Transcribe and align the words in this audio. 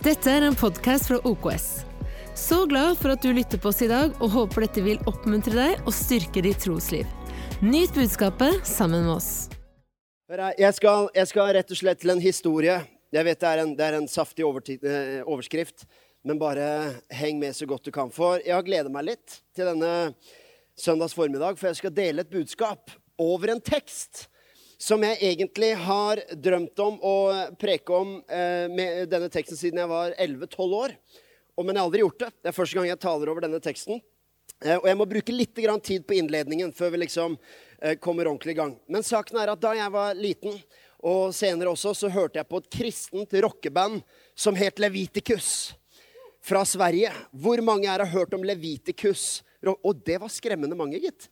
Dette 0.00 0.32
er 0.32 0.46
en 0.46 0.54
podkast 0.56 1.10
fra 1.10 1.18
OKS. 1.28 1.64
Så 2.32 2.62
glad 2.70 2.94
for 2.96 3.12
at 3.12 3.20
du 3.20 3.34
lytter 3.36 3.60
på 3.60 3.68
oss 3.68 3.82
i 3.84 3.88
dag, 3.90 4.14
og 4.24 4.30
håper 4.32 4.64
dette 4.64 4.80
vil 4.80 5.02
oppmuntre 5.10 5.52
deg 5.52 5.82
og 5.84 5.92
styrke 5.92 6.40
ditt 6.40 6.62
trosliv. 6.64 7.04
Nyt 7.60 7.92
budskapet 7.92 8.64
sammen 8.64 9.04
med 9.04 9.18
oss. 9.18 9.28
Jeg 10.56 10.72
skal, 10.78 11.10
jeg 11.12 11.28
skal 11.28 11.52
rett 11.52 11.76
og 11.76 11.80
slett 11.82 12.00
til 12.00 12.14
en 12.14 12.24
historie. 12.24 12.78
Jeg 13.12 13.28
vet 13.28 13.44
det 13.44 13.50
er 13.50 13.62
en, 13.66 13.76
det 13.76 13.90
er 13.90 13.98
en 13.98 14.08
saftig 14.08 14.48
overti- 14.48 14.78
eh, 14.80 15.20
overskrift, 15.20 15.84
men 16.24 16.40
bare 16.40 16.70
heng 17.20 17.36
med 17.42 17.52
så 17.60 17.68
godt 17.68 17.84
du 17.84 17.92
kan. 17.92 18.08
For 18.08 18.40
jeg 18.40 18.56
har 18.56 18.64
gledet 18.64 18.94
meg 18.96 19.04
litt 19.10 19.42
til 19.52 19.68
denne 19.68 20.14
søndags 20.80 21.12
formiddag, 21.12 21.60
for 21.60 21.68
jeg 21.68 21.82
skal 21.82 21.92
dele 21.92 22.24
et 22.24 22.32
budskap 22.32 22.88
over 23.20 23.52
en 23.52 23.60
tekst 23.60 24.29
som 24.80 25.02
jeg 25.04 25.18
egentlig 25.20 25.74
har 25.76 26.22
drømt 26.40 26.80
om 26.80 26.94
å 27.04 27.16
preke 27.60 27.92
om 27.92 28.14
eh, 28.32 28.64
med 28.72 29.10
denne 29.12 29.28
teksten 29.32 29.58
siden 29.58 29.82
jeg 29.82 29.90
var 29.90 30.14
11-12 30.16 30.76
år. 30.78 30.94
Og, 31.52 31.66
men 31.66 31.74
jeg 31.74 31.82
har 31.82 31.88
aldri 31.90 32.00
gjort 32.06 32.22
det. 32.22 32.30
Det 32.40 32.48
er 32.48 32.56
første 32.56 32.78
gang 32.78 32.88
jeg 32.88 33.02
taler 33.02 33.32
over 33.32 33.44
denne 33.44 33.60
teksten. 33.60 34.00
Eh, 34.64 34.78
og 34.78 34.88
jeg 34.88 34.96
må 34.96 35.08
bruke 35.10 35.36
litt 35.36 35.52
tid 35.84 36.06
på 36.08 36.16
innledningen 36.16 36.72
før 36.72 36.94
vi 36.94 37.02
liksom 37.04 37.36
eh, 37.36 37.98
kommer 38.00 38.32
ordentlig 38.32 38.56
i 38.56 38.60
gang. 38.62 38.74
Men 38.88 39.04
saken 39.04 39.42
er 39.42 39.52
at 39.52 39.60
da 39.60 39.76
jeg 39.76 39.92
var 39.92 40.16
liten, 40.16 40.56
og 41.00 41.36
senere 41.36 41.72
også, 41.72 41.94
så 41.96 42.08
hørte 42.12 42.40
jeg 42.40 42.48
på 42.48 42.60
et 42.60 42.72
kristent 42.72 43.36
rockeband 43.44 44.00
som 44.34 44.56
het 44.56 44.80
Levitikus. 44.80 45.74
Fra 46.40 46.64
Sverige. 46.64 47.12
Hvor 47.36 47.60
mange 47.60 47.84
her 47.84 48.00
har 48.00 48.14
hørt 48.16 48.32
om 48.32 48.44
Levitikus? 48.48 49.42
Og 49.60 49.92
det 50.08 50.22
var 50.22 50.32
skremmende 50.32 50.76
mange, 50.76 50.96
gitt. 51.02 51.28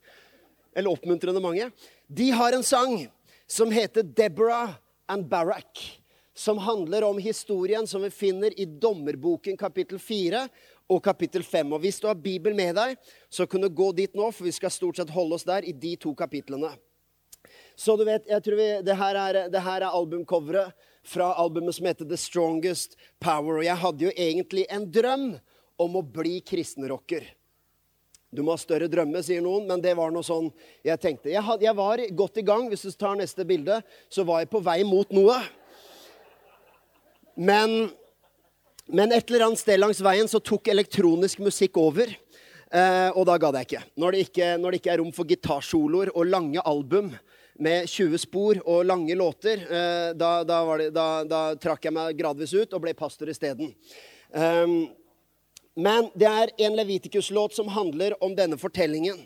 Eller 0.76 0.92
oppmuntrende 0.92 1.40
mange. 1.40 1.70
De 2.04 2.28
har 2.36 2.52
en 2.52 2.64
sang 2.64 3.06
som 3.50 3.70
heter 3.70 4.02
Deborah 4.02 4.70
and 5.08 5.28
Barak. 5.28 6.00
Som 6.34 6.58
handler 6.58 7.04
om 7.04 7.18
historien 7.18 7.86
som 7.86 8.02
vi 8.02 8.10
finner 8.10 8.60
i 8.60 8.64
Dommerboken 8.64 9.56
kapittel 9.56 9.98
4 9.98 10.44
og 10.88 11.00
kapittel 11.04 11.42
5. 11.42 11.72
Og 11.72 11.80
Hvis 11.80 12.00
du 12.00 12.06
har 12.06 12.14
Bibel 12.14 12.54
med 12.54 12.76
deg, 12.78 12.94
så 13.30 13.46
kan 13.46 13.60
du 13.60 13.68
gå 13.68 13.90
dit 13.92 14.14
nå, 14.14 14.30
for 14.30 14.46
vi 14.46 14.54
skal 14.54 14.70
stort 14.70 15.00
sett 15.00 15.10
holde 15.10 15.34
oss 15.34 15.48
der 15.48 15.66
i 15.66 15.72
de 15.72 15.96
to 15.96 16.14
kapitlene. 16.14 16.70
Så 17.74 17.96
du 17.96 18.04
vet, 18.06 18.26
jeg 18.28 18.44
tror 18.44 18.58
vi, 18.58 18.68
det, 18.86 18.94
her 18.98 19.18
er, 19.18 19.40
det 19.50 19.64
her 19.64 19.82
er 19.82 19.90
albumcoveret 19.90 20.86
fra 21.06 21.32
albumet 21.40 21.74
som 21.74 21.88
heter 21.88 22.06
The 22.08 22.18
Strongest 22.20 22.96
Power. 23.18 23.58
Og 23.58 23.66
jeg 23.66 23.82
hadde 23.82 24.04
jo 24.04 24.14
egentlig 24.14 24.66
en 24.70 24.86
drøm 24.92 25.28
om 25.78 25.98
å 25.98 26.02
bli 26.02 26.38
kristenrocker. 26.46 27.26
Du 28.28 28.42
må 28.44 28.52
ha 28.52 28.60
større 28.60 28.90
drømme, 28.92 29.22
sier 29.24 29.40
noen, 29.40 29.64
men 29.68 29.80
det 29.80 29.94
var 29.96 30.12
noe 30.12 30.26
sånn 30.26 30.50
jeg 30.84 31.00
tenkte. 31.00 31.30
Jeg, 31.32 31.40
had, 31.44 31.62
jeg 31.64 31.76
var 31.78 32.02
godt 32.12 32.40
i 32.42 32.44
gang. 32.44 32.66
Hvis 32.68 32.84
du 32.84 32.92
tar 32.92 33.16
neste 33.16 33.46
bilde, 33.48 33.80
så 34.12 34.24
var 34.28 34.42
jeg 34.42 34.50
på 34.52 34.60
vei 34.64 34.82
mot 34.84 35.08
noe. 35.16 35.38
Men, 37.38 37.88
men 38.90 39.14
et 39.16 39.30
eller 39.30 39.46
annet 39.46 39.62
sted 39.62 39.80
langs 39.80 40.02
veien 40.04 40.28
så 40.28 40.42
tok 40.44 40.68
elektronisk 40.68 41.40
musikk 41.46 41.80
over. 41.80 42.12
Eh, 42.68 43.08
og 43.16 43.24
da 43.30 43.38
gadd 43.40 43.56
jeg 43.62 43.70
ikke. 43.70 43.82
Når 43.96 44.12
det 44.12 44.22
ikke, 44.26 44.50
når 44.60 44.74
det 44.74 44.82
ikke 44.82 44.92
er 44.92 45.00
rom 45.00 45.12
for 45.16 45.28
gitarsoloer 45.28 46.12
og 46.12 46.28
lange 46.28 46.60
album 46.68 47.14
med 47.58 47.88
20 47.88 48.20
spor 48.22 48.60
og 48.66 48.84
lange 48.86 49.16
låter, 49.16 49.64
eh, 49.64 50.10
da, 50.18 50.42
da, 50.44 50.60
det, 50.78 50.92
da, 50.94 51.08
da, 51.24 51.42
trakk 51.58 51.88
jeg 51.88 51.96
meg 51.96 52.18
gradvis 52.18 52.52
ut 52.58 52.76
og 52.76 52.84
ble 52.84 52.92
pastor 52.98 53.32
isteden. 53.32 53.72
Um, 54.28 54.82
men 55.78 56.08
det 56.18 56.26
er 56.26 56.50
en 56.66 56.74
Levitikus-låt 56.74 57.54
som 57.54 57.68
handler 57.70 58.16
om 58.24 58.32
denne 58.34 58.58
fortellingen 58.58 59.20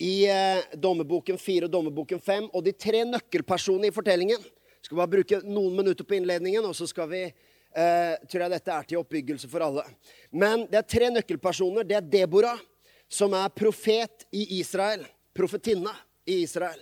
i 0.00 0.24
eh, 0.24 0.62
Dommerboken 0.72 1.36
4 1.38 1.66
og 1.68 1.74
Dommerboken 1.74 2.20
5. 2.24 2.46
Og 2.56 2.64
de 2.64 2.72
tre 2.72 3.02
nøkkelpersonene 3.04 3.90
i 3.90 3.94
fortellingen 3.94 4.40
Jeg 4.40 4.88
skal 4.88 4.96
bare 5.02 5.12
bruke 5.12 5.42
noen 5.44 5.74
minutter 5.76 6.06
på 6.08 6.16
innledningen, 6.16 6.64
og 6.64 6.72
så 6.72 6.86
skal 6.88 7.10
vi 7.10 7.20
eh, 7.26 8.14
tror 8.24 8.46
jeg 8.46 8.52
dette 8.54 8.72
er 8.72 8.86
til 8.88 9.02
oppbyggelse 9.02 9.50
for 9.52 9.60
alle. 9.66 9.84
Men 10.32 10.64
det 10.70 10.78
er 10.80 10.88
tre 10.88 11.10
nøkkelpersoner. 11.12 11.84
Det 11.84 11.98
er 11.98 12.08
Deborah, 12.14 12.62
som 13.04 13.36
er 13.36 13.52
profet 13.52 14.24
i 14.32 14.46
Israel. 14.56 15.04
Profetinne 15.36 15.92
i 16.24 16.40
Israel. 16.46 16.80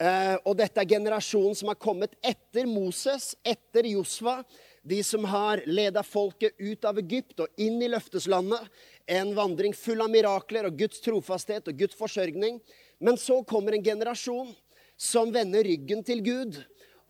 Eh, 0.00 0.34
og 0.42 0.58
dette 0.58 0.82
er 0.82 0.90
generasjonen 0.90 1.54
som 1.54 1.70
har 1.70 1.78
kommet 1.78 2.18
etter 2.18 2.66
Moses, 2.66 3.36
etter 3.46 3.86
Josva 3.92 4.40
de 4.82 5.02
som 5.04 5.24
har 5.24 5.62
leda 5.66 6.02
folket 6.02 6.54
ut 6.58 6.84
av 6.88 6.98
Egypt 6.98 7.42
og 7.44 7.60
inn 7.60 7.82
i 7.82 7.90
løfteslandet. 7.90 8.64
En 9.10 9.34
vandring 9.36 9.74
full 9.76 10.00
av 10.00 10.10
mirakler 10.12 10.68
og 10.68 10.78
Guds 10.80 11.02
trofasthet 11.04 11.68
og 11.68 11.78
Guds 11.82 11.98
forsørgning. 11.98 12.60
Men 13.00 13.18
så 13.20 13.42
kommer 13.44 13.76
en 13.76 13.84
generasjon 13.84 14.54
som 15.00 15.32
vender 15.32 15.64
ryggen 15.64 16.04
til 16.04 16.22
Gud. 16.24 16.60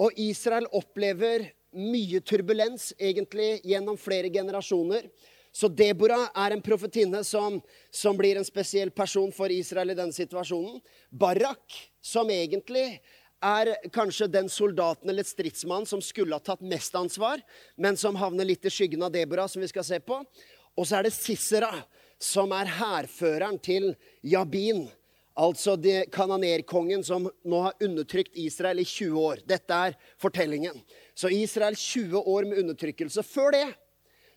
Og 0.00 0.16
Israel 0.18 0.66
opplever 0.72 1.50
mye 1.76 2.22
turbulens 2.26 2.90
egentlig 2.98 3.60
gjennom 3.66 3.98
flere 4.00 4.30
generasjoner. 4.32 5.06
Så 5.52 5.66
Deborah 5.68 6.28
er 6.38 6.54
en 6.54 6.62
profetinne 6.62 7.24
som, 7.26 7.58
som, 7.90 8.14
blir 8.18 8.38
en 8.38 8.46
spesiell 8.46 8.92
person 8.94 9.32
for 9.34 9.50
Israel 9.50 9.90
i 9.90 9.98
denne 9.98 10.14
situasjonen. 10.14 10.78
Barak, 11.10 11.74
som 12.00 12.30
egentlig 12.30 13.00
er 13.40 13.72
kanskje 13.92 14.28
den 14.30 14.48
soldaten 14.52 15.10
eller 15.10 15.24
stridsmannen 15.26 15.88
som 15.88 16.02
skulle 16.04 16.36
ha 16.36 16.44
tatt 16.44 16.62
mest 16.64 16.94
ansvar, 16.94 17.40
men 17.76 17.96
som 17.96 18.18
havner 18.20 18.48
litt 18.48 18.64
i 18.68 18.72
skyggen 18.72 19.02
av 19.02 19.12
Deborah, 19.14 19.48
som 19.48 19.62
vi 19.62 19.68
skal 19.70 19.86
se 19.86 20.00
på. 20.00 20.20
Og 20.76 20.86
så 20.86 20.98
er 20.98 21.08
det 21.08 21.16
Sisera, 21.16 21.72
som 22.20 22.52
er 22.52 22.68
hærføreren 22.76 23.58
til 23.62 23.94
Jabin. 24.22 24.86
Altså 25.40 25.76
kananerkongen 26.12 27.04
som 27.06 27.30
nå 27.48 27.60
har 27.64 27.84
undertrykt 27.84 28.36
Israel 28.36 28.82
i 28.82 28.84
20 28.84 29.20
år. 29.20 29.44
Dette 29.48 29.72
er 29.88 29.96
fortellingen. 30.20 30.76
Så 31.16 31.30
Israel 31.32 31.78
20 31.78 32.20
år 32.20 32.48
med 32.50 32.60
undertrykkelse. 32.64 33.24
Før 33.24 33.56
det 33.56 33.68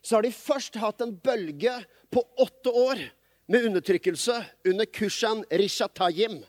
så 0.04 0.18
har 0.18 0.26
de 0.26 0.36
først 0.36 0.80
hatt 0.80 1.02
en 1.04 1.16
bølge 1.16 1.74
på 2.12 2.24
åtte 2.44 2.72
år 2.72 3.04
med 3.52 3.68
undertrykkelse 3.70 4.36
under 4.68 4.88
Kushan 4.92 5.44
Rishatayim 5.52 6.42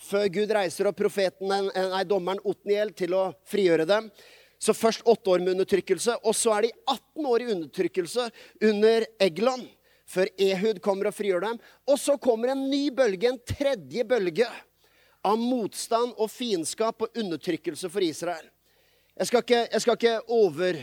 før 0.00 0.26
Gud 0.32 0.52
reiser 0.54 0.88
opp 0.90 0.98
profeten, 0.98 1.48
nei, 1.48 2.04
dommeren 2.08 2.42
Otniel 2.44 2.92
til 2.96 3.14
å 3.16 3.28
frigjøre 3.48 3.86
dem. 3.88 4.10
Så 4.58 4.74
først 4.76 5.04
åtte 5.04 5.30
år 5.30 5.42
med 5.42 5.54
undertrykkelse, 5.54 6.16
og 6.24 6.36
så 6.36 6.54
er 6.56 6.66
de 6.66 6.74
18 6.86 7.26
år 7.28 7.42
i 7.42 7.48
undertrykkelse 7.52 8.28
under 8.70 9.06
Eglon. 9.22 9.66
Før 10.08 10.28
Ehud 10.40 10.80
kommer 10.84 11.08
og 11.08 11.16
frigjør 11.16 11.46
dem. 11.46 11.58
Og 11.88 11.98
så 12.00 12.16
kommer 12.20 12.52
en 12.52 12.66
ny 12.70 12.86
bølge, 12.94 13.28
en 13.30 13.40
tredje 13.40 14.04
bølge, 14.08 14.48
av 15.24 15.38
motstand 15.40 16.12
og 16.20 16.28
fiendskap 16.28 17.00
og 17.06 17.14
undertrykkelse 17.16 17.88
for 17.88 18.04
Israel. 18.04 18.44
Jeg 19.16 19.30
skal 19.30 19.44
ikke, 19.44 19.60
jeg 19.72 19.80
skal 19.80 19.96
ikke 19.96 20.16
over, 20.36 20.80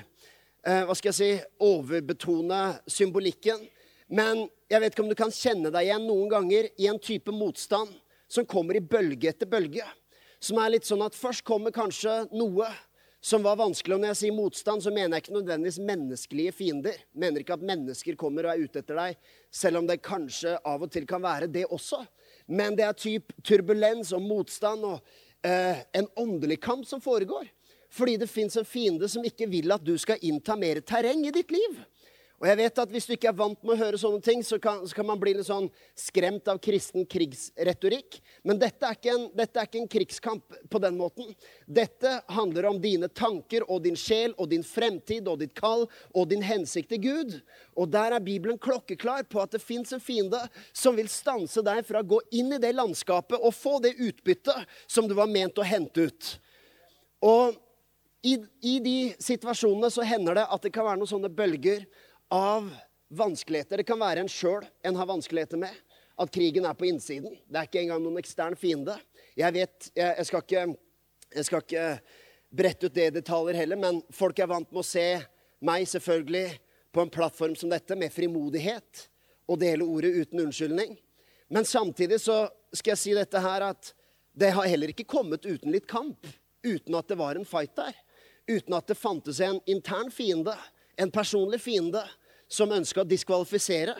eh, 0.66 0.84
hva 0.88 0.96
skal 0.98 1.12
jeg 1.12 1.18
si, 1.20 1.32
overbetone 1.62 2.62
symbolikken. 2.90 3.62
Men 4.10 4.48
jeg 4.72 4.82
vet 4.82 4.96
ikke 4.96 5.04
om 5.04 5.12
du 5.12 5.20
kan 5.20 5.34
kjenne 5.36 5.70
deg 5.70 5.86
igjen 5.86 6.08
noen 6.08 6.32
ganger 6.32 6.70
i 6.80 6.90
en 6.90 7.00
type 7.00 7.32
motstand 7.32 7.94
som 8.32 8.48
kommer 8.48 8.80
i 8.80 8.84
bølge 8.84 9.32
etter 9.32 9.50
bølge. 9.50 9.86
Som 10.42 10.62
er 10.62 10.74
litt 10.74 10.88
sånn 10.88 11.04
at 11.06 11.18
først 11.18 11.44
kommer 11.46 11.74
kanskje 11.76 12.24
noe 12.32 12.70
som 13.22 13.44
var 13.46 13.60
vanskelig. 13.60 13.96
Og 13.96 14.02
når 14.02 14.14
jeg 14.14 14.20
sier 14.24 14.36
motstand, 14.36 14.82
så 14.82 14.94
mener 14.94 15.18
jeg 15.18 15.26
ikke 15.26 15.36
nødvendigvis 15.36 15.80
menneskelige 15.86 16.56
fiender. 16.58 16.98
Mener 17.14 17.44
ikke 17.44 17.60
at 17.60 17.66
mennesker 17.70 18.18
kommer 18.20 18.48
og 18.48 18.56
er 18.56 18.66
ute 18.66 18.82
etter 18.82 18.98
deg, 18.98 19.20
selv 19.54 19.82
om 19.82 19.90
det 19.90 20.02
kanskje 20.06 20.56
av 20.58 20.82
og 20.82 20.92
til 20.94 21.06
kan 21.10 21.22
være 21.24 21.52
det 21.52 21.68
også. 21.70 22.02
Men 22.50 22.78
det 22.78 22.88
er 22.88 22.98
typ 22.98 23.36
turbulens 23.46 24.14
og 24.18 24.26
motstand 24.26 24.88
og 24.88 25.14
eh, 25.46 25.84
en 26.00 26.10
åndelig 26.18 26.58
kamp 26.64 26.88
som 26.90 27.04
foregår. 27.04 27.46
Fordi 27.92 28.16
det 28.18 28.32
fins 28.32 28.56
en 28.58 28.66
fiende 28.66 29.08
som 29.12 29.26
ikke 29.28 29.50
vil 29.52 29.76
at 29.76 29.84
du 29.84 29.94
skal 30.00 30.22
innta 30.26 30.56
mer 30.58 30.80
terreng 30.82 31.26
i 31.28 31.36
ditt 31.36 31.52
liv. 31.52 31.82
Og 32.42 32.48
jeg 32.50 32.58
vet 32.58 32.80
at 32.82 32.90
Hvis 32.92 33.06
du 33.06 33.14
ikke 33.14 33.30
er 33.30 33.38
vant 33.38 33.60
med 33.62 33.76
å 33.76 33.80
høre 33.84 34.00
sånne 34.02 34.22
ting, 34.26 34.42
så 34.42 34.58
kan, 34.62 34.82
så 34.90 34.98
kan 34.98 35.06
man 35.06 35.20
bli 35.22 35.36
litt 35.38 35.46
sånn 35.46 35.68
skremt 35.98 36.50
av 36.50 36.58
kristen 36.64 37.06
krigsretorikk. 37.06 38.18
Men 38.48 38.58
dette 38.62 38.88
er, 38.88 38.98
en, 39.14 39.28
dette 39.38 39.62
er, 39.62 39.70
ikke 39.70 39.82
en, 39.84 39.90
krigskamp 39.92 40.58
på 40.72 40.82
den 40.82 40.98
måten. 40.98 41.30
Dette 41.70 42.18
handler 42.34 42.72
om 42.72 42.82
dine 42.82 43.12
tanker 43.14 43.68
og 43.70 43.84
din 43.86 44.00
sjel 44.00 44.34
og 44.42 44.50
din 44.50 44.66
fremtid 44.66 45.30
og 45.30 45.38
ditt 45.44 45.54
kall 45.58 45.86
og 46.18 46.30
din 46.34 46.42
hensikt 46.46 46.90
til 46.96 47.04
Gud. 47.06 47.38
Og 47.78 47.92
der 47.94 48.18
er 48.18 48.26
Bibelen 48.26 48.58
klokkeklar 48.62 49.28
på 49.30 49.44
at 49.44 49.54
det 49.54 49.62
fins 49.62 49.94
en 49.94 50.02
fiende 50.02 50.42
som 50.74 50.98
vil 50.98 51.12
stanse 51.12 51.62
deg 51.66 51.86
fra 51.86 52.02
å 52.02 52.12
gå 52.16 52.24
inn 52.34 52.56
i 52.58 52.62
det 52.62 52.74
landskapet 52.74 53.38
og 53.38 53.54
få 53.54 53.78
det 53.86 54.00
utbyttet 54.02 54.66
som 54.90 55.06
du 55.06 55.14
var 55.18 55.30
ment 55.30 55.62
å 55.62 55.68
hente 55.68 56.10
ut. 56.10 56.38
Og 57.22 57.54
i, 58.26 58.38
i 58.66 58.78
de 58.82 58.98
situasjonene 59.22 59.90
så 59.94 60.06
hender 60.06 60.42
det 60.42 60.50
at 60.50 60.66
det 60.66 60.74
kan 60.74 60.86
være 60.88 61.02
noen 61.02 61.10
sånne 61.10 61.30
bølger 61.34 61.86
av 62.32 62.72
vanskeligheter. 63.12 63.78
Det 63.78 63.88
kan 63.88 64.00
være 64.00 64.24
en 64.24 64.32
sjøl 64.32 64.66
en 64.88 64.96
har 64.96 65.10
vanskeligheter 65.10 65.60
med. 65.60 65.76
At 66.22 66.32
krigen 66.32 66.66
er 66.68 66.78
på 66.78 66.88
innsiden. 66.88 67.36
Det 67.48 67.60
er 67.60 67.68
ikke 67.68 67.82
engang 67.82 68.02
noen 68.04 68.20
ekstern 68.22 68.56
fiende. 68.60 68.96
Jeg 69.36 69.56
vet, 69.56 69.92
jeg, 69.96 70.16
jeg, 70.18 70.28
skal, 70.28 70.44
ikke, 70.46 70.66
jeg 71.36 71.48
skal 71.48 71.64
ikke 71.66 71.86
brette 72.52 72.88
ut 72.88 72.96
det 72.96 73.08
i 73.10 73.16
detaljer 73.16 73.58
heller, 73.64 73.80
men 73.80 74.02
folk 74.14 74.40
er 74.40 74.50
vant 74.52 74.70
med 74.72 74.84
å 74.84 74.86
se 74.86 75.06
meg 75.66 75.88
selvfølgelig 75.90 76.46
på 76.92 77.04
en 77.04 77.14
plattform 77.14 77.56
som 77.56 77.72
dette 77.72 77.96
med 77.98 78.14
frimodighet 78.14 79.06
og 79.48 79.60
dele 79.62 79.88
ordet 79.88 80.12
uten 80.20 80.44
unnskyldning. 80.46 80.96
Men 81.52 81.68
samtidig 81.68 82.22
så 82.24 82.46
skal 82.72 82.94
jeg 82.94 83.02
si 83.02 83.16
dette 83.16 83.42
her 83.44 83.66
at 83.72 83.92
det 84.38 84.54
har 84.56 84.70
heller 84.72 84.94
ikke 84.94 85.10
kommet 85.10 85.48
uten 85.48 85.74
litt 85.74 85.88
kamp. 85.90 86.28
Uten 86.64 86.96
at 86.96 87.10
det 87.10 87.18
var 87.20 87.36
en 87.36 87.48
fight 87.48 87.74
der. 87.76 87.96
Uten 88.48 88.76
at 88.78 88.88
det 88.88 89.00
fantes 89.00 89.40
en 89.44 89.60
intern 89.70 90.12
fiende 90.12 90.56
En 91.00 91.12
personlig 91.12 91.62
fiende 91.62 92.02
som 92.52 92.74
ønska 92.76 93.04
å 93.04 93.08
diskvalifisere. 93.08 93.96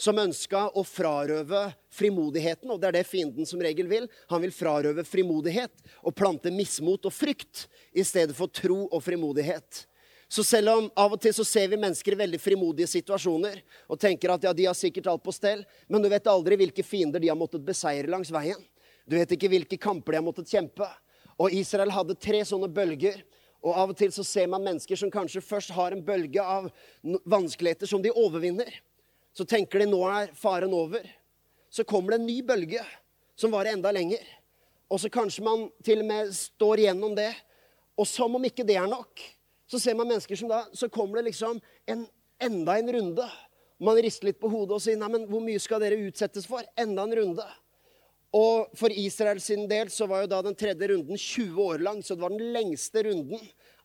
Som 0.00 0.16
ønska 0.16 0.70
å 0.72 0.80
frarøve 0.88 1.66
frimodigheten, 1.92 2.70
og 2.72 2.78
det 2.80 2.88
er 2.88 2.94
det 2.96 3.08
fienden 3.10 3.44
som 3.44 3.60
regel 3.60 3.84
vil. 3.90 4.06
Han 4.32 4.40
vil 4.40 4.54
frarøve 4.56 5.04
frimodighet 5.04 5.82
og 6.00 6.14
plante 6.16 6.48
mismot 6.54 7.04
og 7.04 7.12
frykt 7.12 7.66
i 7.92 8.00
stedet 8.00 8.32
for 8.38 8.48
tro 8.48 8.86
og 8.86 9.02
frimodighet. 9.04 9.82
Så 10.30 10.44
selv 10.46 10.72
om 10.72 10.88
av 10.96 11.12
og 11.12 11.20
til 11.20 11.34
så 11.36 11.44
ser 11.44 11.68
vi 11.68 11.78
mennesker 11.82 12.14
i 12.14 12.20
veldig 12.22 12.40
frimodige 12.40 12.88
situasjoner 12.88 13.58
og 13.90 13.98
tenker 14.00 14.32
at 14.32 14.46
ja, 14.46 14.54
de 14.56 14.68
har 14.70 14.78
sikkert 14.78 15.10
alt 15.10 15.24
på 15.26 15.34
stell, 15.34 15.66
men 15.90 16.00
du 16.00 16.08
vet 16.08 16.32
aldri 16.32 16.56
hvilke 16.62 16.84
fiender 16.86 17.20
de 17.20 17.28
har 17.28 17.36
måttet 17.36 17.66
beseire 17.66 18.08
langs 18.08 18.30
veien. 18.32 18.62
Du 19.10 19.18
vet 19.18 19.36
ikke 19.36 19.50
hvilke 19.50 19.76
kamper 19.76 20.14
de 20.14 20.20
har 20.20 20.24
måttet 20.24 20.48
kjempe. 20.48 20.86
Og 21.40 21.52
Israel 21.56 21.90
hadde 21.92 22.16
tre 22.16 22.44
sånne 22.46 22.70
bølger. 22.72 23.20
Og 23.60 23.76
av 23.76 23.92
og 23.92 23.98
til 23.98 24.12
så 24.14 24.24
ser 24.24 24.48
man 24.48 24.64
mennesker 24.64 24.96
som 24.96 25.12
kanskje 25.12 25.42
først 25.44 25.74
har 25.76 25.92
en 25.92 26.04
bølge 26.04 26.40
av 26.40 26.70
vanskeligheter 27.28 27.88
som 27.90 28.02
de 28.02 28.12
overvinner. 28.12 28.70
Så 29.36 29.44
tenker 29.44 29.82
de 29.82 29.90
nå 29.90 30.00
er 30.08 30.32
faren 30.38 30.72
over. 30.74 31.04
Så 31.70 31.84
kommer 31.84 32.14
det 32.14 32.20
en 32.20 32.30
ny 32.30 32.40
bølge 32.46 32.84
som 33.38 33.52
varer 33.52 33.76
enda 33.76 33.92
lenger. 33.94 34.24
Og 34.90 34.98
så 35.00 35.10
kanskje 35.12 35.44
man 35.46 35.68
til 35.86 36.02
og 36.02 36.08
med 36.08 36.32
står 36.34 36.82
igjennom 36.82 37.14
det. 37.18 37.30
Og 38.00 38.08
som 38.08 38.34
om 38.34 38.48
ikke 38.48 38.66
det 38.66 38.78
er 38.80 38.88
nok, 38.90 39.20
så 39.70 39.78
ser 39.78 39.94
man 39.94 40.08
mennesker 40.08 40.38
som 40.38 40.48
da 40.50 40.64
Så 40.74 40.88
kommer 40.88 41.20
det 41.20 41.30
liksom 41.30 41.60
en, 41.86 42.06
enda 42.40 42.78
en 42.78 42.92
runde. 42.92 43.26
Man 43.78 44.00
rister 44.02 44.30
litt 44.30 44.40
på 44.40 44.48
hodet 44.50 44.76
og 44.76 44.82
sier 44.82 44.98
nei, 44.98 45.08
men 45.12 45.28
hvor 45.28 45.44
mye 45.44 45.60
skal 45.62 45.80
dere 45.80 46.00
utsettes 46.08 46.48
for? 46.48 46.64
Enda 46.80 47.04
en 47.06 47.14
runde. 47.16 47.46
Og 48.36 48.70
for 48.78 48.92
Israel 48.94 49.40
sin 49.42 49.64
del 49.70 49.90
så 49.90 50.06
var 50.06 50.22
jo 50.22 50.30
da 50.30 50.42
den 50.46 50.54
tredje 50.58 50.88
runden 50.92 51.18
20 51.18 51.62
år 51.64 51.82
lang, 51.82 52.02
så 52.02 52.14
det 52.14 52.22
var 52.22 52.34
den 52.34 52.52
lengste 52.54 53.02
runden 53.08 53.40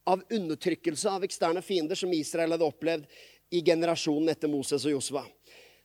av 0.05 0.21
undertrykkelse 0.29 1.09
av 1.09 1.25
eksterne 1.25 1.63
fiender 1.65 1.97
som 1.97 2.13
Israel 2.13 2.53
hadde 2.53 2.67
opplevd 2.67 3.07
i 3.55 3.61
generasjonen 3.65 4.29
etter 4.29 4.51
Moses 4.51 4.85
og 4.85 4.93
Josva. 4.93 5.23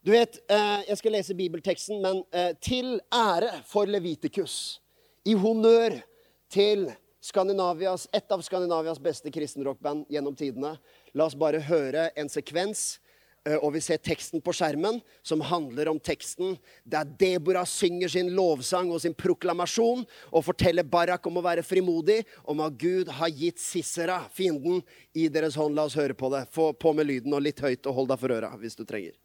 Du 0.04 0.12
vet, 0.12 0.38
eh, 0.48 0.84
Jeg 0.88 0.98
skal 0.98 1.12
lese 1.12 1.34
bibelteksten, 1.34 2.00
men 2.00 2.22
eh, 2.32 2.52
til 2.60 3.00
ære 3.12 3.62
for 3.64 3.86
Levitikus, 3.86 4.80
i 5.24 5.32
honnør 5.32 6.02
til 6.48 6.90
Skandinavias, 7.20 8.08
et 8.12 8.32
av 8.32 8.40
Skandinavias 8.40 8.98
beste 8.98 9.30
kristenrockband 9.30 10.06
gjennom 10.08 10.36
tidene. 10.36 10.78
La 11.14 11.26
oss 11.26 11.36
bare 11.36 11.60
høre 11.60 12.10
en 12.16 12.28
sekvens 12.28 12.98
og 13.62 13.72
vi 13.72 13.80
ser 13.80 14.00
teksten 14.04 14.42
på 14.44 14.52
skjermen, 14.52 14.98
som 15.24 15.40
handler 15.40 15.88
om 15.88 16.00
teksten 16.00 16.58
der 16.84 17.08
Deborah 17.20 17.64
synger 17.68 18.12
sin 18.12 18.28
lovsang 18.36 18.90
og 18.92 19.00
sin 19.00 19.16
proklamasjon 19.16 20.04
og 20.28 20.44
forteller 20.44 20.84
Barak 20.84 21.24
om 21.30 21.40
å 21.40 21.44
være 21.46 21.64
frimodig, 21.64 22.20
om 22.44 22.60
at 22.66 22.76
Gud 22.80 23.08
har 23.20 23.32
gitt 23.32 23.62
Sisera, 23.62 24.20
fienden, 24.34 24.82
i 25.16 25.28
deres 25.32 25.56
hånd. 25.58 25.74
La 25.74 25.88
oss 25.88 25.96
høre 25.98 26.14
på 26.14 26.28
det. 26.34 26.44
Få 26.52 26.70
på 26.76 26.92
med 26.96 27.08
lyden 27.08 27.34
og 27.34 27.42
litt 27.44 27.64
høyt, 27.64 27.86
og 27.86 27.96
hold 27.96 28.12
deg 28.12 28.22
for 28.22 28.36
øra 28.36 28.52
hvis 28.60 28.78
du 28.78 28.84
trenger. 28.84 29.16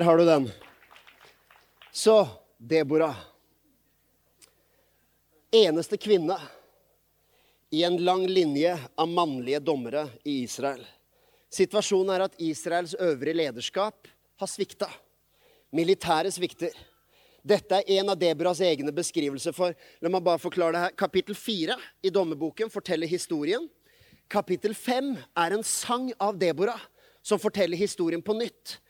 Der 0.00 0.04
har 0.04 0.18
du 0.18 0.24
den. 0.24 0.50
Så 1.92 2.28
Deborah. 2.58 3.16
Eneste 5.52 5.96
kvinne 5.96 6.38
i 7.70 7.82
en 7.84 7.98
lang 8.04 8.24
linje 8.26 8.78
av 8.94 9.08
mannlige 9.08 9.60
dommere 9.60 10.06
i 10.24 10.38
Israel. 10.46 10.86
Situasjonen 11.52 12.14
er 12.14 12.24
at 12.24 12.40
Israels 12.40 12.94
øvrige 12.94 13.42
lederskap 13.42 14.08
har 14.40 14.48
svikta. 14.48 14.88
Militæret 15.68 16.32
svikter. 16.32 16.72
Dette 17.44 17.82
er 17.82 18.00
en 18.00 18.16
av 18.16 18.16
Deborahs 18.24 18.64
egne 18.64 18.96
beskrivelser. 18.96 19.52
for, 19.52 19.76
La 20.00 20.08
meg 20.08 20.24
bare 20.24 20.40
forklare 20.40 20.72
det 20.72 20.86
her. 20.86 20.96
Kapittel 20.96 21.34
fire 21.34 21.76
i 22.02 22.08
dommerboken 22.08 22.72
forteller 22.72 23.06
historien. 23.06 23.68
Kapittel 24.30 24.74
fem 24.74 25.18
er 25.36 25.52
en 25.52 25.62
sang 25.62 26.08
av 26.18 26.38
Deborah 26.38 26.88
som 27.20 27.38
forteller 27.38 27.76
historien 27.76 28.22
på 28.22 28.32
nytt 28.32 28.80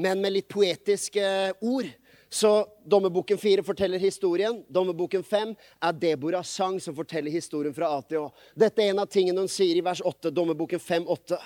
men 0.00 0.22
med 0.22 0.32
litt 0.32 0.48
poetiske 0.48 1.24
ord. 1.60 1.88
Så 2.30 2.50
Dommerboken 2.86 3.38
4 3.38 3.62
forteller 3.66 3.98
historien. 3.98 4.60
Dommerboken 4.68 5.22
5 5.26 5.54
er 5.82 5.96
Deborahs 5.98 6.52
sang 6.54 6.78
som 6.80 6.94
forteller 6.94 7.34
historien 7.34 7.74
fra 7.74 7.90
A. 7.96 8.28
Dette 8.54 8.84
er 8.84 8.92
en 8.92 9.02
av 9.02 9.10
tingene 9.10 9.42
hun 9.42 9.50
sier 9.50 9.76
i 9.76 9.84
vers 9.84 10.00
8, 10.00 10.30
Dommerboken 10.30 10.80
5, 10.80 11.08
8. 11.10 11.40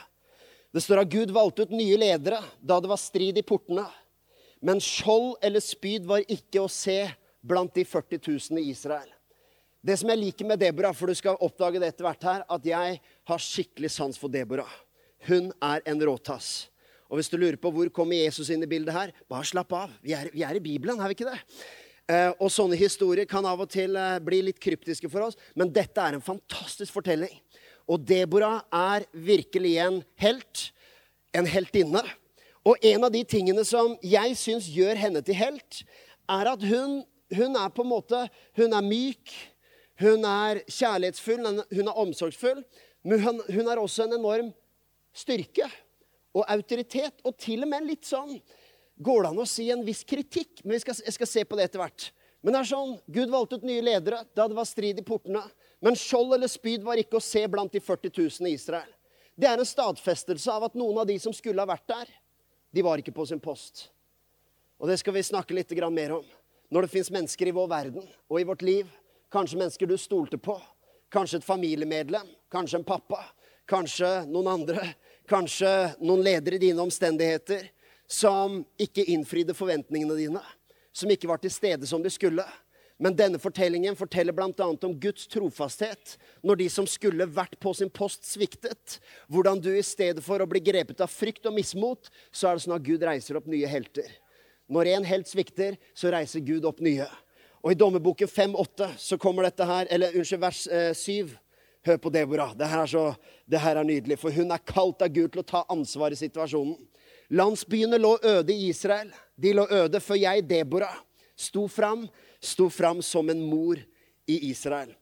Det 0.74 0.82
står 0.84 1.02
at 1.04 1.10
Gud 1.10 1.32
valgte 1.32 1.64
ut 1.64 1.74
nye 1.74 1.96
ledere 1.96 2.42
da 2.60 2.80
det 2.82 2.90
var 2.90 3.00
strid 3.00 3.40
i 3.40 3.46
portene. 3.46 3.86
Men 4.60 4.80
skjold 4.80 5.38
eller 5.44 5.64
spyd 5.64 6.06
var 6.08 6.24
ikke 6.28 6.62
å 6.62 6.70
se 6.72 6.98
blant 7.44 7.74
de 7.76 7.84
40 7.84 8.20
000 8.50 8.60
i 8.60 8.70
Israel. 8.72 9.08
Det 9.84 9.96
som 10.00 10.08
jeg 10.08 10.20
liker 10.20 10.48
med 10.48 10.60
Deborah, 10.60 10.94
for 10.96 11.08
du 11.08 11.16
skal 11.16 11.40
oppdage 11.44 11.80
det 11.80 11.90
etter 11.92 12.06
hvert 12.06 12.24
her, 12.24 12.44
at 12.48 12.64
jeg 12.64 13.00
har 13.28 13.42
skikkelig 13.46 13.90
sans 13.92 14.20
for 14.20 14.32
Deborah. 14.32 14.70
Hun 15.28 15.50
er 15.60 15.84
en 15.88 16.00
råtass. 16.00 16.68
Og 17.14 17.20
hvis 17.20 17.30
du 17.30 17.36
lurer 17.38 17.54
på 17.62 17.70
hvor 17.70 17.86
kommer 17.94 18.18
Jesus 18.18 18.48
inn 18.50 18.64
i 18.66 18.66
bildet 18.66 18.90
her, 18.90 19.10
bare 19.30 19.46
slapp 19.46 19.70
av. 19.78 19.92
Vi 20.02 20.10
er, 20.18 20.32
vi 20.34 20.42
er 20.42 20.56
i 20.58 20.62
Bibelen, 20.62 20.98
er 20.98 21.06
vi 21.06 21.14
ikke 21.14 21.28
det? 21.28 21.36
Eh, 22.10 22.32
og 22.42 22.50
sånne 22.50 22.74
historier 22.74 23.28
kan 23.30 23.46
av 23.46 23.62
og 23.62 23.70
til 23.70 23.94
eh, 23.94 24.16
bli 24.18 24.40
litt 24.48 24.58
kryptiske 24.58 25.06
for 25.12 25.28
oss, 25.28 25.38
men 25.54 25.70
dette 25.70 25.94
er 26.02 26.16
en 26.16 26.24
fantastisk 26.24 26.90
fortelling. 26.96 27.36
Og 27.86 28.02
Deborah 28.02 28.64
er 28.74 29.06
virkelig 29.14 29.76
en 29.84 30.00
helt. 30.24 30.64
En 31.38 31.46
heltinne. 31.46 32.02
Og 32.66 32.82
en 32.82 33.06
av 33.06 33.14
de 33.14 33.22
tingene 33.30 33.62
som 33.62 33.94
jeg 34.02 34.34
syns 34.40 34.66
gjør 34.74 34.98
henne 34.98 35.22
til 35.22 35.38
helt, 35.38 35.84
er 36.34 36.50
at 36.50 36.66
hun, 36.66 36.98
hun 37.30 37.62
er 37.62 37.70
på 37.70 37.86
en 37.86 37.92
måte 37.92 38.24
Hun 38.58 38.74
er 38.74 38.90
myk, 38.90 39.38
hun 40.02 40.26
er 40.26 40.64
kjærlighetsfull, 40.66 41.46
hun 41.46 41.86
er 41.86 42.02
omsorgsfull, 42.08 42.64
men 43.06 43.22
hun, 43.22 43.42
hun 43.54 43.70
er 43.70 43.78
også 43.78 44.08
en 44.08 44.18
enorm 44.18 44.50
styrke 45.14 45.70
og 46.34 46.44
autoritet. 46.50 47.22
Og 47.24 47.36
til 47.40 47.64
og 47.64 47.70
med 47.70 47.86
litt 47.88 48.08
sånn 48.08 48.36
går 48.96 49.24
det 49.24 49.32
an 49.32 49.42
å 49.42 49.48
si 49.48 49.70
en 49.72 49.84
viss 49.86 50.04
kritikk. 50.06 50.62
Men 50.64 50.82
skal, 50.82 50.98
jeg 51.06 51.16
skal 51.16 51.30
se 51.30 51.44
på 51.46 51.58
det 51.58 51.68
etter 51.68 51.82
hvert. 51.82 52.10
Men 52.44 52.52
det 52.52 52.60
er 52.60 52.70
sånn, 52.74 52.98
Gud 53.08 53.32
valgte 53.32 53.56
ut 53.56 53.64
nye 53.64 53.84
ledere 53.84 54.20
da 54.36 54.44
det 54.50 54.58
var 54.58 54.68
strid 54.68 55.00
i 55.00 55.06
portene. 55.06 55.42
Men 55.84 55.96
skjold 55.96 56.36
eller 56.36 56.50
spyd 56.50 56.84
var 56.84 57.00
ikke 57.00 57.18
å 57.18 57.24
se 57.24 57.40
blant 57.48 57.72
de 57.72 57.80
40 57.80 58.12
000 58.12 58.50
i 58.50 58.54
Israel. 58.58 58.90
Det 59.34 59.48
er 59.48 59.58
en 59.58 59.66
stadfestelse 59.66 60.52
av 60.52 60.68
at 60.68 60.76
noen 60.78 61.00
av 61.02 61.08
de 61.08 61.16
som 61.18 61.34
skulle 61.34 61.60
ha 61.60 61.68
vært 61.68 61.88
der, 61.90 62.10
de 62.74 62.84
var 62.84 63.00
ikke 63.00 63.14
på 63.16 63.26
sin 63.26 63.40
post. 63.42 63.88
Og 64.78 64.90
det 64.90 64.98
skal 65.00 65.16
vi 65.16 65.24
snakke 65.24 65.56
litt 65.56 65.72
mer 65.90 66.18
om. 66.18 66.26
Når 66.70 66.82
det 66.82 66.92
fins 66.92 67.10
mennesker 67.10 67.48
i 67.48 67.54
vår 67.54 67.68
verden 67.70 68.06
og 68.28 68.40
i 68.40 68.46
vårt 68.46 68.62
liv, 68.62 68.88
kanskje 69.32 69.58
mennesker 69.58 69.86
du 69.86 69.96
stolte 69.98 70.38
på, 70.38 70.56
kanskje 71.10 71.38
et 71.38 71.46
familiemedlem, 71.46 72.26
kanskje 72.50 72.80
en 72.80 72.86
pappa, 72.86 73.20
kanskje 73.66 74.24
noen 74.28 74.50
andre 74.52 74.94
kanskje 75.28 75.70
noen 76.00 76.24
ledere 76.24 76.58
i 76.58 76.66
dine 76.66 76.82
omstendigheter 76.84 77.68
som 78.10 78.60
ikke 78.80 79.06
innfridde 79.14 79.56
forventningene 79.56 80.16
dine, 80.18 80.42
som 80.92 81.10
ikke 81.10 81.30
var 81.30 81.40
til 81.42 81.52
stede 81.52 81.88
som 81.88 82.02
de 82.04 82.12
skulle. 82.12 82.44
Men 83.00 83.16
denne 83.18 83.40
fortellingen 83.42 83.96
forteller 83.98 84.34
bl.a. 84.36 84.66
om 84.70 84.94
Guds 85.02 85.26
trofasthet 85.26 86.14
når 86.46 86.60
de 86.60 86.68
som 86.70 86.86
skulle 86.86 87.26
vært 87.26 87.56
på 87.60 87.72
sin 87.74 87.90
post, 87.90 88.22
sviktet. 88.28 89.00
Hvordan 89.26 89.58
du 89.62 89.72
i 89.74 89.82
stedet 89.82 90.22
for 90.22 90.40
å 90.40 90.48
bli 90.48 90.62
grepet 90.62 91.02
av 91.02 91.10
frykt 91.10 91.48
og 91.50 91.56
mismot, 91.56 92.12
så 92.30 92.48
er 92.48 92.56
det 92.56 92.66
sånn 92.66 92.76
at 92.76 92.86
Gud 92.86 93.02
reiser 93.02 93.40
opp 93.40 93.50
nye 93.50 93.70
helter. 93.70 94.06
Når 94.70 94.92
en 94.94 95.08
helt 95.08 95.28
svikter, 95.28 95.76
så 95.92 96.12
reiser 96.14 96.44
Gud 96.46 96.64
opp 96.68 96.78
nye. 96.84 97.08
Og 97.64 97.72
i 97.72 97.78
Dommerboken 97.80 98.30
5-8 98.30 98.92
så 99.00 99.18
kommer 99.20 99.48
dette 99.48 99.66
her, 99.66 99.88
eller 99.92 100.14
unnskyld, 100.14 100.42
vers 100.44 100.62
eh, 100.68 100.92
7 100.94 101.34
Hør 101.84 102.00
på 102.00 102.12
Deborah. 102.12 102.54
Det 102.56 102.68
her, 102.68 102.82
er 102.82 102.90
så, 102.90 103.04
det 103.46 103.60
her 103.60 103.76
er 103.76 103.84
nydelig. 103.86 104.18
For 104.20 104.32
hun 104.32 104.52
er 104.54 104.64
kalt 104.64 105.04
av 105.04 105.12
Gud 105.12 105.34
til 105.34 105.42
å 105.42 105.48
ta 105.48 105.64
ansvar 105.72 106.14
i 106.14 106.18
situasjonen. 106.18 106.78
Landsbyene 107.34 107.98
lå 108.00 108.16
øde 108.22 108.52
i 108.52 108.68
Israel. 108.70 109.10
De 109.36 109.52
lå 109.56 109.66
øde 109.68 110.00
før 110.00 110.20
jeg, 110.20 110.44
Deborah, 110.48 110.96
sto 111.36 111.66
fram, 111.68 112.06
sto 112.40 112.68
fram 112.72 113.02
som 113.02 113.30
en 113.32 113.42
mor 113.48 113.80
i 114.30 114.38
Israel. 114.50 114.92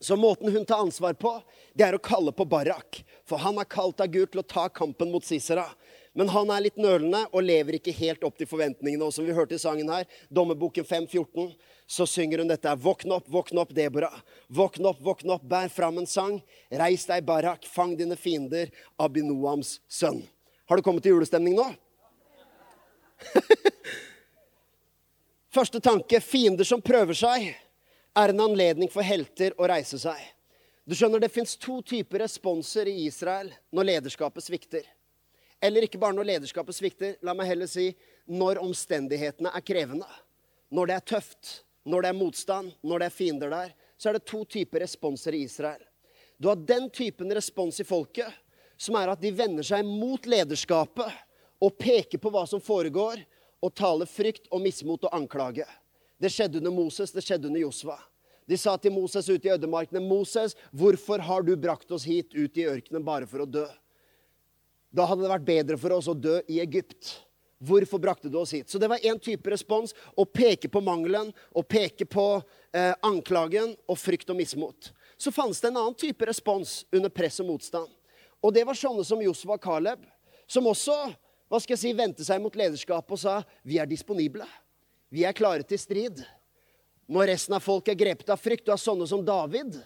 Så 0.00 0.16
måten 0.16 0.52
hun 0.52 0.64
tar 0.64 0.82
ansvar 0.84 1.14
på, 1.16 1.30
det 1.72 1.86
er 1.86 1.96
å 1.96 2.02
kalle 2.02 2.32
på 2.36 2.44
Barak. 2.44 3.00
For 3.24 3.40
han 3.40 3.56
er 3.58 3.68
kalt 3.70 4.02
av 4.04 4.10
Gud 4.12 4.28
til 4.32 4.42
å 4.42 4.46
ta 4.46 4.66
kampen 4.68 5.08
mot 5.12 5.24
Sisera. 5.24 5.64
Men 6.16 6.30
han 6.32 6.50
er 6.52 6.66
litt 6.66 6.78
nølende 6.80 7.22
og 7.30 7.44
lever 7.44 7.78
ikke 7.78 7.94
helt 7.96 8.24
opp 8.24 8.36
til 8.36 8.48
forventningene. 8.48 9.04
Og 9.04 9.14
som 9.14 9.24
vi 9.24 9.34
hørte 9.36 9.56
i 9.56 9.60
sangen 9.60 9.88
her, 9.92 10.04
Dommerboken 10.28 10.84
5.14, 10.84 11.50
så 11.86 12.06
synger 12.06 12.38
hun 12.38 12.48
dette. 12.50 12.74
Våkn 12.74 13.12
opp, 13.12 13.28
våkn 13.28 13.58
opp, 13.58 13.74
Deborah. 13.74 14.14
Våkn 14.48 14.86
opp, 14.86 15.00
våkn 15.00 15.30
opp, 15.30 15.42
bær 15.42 15.68
fram 15.68 15.98
en 15.98 16.06
sang. 16.06 16.40
Reis 16.70 17.06
deg, 17.06 17.24
Barak, 17.24 17.66
fang 17.66 17.96
dine 17.98 18.16
fiender, 18.18 18.70
Abinoams 18.98 19.80
sønn. 19.88 20.22
Har 20.66 20.76
du 20.76 20.82
kommet 20.82 21.02
til 21.06 21.14
julestemning 21.14 21.54
nå? 21.54 21.68
Første 25.56 25.80
tanke 25.80 26.20
fiender 26.20 26.66
som 26.68 26.82
prøver 26.84 27.16
seg, 27.16 27.52
er 28.16 28.32
en 28.32 28.42
anledning 28.48 28.90
for 28.92 29.04
helter 29.06 29.54
å 29.60 29.68
reise 29.70 29.98
seg. 30.00 30.18
Du 30.86 30.94
skjønner, 30.94 31.20
Det 31.20 31.32
fins 31.32 31.56
to 31.56 31.80
typer 31.82 32.22
responser 32.22 32.86
i 32.86 33.06
Israel 33.06 33.50
når 33.74 33.88
lederskapet 33.90 34.44
svikter. 34.44 34.84
Eller 35.62 35.86
ikke 35.86 35.98
bare 35.98 36.14
når 36.14 36.28
lederskapet 36.30 36.76
svikter, 36.76 37.16
la 37.22 37.34
meg 37.34 37.48
heller 37.48 37.66
si 37.70 37.88
når 38.26 38.60
omstendighetene 38.62 39.50
er 39.54 39.64
krevende. 39.64 40.08
Når 40.70 40.86
det 40.86 40.94
er 40.96 41.06
tøft, 41.14 41.65
når 41.86 42.02
det 42.02 42.10
er 42.10 42.18
motstand, 42.18 42.72
når 42.82 43.02
det 43.02 43.08
er 43.08 43.14
fiender 43.14 43.52
der, 43.52 43.70
så 43.96 44.10
er 44.10 44.18
det 44.18 44.26
to 44.28 44.42
typer 44.44 44.82
responser 44.82 45.36
i 45.36 45.44
Israel. 45.46 45.80
Du 46.36 46.50
har 46.50 46.58
den 46.58 46.90
typen 46.90 47.32
respons 47.32 47.80
i 47.80 47.86
folket 47.86 48.34
som 48.76 48.98
er 49.00 49.08
at 49.08 49.22
de 49.22 49.32
vender 49.32 49.64
seg 49.64 49.86
mot 49.86 50.26
lederskapet 50.28 51.08
og 51.64 51.78
peker 51.80 52.20
på 52.20 52.32
hva 52.32 52.44
som 52.48 52.60
foregår, 52.60 53.22
og 53.64 53.72
taler 53.72 54.06
frykt 54.06 54.50
og 54.52 54.60
mismot 54.60 55.06
og 55.08 55.14
anklage. 55.16 55.64
Det 56.20 56.28
skjedde 56.32 56.60
under 56.60 56.74
Moses, 56.76 57.12
det 57.12 57.24
skjedde 57.24 57.48
under 57.48 57.62
Josva. 57.62 57.96
De 58.46 58.58
sa 58.60 58.76
til 58.78 58.92
Moses 58.94 59.26
ute 59.26 59.48
i 59.48 59.50
ødemarkene, 59.50 60.00
'Moses, 60.00 60.54
hvorfor 60.70 61.18
har 61.18 61.42
du 61.42 61.56
brakt 61.56 61.90
oss 61.90 62.04
hit 62.04 62.34
ut 62.34 62.56
i 62.56 62.68
ørkenen 62.68 63.04
bare 63.04 63.26
for 63.26 63.42
å 63.42 63.48
dø?' 63.48 63.72
Da 64.92 65.06
hadde 65.06 65.22
det 65.24 65.32
vært 65.32 65.48
bedre 65.48 65.78
for 65.78 65.92
oss 65.96 66.06
å 66.06 66.14
dø 66.14 66.40
i 66.48 66.60
Egypt. 66.60 67.25
Hvorfor 67.58 67.98
brakte 68.02 68.28
du 68.28 68.36
oss 68.38 68.52
hit? 68.52 68.68
Så 68.68 68.78
det 68.78 68.88
var 68.88 69.00
én 69.00 69.18
type 69.22 69.50
respons. 69.50 69.94
Å 70.14 70.24
peke 70.28 70.68
på 70.68 70.82
mangelen, 70.84 71.30
å 71.56 71.62
peke 71.64 72.04
på 72.04 72.26
eh, 72.72 72.92
anklagen 73.06 73.72
og 73.88 73.96
frykt 74.00 74.30
og 74.32 74.36
mismot. 74.36 74.90
Så 75.16 75.32
fantes 75.32 75.62
det 75.64 75.70
en 75.70 75.80
annen 75.80 75.96
type 75.96 76.28
respons 76.28 76.82
under 76.92 77.12
press 77.12 77.40
og 77.40 77.48
motstand. 77.48 77.88
Og 78.44 78.52
det 78.52 78.66
var 78.68 78.76
sånne 78.76 79.04
som 79.08 79.22
Josef 79.24 79.54
og 79.56 79.62
Caleb, 79.64 80.04
som 80.46 80.68
også 80.68 80.98
hva 81.46 81.60
skal 81.62 81.76
jeg 81.76 81.82
si, 81.84 81.92
vendte 81.94 82.24
seg 82.26 82.42
mot 82.42 82.56
lederskapet 82.58 83.14
og 83.14 83.20
sa 83.22 83.36
vi 83.66 83.78
er 83.78 83.86
disponible. 83.86 84.46
Vi 85.14 85.22
er 85.24 85.36
klare 85.36 85.62
til 85.66 85.78
strid. 85.78 86.24
Når 87.06 87.30
resten 87.30 87.54
av 87.54 87.62
folk 87.62 87.86
er 87.88 87.98
grepet 87.98 88.32
av 88.34 88.40
frykt. 88.42 88.64
Du 88.66 88.72
har 88.72 88.82
sånne 88.82 89.06
som 89.06 89.22
David, 89.24 89.78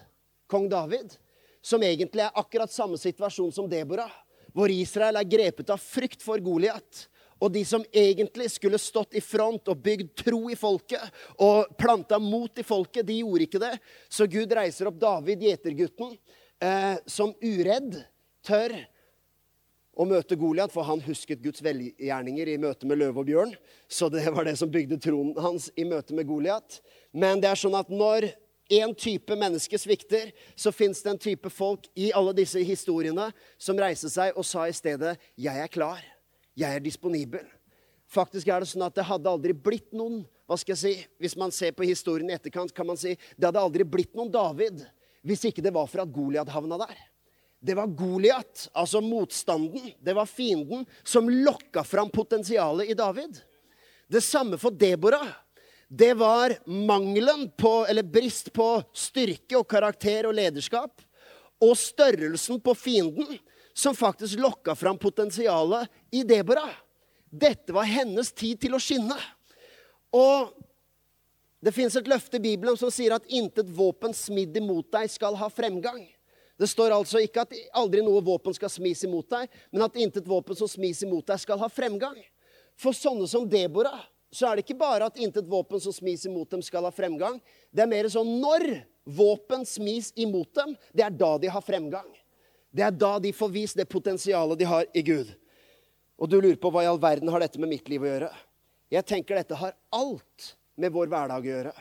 kong 0.49 0.65
David, 0.71 1.13
som 1.61 1.83
egentlig 1.85 2.25
er 2.25 2.39
akkurat 2.41 2.73
samme 2.73 2.97
situasjon 2.97 3.53
som 3.53 3.69
Deborah, 3.69 4.09
hvor 4.57 4.73
Israel 4.73 5.19
er 5.19 5.29
grepet 5.29 5.69
av 5.69 5.79
frykt 5.79 6.25
for 6.25 6.41
Goliat. 6.41 7.05
Og 7.41 7.49
de 7.53 7.63
som 7.65 7.83
egentlig 7.91 8.51
skulle 8.53 8.79
stått 8.81 9.17
i 9.17 9.23
front 9.23 9.71
og 9.73 9.81
bygd 9.81 10.13
tro 10.23 10.43
i 10.53 10.57
folket 10.59 11.01
og 11.41 11.73
planta 11.79 12.19
mot 12.21 12.61
i 12.61 12.65
folket, 12.65 13.07
de 13.07 13.21
gjorde 13.23 13.47
ikke 13.47 13.61
det. 13.63 13.73
Så 14.09 14.29
Gud 14.29 14.53
reiser 14.53 14.91
opp 14.91 14.99
David, 15.01 15.41
gjetergutten, 15.41 16.13
eh, 16.61 16.95
som 17.09 17.33
uredd, 17.41 17.97
tør 18.45 18.75
å 19.97 20.05
møte 20.07 20.37
Goliat, 20.39 20.71
for 20.73 20.87
han 20.87 21.01
husket 21.03 21.41
Guds 21.43 21.61
velgjerninger 21.65 22.53
i 22.53 22.59
møte 22.61 22.87
med 22.89 23.01
løve 23.01 23.21
og 23.23 23.27
bjørn. 23.27 23.51
Så 23.91 24.09
det 24.13 24.23
var 24.33 24.47
det 24.47 24.55
som 24.59 24.71
bygde 24.71 25.01
troen 25.01 25.33
hans 25.41 25.69
i 25.75 25.85
møte 25.87 26.15
med 26.17 26.29
Goliat. 26.29 26.79
Men 27.11 27.41
det 27.41 27.51
er 27.51 27.59
sånn 27.59 27.77
at 27.77 27.91
når 27.91 28.31
én 28.71 28.95
type 28.95 29.35
menneske 29.35 29.77
svikter, 29.81 30.31
så 30.55 30.71
fins 30.71 31.01
det 31.03 31.11
en 31.11 31.21
type 31.21 31.51
folk 31.51 31.89
i 31.99 32.11
alle 32.15 32.33
disse 32.37 32.61
historiene 32.63 33.27
som 33.59 33.79
reiser 33.79 34.13
seg 34.13 34.37
og 34.37 34.47
sa 34.47 34.67
i 34.67 34.75
stedet 34.75 35.17
'Jeg 35.35 35.57
er 35.57 35.67
klar. 35.67 35.99
Jeg 36.61 36.77
er 36.77 36.83
disponibel'. 36.83 37.49
Faktisk 38.11 38.49
er 38.51 38.61
det 38.61 38.69
sånn 38.69 38.83
at 38.85 38.95
det 38.95 39.07
hadde 39.07 39.31
aldri 39.31 39.53
blitt 39.55 39.93
noen 39.95 40.21
hva 40.51 40.57
skal 40.59 40.75
jeg 40.75 40.81
si, 40.81 41.07
Hvis 41.17 41.37
man 41.39 41.51
ser 41.55 41.71
på 41.71 41.87
historien 41.87 42.29
i 42.29 42.35
etterkant, 42.35 42.73
kan 42.75 42.85
man 42.85 42.97
si 42.99 43.15
det 43.37 43.47
hadde 43.47 43.61
aldri 43.61 43.85
blitt 43.87 44.13
noen 44.15 44.31
David 44.31 44.83
hvis 45.23 45.45
ikke 45.47 45.61
det 45.61 45.73
var 45.73 45.87
for 45.87 46.01
at 46.01 46.11
Goliat 46.11 46.49
havna 46.49 46.79
der. 46.81 46.97
Det 47.61 47.75
var 47.77 47.91
Goliat, 47.93 48.67
altså 48.73 49.03
motstanden, 49.05 49.91
det 50.01 50.15
var 50.17 50.25
fienden, 50.25 50.81
som 51.03 51.29
lokka 51.29 51.83
fram 51.85 52.09
potensialet 52.09 52.89
i 52.89 52.97
David. 52.97 53.37
Det 54.09 54.23
samme 54.25 54.57
for 54.57 54.73
Deborah. 54.73 55.29
Det 55.87 56.15
var 56.17 56.55
mangelen 56.65 57.51
på, 57.53 57.85
eller 57.85 58.03
brist 58.03 58.49
på 58.55 58.65
styrke 58.97 59.59
og 59.59 59.67
karakter 59.69 60.25
og 60.25 60.33
lederskap. 60.39 61.03
Og 61.61 61.77
størrelsen 61.77 62.57
på 62.65 62.73
fienden 62.73 63.37
som 63.81 63.97
faktisk 63.97 64.39
lokka 64.39 64.75
fram 64.75 64.97
potensialet 65.01 65.89
i 66.11 66.23
Deborah. 66.23 66.73
Dette 67.29 67.73
var 67.73 67.87
hennes 67.89 68.31
tid 68.31 68.59
til 68.61 68.75
å 68.77 68.81
skinne. 68.81 69.17
Og 70.13 70.51
det 71.61 71.73
fins 71.73 71.95
et 71.97 72.09
løfte 72.09 72.37
i 72.37 72.43
Bibelen 72.43 72.77
som 72.77 72.91
sier 72.93 73.15
at 73.15 73.25
intet 73.29 73.69
våpen 73.73 74.13
smidd 74.17 74.57
imot 74.57 74.91
deg 74.93 75.09
skal 75.13 75.37
ha 75.39 75.49
fremgang. 75.49 76.03
Det 76.61 76.69
står 76.69 76.93
altså 76.93 77.23
ikke 77.23 77.41
at 77.41 77.53
aldri 77.73 78.03
noe 78.05 78.21
våpen 78.21 78.53
skal 78.53 78.69
smis 78.69 79.01
imot 79.07 79.31
deg, 79.33 79.49
men 79.73 79.81
at 79.81 79.95
intet 79.97 80.27
våpen 80.29 80.57
som 80.57 80.69
smis 80.69 81.01
imot 81.01 81.25
deg, 81.25 81.41
skal 81.41 81.57
ha 81.57 81.69
fremgang. 81.73 82.19
For 82.77 82.93
sånne 82.93 83.25
som 83.29 83.47
Deborah 83.49 84.03
så 84.29 84.47
er 84.47 84.59
det 84.59 84.67
ikke 84.67 84.77
bare 84.77 85.07
at 85.09 85.17
intet 85.17 85.49
våpen 85.49 85.81
som 85.81 85.95
smis 85.95 86.27
imot 86.29 86.53
dem, 86.53 86.61
skal 86.61 86.85
ha 86.85 86.93
fremgang. 86.93 87.39
Det 87.73 87.81
er 87.81 87.89
mer 87.89 88.09
sånn 88.13 88.29
når 88.43 88.67
våpen 89.09 89.65
smis 89.65 90.11
imot 90.21 90.53
dem, 90.55 90.75
det 90.93 91.07
er 91.07 91.17
da 91.17 91.33
de 91.41 91.49
har 91.49 91.65
fremgang. 91.65 92.07
Det 92.71 92.85
er 92.87 92.95
da 92.95 93.17
de 93.19 93.33
får 93.35 93.51
vist 93.51 93.77
det 93.79 93.89
potensialet 93.91 94.59
de 94.59 94.67
har 94.67 94.87
i 94.93 95.03
Gud. 95.03 95.29
Og 96.21 96.29
du 96.29 96.37
lurer 96.39 96.59
på 96.61 96.71
hva 96.71 96.85
i 96.85 96.89
all 96.89 97.01
verden 97.01 97.31
har 97.33 97.43
dette 97.43 97.59
med 97.59 97.71
mitt 97.71 97.89
liv 97.91 98.03
å 98.03 98.09
gjøre? 98.09 98.31
Jeg 98.91 99.07
tenker 99.07 99.39
dette 99.39 99.57
har 99.59 99.75
alt 99.95 100.51
med 100.79 100.93
vår 100.93 101.11
hverdag 101.11 101.43
å 101.43 101.51
gjøre. 101.51 101.73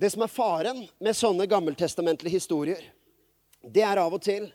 Det 0.00 0.10
som 0.10 0.24
er 0.24 0.32
faren 0.32 0.82
med 0.98 1.16
sånne 1.16 1.46
gammeltestamentlige 1.50 2.38
historier, 2.38 2.80
det 3.64 3.84
er 3.84 4.00
av 4.02 4.16
og 4.16 4.22
til 4.24 4.50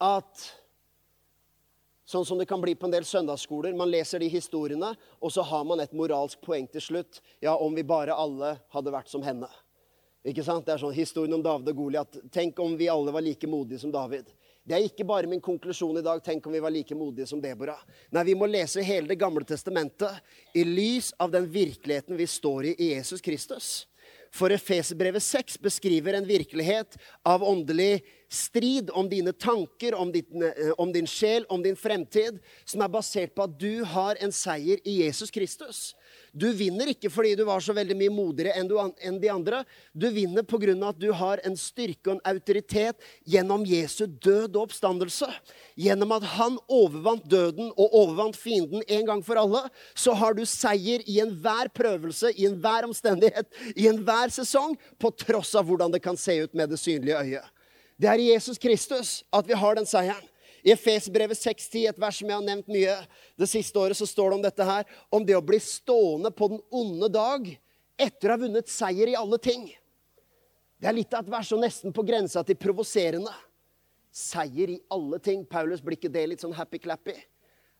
at 0.00 0.48
Sånn 2.08 2.24
som 2.24 2.38
det 2.40 2.46
kan 2.48 2.60
bli 2.60 2.72
på 2.72 2.86
en 2.88 2.92
del 2.94 3.04
søndagsskoler. 3.04 3.74
Man 3.76 3.90
leser 3.92 4.22
de 4.22 4.30
historiene, 4.32 4.94
og 5.20 5.28
så 5.28 5.42
har 5.44 5.66
man 5.68 5.82
et 5.82 5.92
moralsk 5.92 6.40
poeng 6.40 6.64
til 6.72 6.80
slutt. 6.80 7.18
Ja, 7.44 7.52
om 7.52 7.74
vi 7.76 7.84
bare 7.84 8.16
alle 8.16 8.54
hadde 8.72 8.94
vært 8.94 9.12
som 9.12 9.20
henne. 9.20 9.50
Ikke 10.24 10.40
sant? 10.46 10.64
Det 10.64 10.72
er 10.72 10.80
sånn 10.80 10.96
Historien 10.96 11.36
om 11.36 11.44
David 11.44 11.68
og 11.74 11.82
Goliat. 11.82 12.16
Tenk 12.32 12.56
om 12.64 12.78
vi 12.80 12.88
alle 12.88 13.12
var 13.12 13.26
like 13.26 13.50
modige 13.50 13.82
som 13.84 13.92
David. 13.92 14.32
Det 14.68 14.76
er 14.76 14.84
ikke 14.84 15.06
bare 15.08 15.28
min 15.30 15.40
konklusjon 15.40 15.96
i 15.96 16.04
dag. 16.04 16.20
Tenk 16.24 16.44
om 16.46 16.52
vi 16.52 16.60
var 16.60 16.72
like 16.72 16.96
modige 16.96 17.24
som 17.30 17.40
Deborah. 17.40 17.80
Nei, 18.12 18.24
vi 18.28 18.34
må 18.36 18.44
lese 18.50 18.84
hele 18.84 19.08
Det 19.08 19.16
gamle 19.16 19.40
testamentet 19.48 20.20
i 20.52 20.64
lys 20.66 21.14
av 21.16 21.32
den 21.32 21.46
virkeligheten 21.48 22.18
vi 22.18 22.26
står 22.28 22.68
i 22.68 22.74
i 22.76 22.90
Jesus 22.92 23.24
Kristus. 23.24 23.86
For 24.28 24.52
Efeserbrevet 24.52 25.24
6 25.24 25.56
beskriver 25.64 26.18
en 26.18 26.28
virkelighet 26.28 26.98
av 27.24 27.44
åndelig 27.48 28.02
strid 28.28 28.90
om 28.92 29.08
dine 29.08 29.32
tanker, 29.32 29.94
om 29.94 30.12
din, 30.12 30.42
eh, 30.42 30.74
om 30.76 30.92
din, 30.92 31.06
sjel, 31.06 31.46
om 31.48 31.62
din 31.62 31.76
fremtid, 31.76 32.38
som 32.64 32.84
er 32.84 32.92
basert 32.92 33.34
på 33.34 33.48
at 33.48 33.56
du 33.58 33.84
har 33.84 34.20
en 34.20 34.32
seier 34.32 34.84
i 34.84 35.00
Jesus 35.00 35.32
Kristus. 35.32 35.94
Du 36.38 36.46
vinner 36.54 36.90
ikke 36.92 37.10
fordi 37.10 37.32
du 37.38 37.42
var 37.48 37.62
så 37.64 37.74
veldig 37.74 37.96
mye 37.98 38.12
modigere 38.14 38.54
enn, 38.60 38.68
enn 39.02 39.18
de 39.20 39.30
andre. 39.32 39.62
Du 39.92 40.06
vinner 40.14 40.46
pga. 40.46 40.74
at 40.88 40.98
du 41.00 41.10
har 41.12 41.40
en 41.44 41.56
styrke 41.56 42.10
og 42.10 42.16
en 42.16 42.24
autoritet 42.30 42.96
gjennom 43.26 43.64
Jesu 43.66 44.06
død 44.06 44.54
og 44.54 44.68
oppstandelse. 44.68 45.26
Gjennom 45.78 46.12
at 46.14 46.26
han 46.36 46.58
overvant 46.68 47.26
døden 47.30 47.72
og 47.74 47.94
overvant 48.02 48.36
fienden 48.36 48.82
en 48.86 49.06
gang 49.06 49.22
for 49.24 49.40
alle, 49.40 49.64
så 49.94 50.14
har 50.14 50.34
du 50.34 50.44
seier 50.46 51.02
i 51.06 51.18
enhver 51.24 51.72
prøvelse, 51.74 52.32
i 52.36 52.46
enhver 52.46 52.86
omstendighet, 52.86 53.50
i 53.74 53.88
enhver 53.90 54.30
sesong, 54.34 54.76
på 54.98 55.10
tross 55.18 55.54
av 55.58 55.66
hvordan 55.66 55.92
det 55.94 56.02
kan 56.04 56.16
se 56.16 56.38
ut 56.44 56.54
med 56.54 56.70
det 56.70 56.78
synlige 56.78 57.18
øyet. 57.18 57.54
Det 57.98 58.06
er 58.06 58.20
i 58.22 58.30
Jesus 58.30 58.58
Kristus 58.58 59.22
at 59.34 59.48
vi 59.48 59.56
har 59.58 59.74
den 59.74 59.86
seieren. 59.88 60.26
I 60.66 60.72
Efesbrevet 60.74 61.38
6,10, 61.38 61.88
et 61.88 62.00
vers 62.00 62.18
som 62.18 62.30
jeg 62.30 62.36
har 62.36 62.44
nevnt 62.44 62.70
mye 62.72 62.94
det 63.38 63.48
siste 63.50 63.78
året, 63.78 63.98
så 63.98 64.06
står 64.08 64.30
det 64.30 64.38
om 64.38 64.46
dette 64.46 64.66
her, 64.66 64.86
om 65.14 65.26
det 65.26 65.36
å 65.38 65.44
bli 65.44 65.60
stående 65.62 66.32
på 66.34 66.50
den 66.54 66.62
onde 66.74 67.10
dag 67.12 67.46
etter 67.98 68.30
å 68.30 68.36
ha 68.36 68.42
vunnet 68.42 68.70
seier 68.70 69.10
i 69.10 69.18
alle 69.18 69.38
ting. 69.42 69.68
Det 70.78 70.86
er 70.86 70.94
litt 70.94 71.14
av 71.14 71.26
et 71.26 71.32
vers 71.32 71.52
og 71.54 71.62
nesten 71.62 71.94
på 71.94 72.04
grensa 72.06 72.44
til 72.46 72.58
provoserende. 72.58 73.32
Seier 74.14 74.70
i 74.76 74.80
alle 74.94 75.18
ting. 75.22 75.44
Paulus, 75.46 75.82
blir 75.82 75.98
ikke 75.98 76.10
det 76.12 76.24
litt 76.30 76.42
sånn 76.42 76.54
happy-clappy? 76.54 77.16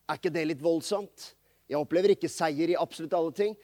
Er 0.09 0.19
ikke 0.19 0.33
det 0.33 0.45
litt 0.49 0.63
voldsomt? 0.63 1.33
Jeg 1.69 1.79
opplever 1.79 2.15
ikke 2.15 2.31
seier 2.31 2.73
i 2.73 2.79
absolutt 2.79 3.15
alle 3.15 3.31
ting. 3.35 3.55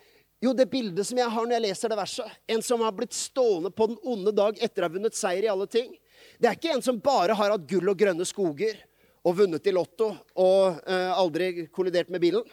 Jo, 0.43 0.53
det 0.53 0.67
bildet 0.71 1.07
som 1.07 1.19
jeg 1.19 1.31
har 1.31 1.45
når 1.47 1.55
jeg 1.57 1.65
leser 1.65 1.91
det 1.91 1.97
verset. 1.99 2.39
En 2.51 2.63
som 2.63 2.83
har 2.83 2.95
blitt 2.95 3.15
stående 3.15 3.71
på 3.73 3.87
den 3.91 3.99
onde 4.03 4.33
dag 4.35 4.59
etter 4.63 4.83
å 4.83 4.89
ha 4.89 4.95
vunnet 4.95 5.17
seier 5.17 5.47
i 5.47 5.51
alle 5.51 5.67
ting. 5.71 5.95
Det 6.39 6.49
er 6.49 6.57
ikke 6.57 6.75
en 6.75 6.83
som 6.85 6.99
bare 7.01 7.35
har 7.35 7.55
hatt 7.55 7.67
gull 7.69 7.91
og 7.91 7.99
grønne 7.99 8.27
skoger 8.27 8.77
og 9.25 9.39
vunnet 9.39 9.65
i 9.65 9.73
Lotto 9.73 10.11
og 10.37 10.83
eh, 10.85 11.11
aldri 11.15 11.65
kollidert 11.73 12.11
med 12.13 12.21
bilen. 12.21 12.45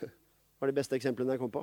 Det 0.00 0.10
var 0.58 0.72
de 0.72 0.76
beste 0.76 0.98
eksemplene 0.98 1.36
jeg 1.36 1.42
kom 1.42 1.52
på. 1.54 1.62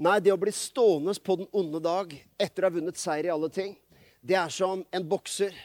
Nei, 0.00 0.16
det 0.24 0.32
å 0.32 0.40
bli 0.40 0.52
stående 0.56 1.12
på 1.20 1.36
den 1.42 1.48
onde 1.56 1.80
dag 1.84 2.12
etter 2.40 2.64
å 2.64 2.70
ha 2.70 2.76
vunnet 2.76 3.00
seier 3.00 3.28
i 3.28 3.32
alle 3.32 3.50
ting, 3.52 3.74
det 4.24 4.36
er 4.36 4.52
som 4.52 4.84
en 4.92 5.08
bokser 5.08 5.56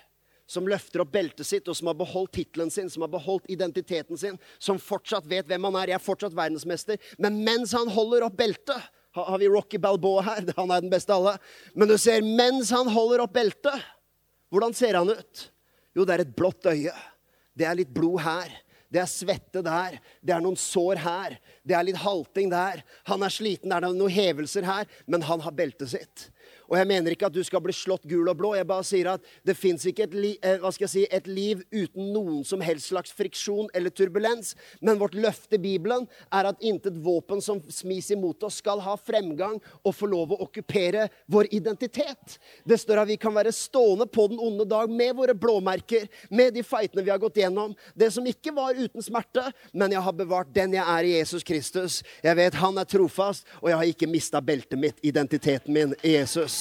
som 0.46 0.68
løfter 0.70 1.02
opp 1.02 1.14
beltet 1.14 1.48
sitt, 1.48 1.68
og 1.68 1.76
som 1.78 1.90
har 1.90 1.98
beholdt 1.98 2.36
tittelen 2.38 2.70
sin, 2.72 2.90
som 2.92 3.02
har 3.06 3.12
beholdt 3.14 3.48
identiteten 3.52 4.20
sin, 4.20 4.38
som 4.62 4.78
fortsatt 4.82 5.26
vet 5.30 5.48
hvem 5.50 5.66
han 5.70 5.80
er. 5.80 5.94
Jeg 5.94 5.98
er 5.98 6.06
fortsatt 6.06 6.36
verdensmester. 6.38 7.00
Men 7.18 7.40
mens 7.48 7.74
han 7.76 7.90
holder 7.92 8.28
opp 8.28 8.38
beltet 8.40 8.92
Har 9.16 9.40
vi 9.40 9.48
Rocky 9.48 9.80
Balboa 9.80 10.26
her? 10.26 10.42
Han 10.58 10.74
er 10.76 10.82
den 10.84 10.92
beste 10.92 11.14
av 11.16 11.22
alle. 11.22 11.38
Men 11.72 11.88
du 11.88 11.94
ser, 11.96 12.20
mens 12.20 12.68
han 12.76 12.90
holder 12.92 13.22
opp 13.24 13.32
beltet, 13.32 13.86
hvordan 14.52 14.76
ser 14.76 14.98
han 15.00 15.08
ut? 15.08 15.44
Jo, 15.96 16.06
det 16.06 16.16
er 16.18 16.26
et 16.26 16.36
blått 16.36 16.68
øye. 16.68 16.94
Det 17.56 17.68
er 17.68 17.78
litt 17.80 17.94
blod 17.96 18.20
her. 18.26 18.52
Det 18.92 19.02
er 19.02 19.10
svette 19.10 19.64
der. 19.66 19.98
Det 20.22 20.36
er 20.36 20.44
noen 20.44 20.60
sår 20.60 21.00
her. 21.04 21.38
Det 21.64 21.76
er 21.76 21.88
litt 21.88 22.00
halting 22.04 22.52
der. 22.52 22.84
Han 23.10 23.24
er 23.26 23.34
sliten, 23.34 23.72
det 23.72 23.80
er 23.80 23.96
noen 23.96 24.14
hevelser 24.14 24.68
her. 24.68 24.90
Men 25.08 25.26
han 25.28 25.44
har 25.44 25.56
beltet 25.56 25.92
sitt. 25.96 26.28
Og 26.70 26.78
jeg 26.80 26.90
mener 26.90 27.14
ikke 27.14 27.30
at 27.30 27.36
du 27.36 27.44
skal 27.46 27.62
bli 27.64 27.74
slått 27.76 28.06
gul 28.10 28.30
og 28.32 28.38
blå. 28.40 28.54
Jeg 28.58 28.68
bare 28.70 28.86
sier 28.88 29.12
at 29.16 29.26
det 29.46 29.58
fins 29.58 29.86
ikke 29.88 30.08
et, 30.08 30.16
li, 30.18 30.32
eh, 30.46 30.66
si, 30.88 31.06
et, 31.10 31.28
liv 31.28 31.64
uten 31.74 32.12
noen 32.14 32.44
som 32.48 32.62
helst 32.64 32.92
slags 32.92 33.14
friksjon 33.16 33.70
eller 33.76 33.94
turbulens. 33.94 34.54
Men 34.82 35.00
vårt 35.02 35.18
løfte 35.18 35.60
i 35.60 35.62
Bibelen 35.62 36.08
er 36.34 36.50
at 36.50 36.62
intet 36.66 36.98
våpen 37.04 37.42
som 37.44 37.62
smis 37.70 38.12
imot 38.14 38.44
oss, 38.44 38.62
skal 38.66 38.80
ha 38.86 38.96
fremgang 38.98 39.58
og 39.84 39.96
få 39.96 40.08
lov 40.10 40.32
å 40.32 40.40
okkupere 40.46 41.10
vår 41.32 41.50
identitet. 41.56 42.38
Det 42.64 42.80
står 42.80 43.04
at 43.04 43.10
vi 43.10 43.20
kan 43.22 43.36
være 43.36 43.54
stående 43.56 44.08
på 44.08 44.28
den 44.32 44.40
onde 44.42 44.66
dag 44.70 44.90
med 44.90 45.16
våre 45.18 45.36
blåmerker, 45.38 46.08
med 46.30 46.56
de 46.56 46.64
feitene 46.66 47.04
vi 47.04 47.12
har 47.12 47.22
gått 47.22 47.42
gjennom. 47.42 47.76
Det 47.94 48.10
som 48.16 48.26
ikke 48.26 48.54
var 48.56 48.78
uten 48.80 49.04
smerte, 49.04 49.44
men 49.74 49.94
jeg 49.94 50.04
har 50.06 50.16
bevart 50.16 50.54
den 50.56 50.78
jeg 50.78 50.86
er 50.86 51.08
i 51.08 51.16
Jesus 51.18 51.46
Kristus. 51.46 52.00
Jeg 52.24 52.40
vet 52.40 52.58
han 52.62 52.80
er 52.80 52.90
trofast, 52.90 53.46
og 53.62 53.70
jeg 53.70 53.80
har 53.80 53.92
ikke 53.92 54.10
mista 54.10 54.42
beltet 54.42 54.80
mitt, 54.80 55.02
identiteten 55.06 55.76
min, 55.76 55.96
i 56.02 56.16
Jesus. 56.16 56.55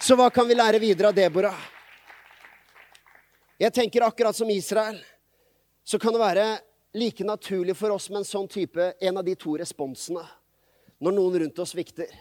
Så 0.00 0.16
hva 0.16 0.28
kan 0.30 0.48
vi 0.48 0.54
lære 0.54 0.78
videre 0.78 1.08
av 1.08 1.14
Deborah? 1.16 1.56
Jeg 3.58 3.72
tenker 3.72 4.04
akkurat 4.04 4.36
som 4.36 4.50
Israel, 4.52 4.98
så 5.84 5.98
kan 5.98 6.12
det 6.12 6.20
være 6.20 6.44
like 6.96 7.24
naturlig 7.24 7.76
for 7.76 7.94
oss 7.94 8.10
med 8.10 8.20
en 8.20 8.28
sånn 8.28 8.48
type, 8.48 8.90
en 9.00 9.16
av 9.16 9.24
de 9.24 9.34
to 9.40 9.56
responsene, 9.56 10.22
når 11.00 11.16
noen 11.16 11.38
rundt 11.42 11.62
oss 11.64 11.72
svikter. 11.72 12.12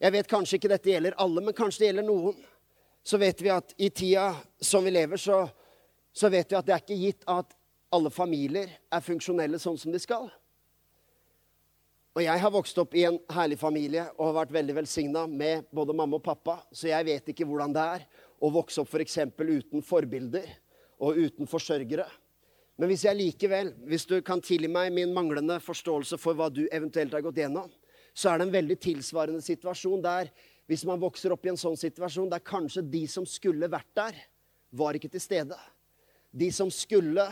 Jeg 0.00 0.16
vet 0.16 0.30
kanskje 0.32 0.56
ikke 0.56 0.72
dette 0.72 0.92
gjelder 0.94 1.18
alle, 1.20 1.44
men 1.44 1.56
kanskje 1.56 1.84
det 1.84 1.90
gjelder 1.90 2.08
noen. 2.08 2.40
Så 3.04 3.20
vet 3.20 3.40
vi 3.44 3.52
at 3.52 3.74
i 3.76 3.90
tida 3.92 4.30
som 4.60 4.84
vi 4.84 4.92
lever, 4.96 5.20
så, 5.20 5.42
så 6.12 6.32
vet 6.32 6.48
vi 6.48 6.56
at 6.56 6.66
det 6.66 6.76
er 6.76 6.84
ikke 6.84 7.00
gitt 7.02 7.28
at 7.28 7.52
alle 7.92 8.12
familier 8.12 8.78
er 8.88 9.04
funksjonelle 9.04 9.60
sånn 9.60 9.76
som 9.80 9.92
de 9.92 10.00
skal. 10.00 10.30
Og 12.10 12.24
jeg 12.24 12.42
har 12.42 12.50
vokst 12.50 12.78
opp 12.82 12.94
i 12.98 13.04
en 13.06 13.20
herlig 13.30 13.56
familie 13.60 14.08
og 14.16 14.24
har 14.32 14.38
vært 14.40 14.54
veldig 14.56 14.74
velsigna 14.80 15.28
med 15.30 15.68
både 15.70 15.94
mamma 15.94 16.18
og 16.18 16.24
pappa, 16.24 16.56
så 16.74 16.88
jeg 16.90 17.06
vet 17.06 17.28
ikke 17.30 17.46
hvordan 17.46 17.74
det 17.76 17.84
er 17.98 18.06
å 18.42 18.50
vokse 18.50 18.82
opp 18.82 18.90
f.eks. 18.90 19.18
For 19.36 19.52
uten 19.52 19.84
forbilder 19.86 20.48
og 21.00 21.20
uten 21.20 21.46
forsørgere. 21.50 22.08
Men 22.80 22.90
hvis 22.90 23.04
jeg 23.06 23.18
likevel, 23.18 23.74
hvis 23.86 24.08
du 24.10 24.16
kan 24.26 24.42
tilgi 24.42 24.68
meg 24.72 24.90
min 24.96 25.12
manglende 25.14 25.60
forståelse 25.62 26.18
for 26.18 26.34
hva 26.34 26.48
du 26.50 26.64
eventuelt 26.72 27.14
har 27.14 27.22
gått 27.22 27.38
gjennom, 27.42 27.68
så 28.10 28.32
er 28.32 28.40
det 28.40 28.48
en 28.48 28.56
veldig 28.56 28.76
tilsvarende 28.82 29.44
situasjon 29.44 30.02
der 30.02 30.32
hvis 30.70 30.82
man 30.88 31.02
vokser 31.02 31.34
opp 31.34 31.46
i 31.46 31.52
en 31.52 31.60
sånn 31.60 31.78
situasjon 31.78 32.30
der 32.30 32.42
kanskje 32.46 32.82
de 32.90 33.04
som 33.10 33.26
skulle 33.26 33.68
vært 33.70 33.90
der, 33.98 34.18
var 34.70 34.94
ikke 34.94 35.10
til 35.10 35.22
stede. 35.22 35.58
De 36.30 36.50
som 36.54 36.70
skulle 36.74 37.26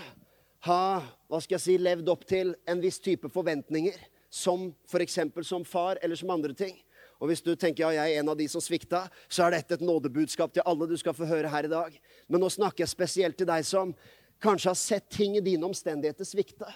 ha 0.66 0.84
hva 1.30 1.40
skal 1.42 1.56
jeg 1.56 1.64
si, 1.64 1.76
levd 1.82 2.08
opp 2.10 2.24
til 2.26 2.54
en 2.66 2.82
viss 2.82 2.98
type 3.02 3.30
forventninger 3.30 3.98
som 4.30 4.68
f.eks. 4.88 5.18
som 5.42 5.64
far 5.64 5.98
eller 6.02 6.16
som 6.16 6.30
andre 6.30 6.54
ting. 6.54 6.76
Og 7.18 7.30
hvis 7.30 7.42
du 7.42 7.54
tenker 7.58 7.82
ja, 7.82 8.04
jeg 8.04 8.14
er 8.14 8.22
en 8.22 8.30
av 8.30 8.38
de 8.38 8.46
som 8.50 8.62
svikta, 8.62 9.06
så 9.26 9.46
er 9.46 9.56
dette 9.56 9.74
et 9.74 9.84
nådebudskap 9.84 10.52
til 10.54 10.62
alle 10.68 10.86
du 10.86 10.94
skal 11.00 11.16
få 11.16 11.26
høre 11.26 11.50
her 11.50 11.66
i 11.66 11.72
dag. 11.72 11.94
Men 12.30 12.42
nå 12.44 12.50
snakker 12.52 12.84
jeg 12.84 12.92
spesielt 12.92 13.38
til 13.38 13.48
deg 13.48 13.66
som 13.66 13.94
kanskje 14.42 14.70
har 14.70 14.78
sett 14.78 15.08
ting 15.10 15.34
i 15.36 15.42
dine 15.42 15.66
omstendigheter 15.66 16.28
svikte. 16.28 16.68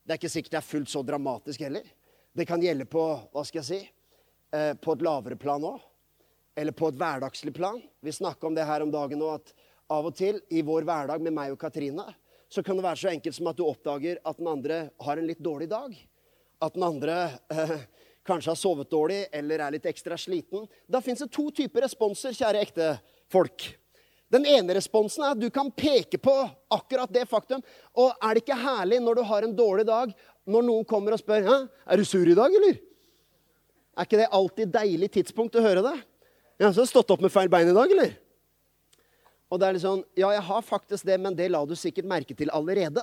Det 0.00 0.14
er 0.14 0.20
ikke 0.20 0.32
sikkert 0.32 0.56
det 0.56 0.60
er 0.62 0.70
fullt 0.70 0.92
så 0.92 1.02
dramatisk 1.04 1.66
heller. 1.66 1.84
Det 2.32 2.46
kan 2.48 2.62
gjelde 2.62 2.86
på 2.88 3.04
hva 3.04 3.44
skal 3.44 3.60
jeg 3.60 3.68
si, 3.68 3.80
eh, 4.56 4.72
på 4.80 4.96
et 4.96 5.04
lavere 5.04 5.36
plan 5.36 5.60
òg. 5.60 5.82
Eller 6.56 6.72
på 6.72 6.88
et 6.88 6.96
hverdagslig 6.96 7.52
plan. 7.54 7.82
Vi 8.00 8.16
snakka 8.16 8.46
om 8.46 8.56
det 8.56 8.64
her 8.64 8.82
om 8.82 8.90
dagen 8.90 9.20
òg, 9.20 9.34
at 9.34 9.52
av 9.90 10.06
og 10.06 10.16
til 10.16 10.40
i 10.50 10.62
vår 10.62 10.86
hverdag 10.88 11.20
med 11.20 11.34
meg 11.36 11.52
og 11.52 11.60
Katrine, 11.60 12.06
så 12.48 12.64
kan 12.64 12.78
det 12.78 12.86
være 12.86 12.96
så 12.96 13.12
enkelt 13.12 13.36
som 13.36 13.46
at 13.50 13.58
du 13.58 13.66
oppdager 13.66 14.18
at 14.24 14.38
den 14.38 14.48
andre 14.48 14.90
har 15.00 15.18
en 15.18 15.28
litt 15.28 15.42
dårlig 15.42 15.68
dag 15.70 15.94
at 16.60 16.76
den 16.76 16.84
andre 16.84 17.16
eh, 17.52 17.76
kanskje 18.26 18.52
har 18.52 18.58
sovet 18.58 18.90
dårlig 18.92 19.24
eller 19.32 19.62
er 19.64 19.74
litt 19.74 19.88
ekstra 19.88 20.18
sliten. 20.20 20.66
Da 20.86 21.00
fins 21.04 21.22
det 21.24 21.30
to 21.34 21.48
typer 21.54 21.86
responser, 21.86 22.36
kjære 22.36 22.64
ekte 22.66 22.90
folk. 23.32 23.70
Den 24.30 24.46
ene 24.46 24.76
responsen 24.76 25.24
er 25.26 25.34
at 25.34 25.40
du 25.40 25.48
kan 25.50 25.72
peke 25.74 26.20
på 26.22 26.34
akkurat 26.70 27.10
det 27.10 27.24
faktum. 27.26 27.64
Og 27.98 28.12
er 28.14 28.36
det 28.36 28.44
ikke 28.44 28.60
herlig 28.60 29.00
når 29.02 29.18
du 29.18 29.24
har 29.26 29.46
en 29.46 29.56
dårlig 29.56 29.88
dag, 29.88 30.12
når 30.46 30.66
noen 30.66 30.86
kommer 30.88 31.16
og 31.16 31.22
spør 31.22 31.48
er 31.50 31.98
du 31.98 32.06
sur 32.06 32.26
i 32.26 32.36
dag, 32.38 32.54
eller? 32.60 32.78
Er 33.98 34.06
ikke 34.06 34.20
det 34.20 34.30
alltid 34.32 34.70
deilig 34.72 35.10
tidspunkt 35.16 35.58
å 35.58 35.64
høre 35.64 35.82
det? 35.84 35.96
Ja, 36.60 36.70
så 36.70 36.82
har 36.82 36.86
du 36.86 36.92
stått 36.92 37.10
opp 37.10 37.24
med 37.24 37.32
feil 37.32 37.50
bein 37.50 37.68
i 37.68 37.74
dag, 37.74 37.90
eller? 37.90 38.14
Og 39.50 39.58
det 39.58 39.66
er 39.66 39.74
litt 39.74 39.82
sånn 39.82 40.04
Ja, 40.14 40.30
jeg 40.36 40.46
har 40.46 40.62
faktisk 40.62 41.08
det, 41.08 41.18
men 41.18 41.34
det 41.36 41.50
la 41.50 41.64
du 41.66 41.74
sikkert 41.78 42.06
merke 42.08 42.36
til 42.38 42.52
allerede. 42.54 43.02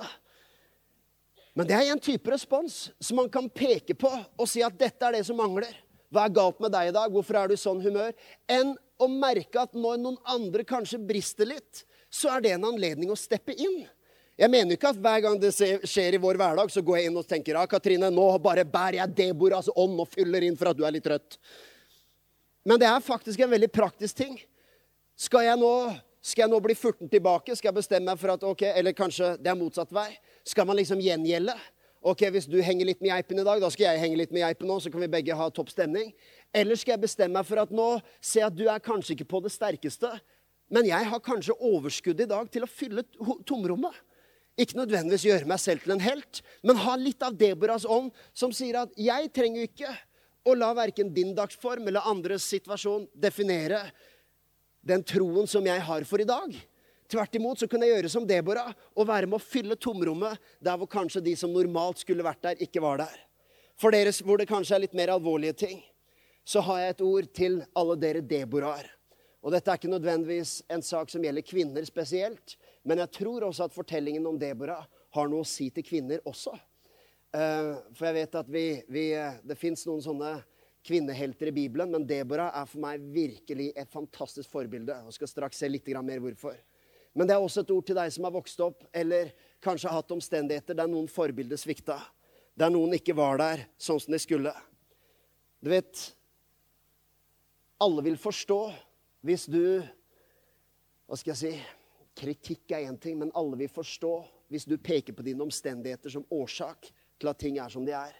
Men 1.58 1.66
det 1.66 1.74
er 1.74 1.88
en 1.90 1.98
type 1.98 2.30
respons 2.30 2.74
som 3.02 3.18
man 3.18 3.28
kan 3.34 3.48
peke 3.50 3.96
på 3.98 4.10
og 4.14 4.46
si 4.46 4.62
at 4.62 4.76
dette 4.78 5.02
er 5.02 5.16
det 5.18 5.24
som 5.26 5.40
mangler. 5.40 5.72
Hva 6.14 6.28
er 6.28 6.34
galt 6.36 6.60
med 6.62 6.70
deg 6.70 6.88
i 6.88 6.94
dag? 6.94 7.10
Hvorfor 7.10 7.40
er 7.40 7.50
du 7.50 7.56
i 7.56 7.60
sånn 7.60 7.80
humør? 7.82 8.12
Enn 8.46 8.76
å 8.98 9.08
merke 9.10 9.64
at 9.66 9.74
når 9.74 9.98
noen 9.98 10.20
andre 10.30 10.62
kanskje 10.66 11.00
brister 11.02 11.48
litt, 11.50 11.82
så 12.08 12.30
er 12.36 12.44
det 12.44 12.52
en 12.54 12.68
anledning 12.70 13.10
å 13.10 13.18
steppe 13.18 13.56
inn. 13.58 13.82
Jeg 14.38 14.52
mener 14.54 14.78
ikke 14.78 14.92
at 14.92 15.00
hver 15.02 15.24
gang 15.24 15.38
det 15.42 15.50
skjer 15.50 16.14
i 16.14 16.22
vår 16.22 16.38
hverdag, 16.38 16.70
så 16.70 16.82
går 16.86 17.00
jeg 17.00 17.10
inn 17.10 17.18
og 17.18 17.26
tenker 17.26 17.58
ja, 17.58 17.66
Katrine, 17.66 18.06
nå 18.14 18.28
bare 18.42 18.62
bærer 18.62 19.00
jeg 19.00 19.16
Deboras 19.18 19.66
ånd 19.74 19.98
og 19.98 20.12
fyller 20.14 20.46
inn 20.46 20.56
for 20.58 20.70
at 20.70 20.78
du 20.78 20.84
er 20.86 20.94
litt 20.94 21.06
trøtt. 21.08 21.40
Men 22.62 22.78
det 22.78 22.86
er 22.86 23.02
faktisk 23.02 23.42
en 23.42 23.50
veldig 23.50 23.70
praktisk 23.74 24.22
ting. 24.22 24.38
Skal 25.18 25.48
jeg 25.48 25.58
nå, 25.58 25.72
skal 26.28 26.44
jeg 26.44 26.52
nå 26.52 26.60
bli 26.60 26.76
furten 26.76 27.08
tilbake? 27.10 27.56
Skal 27.56 27.70
jeg 27.70 27.78
bestemme 27.80 28.10
meg 28.10 28.20
for 28.20 28.34
at 28.34 28.44
ok, 28.44 28.66
Eller 28.74 28.96
kanskje 28.96 29.34
det 29.40 29.50
er 29.50 29.58
motsatt 29.58 29.92
vei. 29.94 30.10
Skal 30.44 30.68
man 30.68 30.76
liksom 30.76 31.00
gjengjelde? 31.00 31.56
Ok, 32.02 32.22
Hvis 32.30 32.46
du 32.46 32.60
henger 32.62 32.86
litt 32.86 33.00
med 33.02 33.10
geipen 33.10 33.40
i 33.40 33.44
dag, 33.46 33.60
da 33.60 33.70
skal 33.74 33.88
jeg 33.88 34.02
henge 34.04 34.18
litt 34.20 34.34
med 34.34 34.44
geipen 34.44 34.68
nå, 34.70 34.78
så 34.80 34.90
kan 34.92 35.02
vi 35.02 35.10
begge 35.10 35.34
ha 35.34 35.48
topp 35.50 35.72
stemning. 35.72 36.12
Eller 36.54 36.78
skal 36.78 36.94
jeg 36.94 37.06
bestemme 37.08 37.40
meg 37.40 37.48
for 37.48 37.58
at 37.58 37.72
nå 37.74 37.88
se 38.20 38.44
at 38.44 38.54
du 38.54 38.68
er 38.70 38.82
kanskje 38.84 39.16
ikke 39.16 39.30
på 39.32 39.40
det 39.44 39.50
sterkeste, 39.52 40.12
men 40.70 40.86
jeg 40.86 41.08
har 41.10 41.24
kanskje 41.24 41.56
overskudd 41.64 42.20
i 42.20 42.28
dag 42.28 42.50
til 42.52 42.62
å 42.64 42.70
fylle 42.70 43.02
tomrommet. 43.48 43.96
Ikke 44.58 44.78
nødvendigvis 44.78 45.26
gjøre 45.26 45.48
meg 45.48 45.60
selv 45.62 45.84
til 45.84 45.94
en 45.94 46.02
helt, 46.02 46.42
men 46.66 46.80
ha 46.82 46.94
litt 46.98 47.22
av 47.24 47.36
Deboras 47.38 47.86
ånd, 47.88 48.12
som 48.34 48.54
sier 48.54 48.80
at 48.82 48.94
jeg 48.98 49.30
trenger 49.34 49.66
ikke 49.68 49.90
å 50.48 50.54
la 50.58 50.70
verken 50.76 51.10
din 51.14 51.34
dagsform 51.36 51.88
eller 51.88 52.06
andres 52.10 52.46
situasjon 52.50 53.06
definere 53.14 53.88
den 54.88 55.04
troen 55.04 55.48
som 55.50 55.66
jeg 55.66 55.84
har 55.84 56.06
for 56.08 56.22
i 56.22 56.28
dag. 56.28 56.52
Tvert 57.08 57.38
imot 57.38 57.60
så 57.60 57.68
kunne 57.68 57.86
jeg 57.88 57.96
gjøre 57.96 58.10
som 58.12 58.26
Deborah 58.28 58.72
og 58.94 59.08
være 59.08 59.28
med 59.28 59.38
å 59.38 59.44
fylle 59.44 59.78
tomrommet 59.80 60.36
der 60.64 60.76
hvor 60.76 60.90
kanskje 60.90 61.24
de 61.24 61.34
som 61.40 61.52
normalt 61.52 62.02
skulle 62.02 62.26
vært 62.26 62.42
der, 62.44 62.60
ikke 62.64 62.82
var 62.84 63.00
der. 63.00 63.14
For 63.80 63.94
dere 63.94 64.12
hvor 64.26 64.40
det 64.40 64.48
kanskje 64.50 64.76
er 64.76 64.84
litt 64.84 64.96
mer 64.98 65.14
alvorlige 65.14 65.56
ting, 65.64 65.80
så 66.44 66.60
har 66.64 66.82
jeg 66.82 66.94
et 66.94 67.04
ord 67.04 67.28
til 67.36 67.60
alle 67.76 67.96
dere 68.00 68.24
Deborah-er. 68.24 68.88
Og 69.44 69.54
dette 69.54 69.70
er 69.70 69.78
ikke 69.78 69.92
nødvendigvis 69.92 70.58
en 70.72 70.82
sak 70.82 71.12
som 71.12 71.24
gjelder 71.24 71.46
kvinner 71.46 71.84
spesielt, 71.86 72.56
men 72.82 73.00
jeg 73.04 73.12
tror 73.20 73.46
også 73.46 73.68
at 73.68 73.76
fortellingen 73.76 74.26
om 74.26 74.38
Deborah 74.40 74.84
har 75.14 75.30
noe 75.30 75.44
å 75.44 75.48
si 75.48 75.68
til 75.72 75.86
kvinner 75.86 76.24
også. 76.28 76.56
Eh, 77.36 77.72
for 77.94 78.08
jeg 78.08 78.16
vet 78.18 78.38
at 78.40 78.50
vi, 78.50 78.66
vi, 78.88 79.04
det 79.44 79.56
fins 79.60 79.84
noen 79.88 80.02
sånne 80.04 80.32
kvinnehelter 80.88 81.50
i 81.50 81.52
Bibelen, 81.52 81.92
men 81.92 82.06
Deborah 82.08 82.54
er 82.56 82.66
for 82.68 82.80
meg 82.82 83.04
virkelig 83.12 83.70
et 83.76 83.90
fantastisk 83.92 84.50
forbilde. 84.52 84.96
Og 85.04 85.14
skal 85.14 85.30
straks 85.30 85.60
se 85.60 85.68
litt 85.68 85.88
mer 86.00 86.22
hvorfor. 86.24 86.56
Men 87.12 87.28
det 87.28 87.34
er 87.34 87.42
også 87.42 87.64
et 87.64 87.72
ord 87.74 87.86
til 87.86 87.98
deg 87.98 88.12
som 88.14 88.28
har 88.28 88.34
vokst 88.34 88.60
opp, 88.64 88.84
eller 88.92 89.32
kanskje 89.64 89.88
har 89.90 90.00
hatt 90.00 90.14
omstendigheter 90.14 90.76
der 90.78 90.88
noen 90.90 91.08
forbilder 91.10 91.60
svikta. 91.60 91.98
Der 92.58 92.72
noen 92.72 92.94
ikke 92.96 93.16
var 93.16 93.40
der 93.40 93.64
sånn 93.78 94.00
som 94.00 94.14
de 94.14 94.20
skulle. 94.22 94.54
Du 95.60 95.70
vet 95.72 96.14
Alle 97.78 98.02
vil 98.02 98.16
forstå 98.18 98.58
hvis 99.26 99.46
du 99.50 99.82
Hva 101.06 101.16
skal 101.18 101.32
jeg 101.32 101.38
si? 101.38 101.52
Kritikk 102.18 102.72
er 102.74 102.88
én 102.90 102.98
ting, 102.98 103.18
men 103.18 103.30
alle 103.38 103.56
vil 103.60 103.70
forstå 103.70 104.12
hvis 104.50 104.66
du 104.66 104.74
peker 104.78 105.14
på 105.14 105.22
dine 105.22 105.44
omstendigheter 105.44 106.10
som 106.10 106.26
årsak 106.34 106.88
til 107.18 107.30
at 107.30 107.38
ting 107.38 107.58
er 107.62 107.70
som 107.72 107.84
de 107.86 107.94
er. 107.94 108.14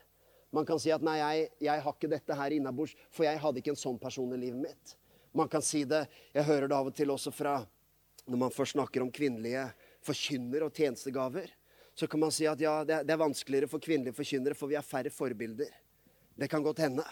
Man 0.53 0.65
kan 0.67 0.81
si 0.81 0.91
at 0.91 1.03
'nei, 1.03 1.19
jeg, 1.19 1.49
jeg 1.61 1.83
har 1.83 1.93
ikke 1.93 2.11
dette 2.11 2.35
her 2.35 2.55
innabords, 2.57 2.95
for 3.11 3.25
jeg 3.25 3.39
hadde 3.39 3.61
ikke 3.61 3.75
en 3.75 3.85
sånn 3.85 3.99
person 4.01 4.33
i 4.33 4.41
livet 4.41 4.63
mitt'. 4.63 4.97
Man 5.35 5.49
kan 5.49 5.63
si 5.63 5.85
det 5.85 6.09
Jeg 6.35 6.45
hører 6.45 6.69
det 6.69 6.77
av 6.77 6.87
og 6.87 6.95
til 6.95 7.11
også 7.11 7.33
fra 7.33 7.67
når 8.29 8.39
man 8.39 8.53
først 8.53 8.77
snakker 8.77 9.03
om 9.03 9.11
kvinnelige 9.13 9.65
forkynner 10.05 10.67
og 10.67 10.75
tjenestegaver, 10.77 11.49
så 11.95 12.07
kan 12.07 12.21
man 12.21 12.31
si 12.31 12.47
at 12.47 12.61
ja, 12.61 12.85
det 12.85 13.11
er 13.11 13.21
vanskeligere 13.21 13.69
for 13.69 13.81
kvinnelige 13.83 14.15
forkynnere, 14.15 14.55
for 14.55 14.69
vi 14.69 14.77
har 14.77 14.85
færre 14.85 15.11
forbilder. 15.11 15.73
Det 16.37 16.49
kan 16.51 16.63
godt 16.63 16.85
hende. 16.85 17.05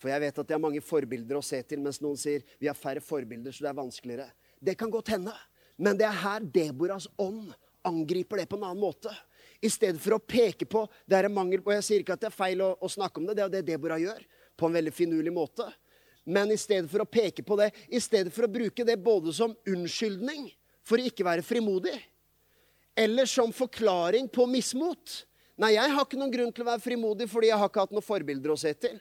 For 0.00 0.08
jeg 0.08 0.22
vet 0.22 0.38
at 0.38 0.48
det 0.48 0.54
er 0.56 0.62
mange 0.62 0.80
forbilder 0.80 1.36
å 1.36 1.44
se 1.44 1.58
til, 1.68 1.82
mens 1.84 1.98
noen 2.00 2.16
sier 2.16 2.44
vi 2.56 2.70
har 2.70 2.78
færre 2.78 3.02
forbilder, 3.04 3.52
så 3.52 3.66
det 3.66 3.72
er 3.72 3.80
vanskeligere. 3.82 4.28
Det 4.56 4.76
kan 4.80 4.92
godt 4.92 5.12
hende. 5.12 5.34
Men 5.76 5.98
det 6.00 6.06
er 6.08 6.22
her 6.22 6.46
Deboras 6.54 7.08
ånd 7.20 7.50
angriper 7.84 8.40
det 8.40 8.48
på 8.48 8.56
en 8.56 8.64
annen 8.70 8.80
måte. 8.80 9.12
I 9.60 9.70
stedet 9.70 10.00
for 10.00 10.16
å 10.16 10.22
peke 10.24 10.64
på 10.64 10.86
det 11.04 11.18
er 11.18 11.26
en 11.28 11.34
mangel 11.36 11.60
Og 11.66 11.74
jeg 11.74 11.84
sier 11.84 12.00
ikke 12.00 12.14
at 12.16 12.22
det 12.22 12.30
er 12.30 12.36
feil 12.36 12.62
å, 12.64 12.70
å 12.80 12.88
snakke 12.88 13.20
om 13.20 13.26
det, 13.28 13.34
det 13.36 13.42
er 13.42 13.48
jo 13.48 13.54
det 13.54 13.66
Deborah 13.68 14.00
gjør. 14.00 14.22
På 14.56 14.68
en 14.68 14.76
veldig 14.76 14.92
finurlig 14.94 15.32
måte. 15.34 15.66
Men 16.24 16.52
i 16.52 16.58
stedet 16.60 16.90
for 16.92 17.04
å 17.04 17.08
peke 17.08 17.44
på 17.44 17.56
det, 17.60 17.70
i 17.88 18.00
stedet 18.00 18.32
for 18.32 18.46
å 18.46 18.52
bruke 18.52 18.84
det 18.86 18.96
både 19.00 19.32
som 19.36 19.54
unnskyldning 19.68 20.50
for 20.86 21.00
å 21.00 21.06
ikke 21.08 21.26
være 21.26 21.44
frimodig, 21.44 21.94
eller 22.96 23.28
som 23.28 23.52
forklaring 23.54 24.28
på 24.32 24.46
mismot 24.50 25.24
Nei, 25.60 25.74
jeg 25.74 25.92
har 25.92 26.06
ikke 26.06 26.16
noen 26.16 26.32
grunn 26.32 26.52
til 26.56 26.64
å 26.64 26.70
være 26.70 26.80
frimodig 26.80 27.26
fordi 27.28 27.50
jeg 27.50 27.60
har 27.60 27.68
ikke 27.68 27.82
hatt 27.82 27.90
noen 27.92 28.04
forbilder 28.04 28.52
å 28.54 28.56
se 28.56 28.70
til. 28.80 28.94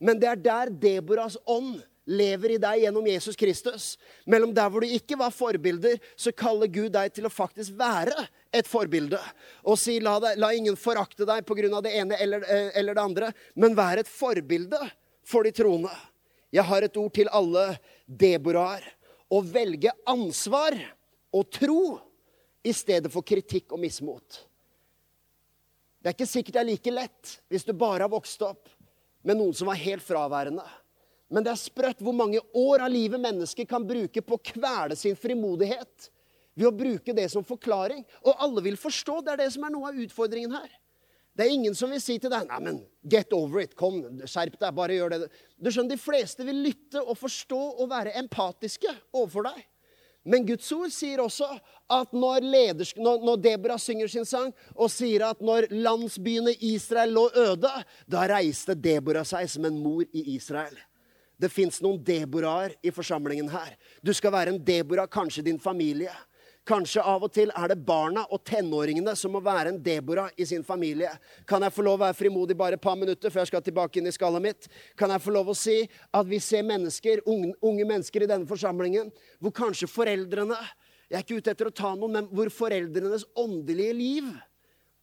Men 0.00 0.16
det 0.16 0.30
er 0.30 0.38
der 0.40 0.70
Deborahs 0.72 1.36
ånd 1.44 1.82
lever 2.08 2.54
i 2.54 2.60
deg 2.62 2.86
gjennom 2.86 3.04
Jesus 3.10 3.36
Kristus. 3.36 3.88
Mellom 4.24 4.54
der 4.56 4.70
hvor 4.72 4.80
du 4.80 4.94
ikke 4.96 5.18
var 5.20 5.34
forbilder, 5.34 5.98
så 6.16 6.32
kaller 6.32 6.70
Gud 6.72 6.94
deg 6.94 7.12
til 7.12 7.28
å 7.28 7.32
faktisk 7.32 7.76
være 7.76 8.14
et 8.58 8.68
forbilde. 8.68 9.20
Og 9.66 9.78
si 9.80 9.98
la, 10.02 10.16
deg, 10.22 10.40
la 10.40 10.52
ingen 10.56 10.76
forakte 10.78 11.26
deg 11.28 11.46
pga. 11.46 11.80
det 11.84 11.94
ene 11.98 12.18
eller, 12.20 12.44
eh, 12.44 12.70
eller, 12.74 12.94
det 12.94 13.02
andre, 13.02 13.32
men 13.54 13.76
vær 13.76 14.00
et 14.00 14.10
forbilde 14.10 14.80
for 15.26 15.46
de 15.46 15.52
troende. 15.52 15.92
Jeg 16.54 16.64
har 16.64 16.82
et 16.82 16.96
ord 16.96 17.12
til 17.12 17.28
alle 17.32 17.68
Deboraer. 18.06 18.84
Å 19.28 19.40
velge 19.42 19.90
ansvar 20.06 20.76
og 21.34 21.50
tro 21.50 21.80
i 22.62 22.72
stedet 22.72 23.10
for 23.12 23.26
kritikk 23.26 23.74
og 23.74 23.82
mismot. 23.82 24.46
Det 26.00 26.12
er 26.12 26.14
ikke 26.14 26.30
sikkert 26.30 26.54
det 26.54 26.62
er 26.62 26.70
like 26.70 26.92
lett 26.94 27.36
hvis 27.50 27.66
du 27.66 27.72
bare 27.74 28.06
har 28.06 28.12
vokst 28.12 28.42
opp 28.46 28.68
med 29.26 29.40
noen 29.40 29.54
som 29.58 29.66
var 29.66 29.80
helt 29.80 30.04
fraværende. 30.06 30.64
Men 31.26 31.42
det 31.42 31.50
er 31.50 31.58
sprøtt 31.58 32.02
hvor 32.04 32.14
mange 32.14 32.38
år 32.54 32.84
av 32.86 32.92
livet 32.94 33.18
mennesker 33.18 33.66
kan 33.66 33.86
bruke 33.86 34.22
på 34.22 34.38
å 34.38 34.44
kvele 34.52 34.94
sin 34.98 35.18
frimodighet 35.18 36.10
ved 36.56 36.70
å 36.70 36.74
bruke 36.74 37.14
det 37.16 37.28
som 37.32 37.44
forklaring. 37.46 38.02
Og 38.24 38.42
alle 38.42 38.64
vil 38.64 38.80
forstå. 38.80 39.20
Det 39.22 39.34
er 39.34 39.44
det 39.44 39.52
som 39.54 39.66
er 39.68 39.74
noe 39.74 39.92
av 39.92 40.02
utfordringen 40.06 40.56
her. 40.56 40.72
Det 41.36 41.44
er 41.44 41.52
ingen 41.52 41.74
som 41.76 41.90
vil 41.92 42.00
si 42.00 42.16
til 42.16 42.32
deg 42.32 42.46
Nei, 42.48 42.58
men 42.64 42.78
get 43.04 43.32
over 43.36 43.60
it. 43.60 43.76
Kom, 43.76 44.00
skjerp 44.24 44.56
deg. 44.56 44.72
Bare 44.76 44.96
gjør 44.96 45.12
det. 45.12 45.30
Du 45.60 45.68
skjønner, 45.68 45.92
De 45.92 46.00
fleste 46.00 46.46
vil 46.48 46.64
lytte 46.64 47.02
og 47.02 47.18
forstå 47.20 47.62
og 47.76 47.90
være 47.92 48.16
empatiske 48.22 48.92
overfor 49.12 49.50
deg. 49.50 49.64
Men 50.26 50.42
Guds 50.48 50.66
ord 50.74 50.90
sier 50.90 51.20
også 51.22 51.46
at 51.92 52.14
når, 52.16 52.42
leders, 52.42 52.90
når, 52.98 53.20
når 53.22 53.42
Debra 53.44 53.76
synger 53.78 54.10
sin 54.10 54.26
sang 54.26 54.48
og 54.74 54.90
sier 54.90 55.22
at 55.28 55.44
når 55.44 55.68
landsbyene 55.70 56.56
Israel 56.66 57.14
lå 57.14 57.28
øde, 57.44 57.70
da 58.10 58.24
reiste 58.32 58.74
Debora 58.74 59.22
seg 59.28 59.46
som 59.52 59.68
en 59.68 59.78
mor 59.78 60.02
i 60.10 60.24
Israel. 60.34 60.74
Det 61.38 61.52
fins 61.52 61.78
noen 61.84 62.00
Deboraer 62.02 62.74
i 62.82 62.90
forsamlingen 62.90 63.52
her. 63.52 63.76
Du 64.02 64.10
skal 64.16 64.34
være 64.34 64.54
en 64.54 64.58
Debora, 64.66 65.04
kanskje 65.06 65.44
din 65.46 65.60
familie. 65.62 66.10
Kanskje 66.66 67.02
av 67.06 67.22
og 67.22 67.30
til 67.30 67.52
er 67.54 67.70
det 67.70 67.76
barna 67.86 68.24
og 68.34 68.40
tenåringene 68.48 69.12
som 69.14 69.30
må 69.36 69.38
være 69.44 69.70
en 69.70 69.78
Debora 69.82 70.24
i 70.34 70.46
sin 70.48 70.64
familie. 70.66 71.12
Kan 71.46 71.62
jeg 71.62 71.74
få 71.76 71.84
lov 71.86 72.00
å 72.00 72.02
være 72.08 72.16
frimodig 72.18 72.56
bare 72.58 72.74
et 72.74 72.82
par 72.82 72.96
minutter 72.98 73.30
før 73.30 73.44
jeg 73.44 73.52
skal 73.52 73.62
tilbake 73.68 74.00
inn 74.00 74.10
i 74.10 74.14
skallet 74.14 74.42
mitt? 74.42 74.66
Kan 74.98 75.14
jeg 75.14 75.22
få 75.22 75.34
lov 75.36 75.52
å 75.52 75.54
si 75.54 75.76
at 75.86 76.26
vi 76.26 76.40
ser 76.42 76.66
mennesker, 76.66 77.22
unge, 77.30 77.52
unge 77.62 77.86
mennesker 77.86 78.26
i 78.26 78.30
denne 78.32 78.50
forsamlingen 78.50 79.12
hvor 79.38 79.54
kanskje 79.54 79.90
foreldrene 79.90 80.58
Jeg 81.06 81.20
er 81.20 81.22
ikke 81.22 81.36
ute 81.38 81.52
etter 81.54 81.68
å 81.70 81.76
ta 81.78 81.92
noen, 81.94 82.16
men 82.16 82.28
hvor 82.34 82.48
foreldrenes 82.50 83.28
åndelige 83.38 83.94
liv 83.94 84.32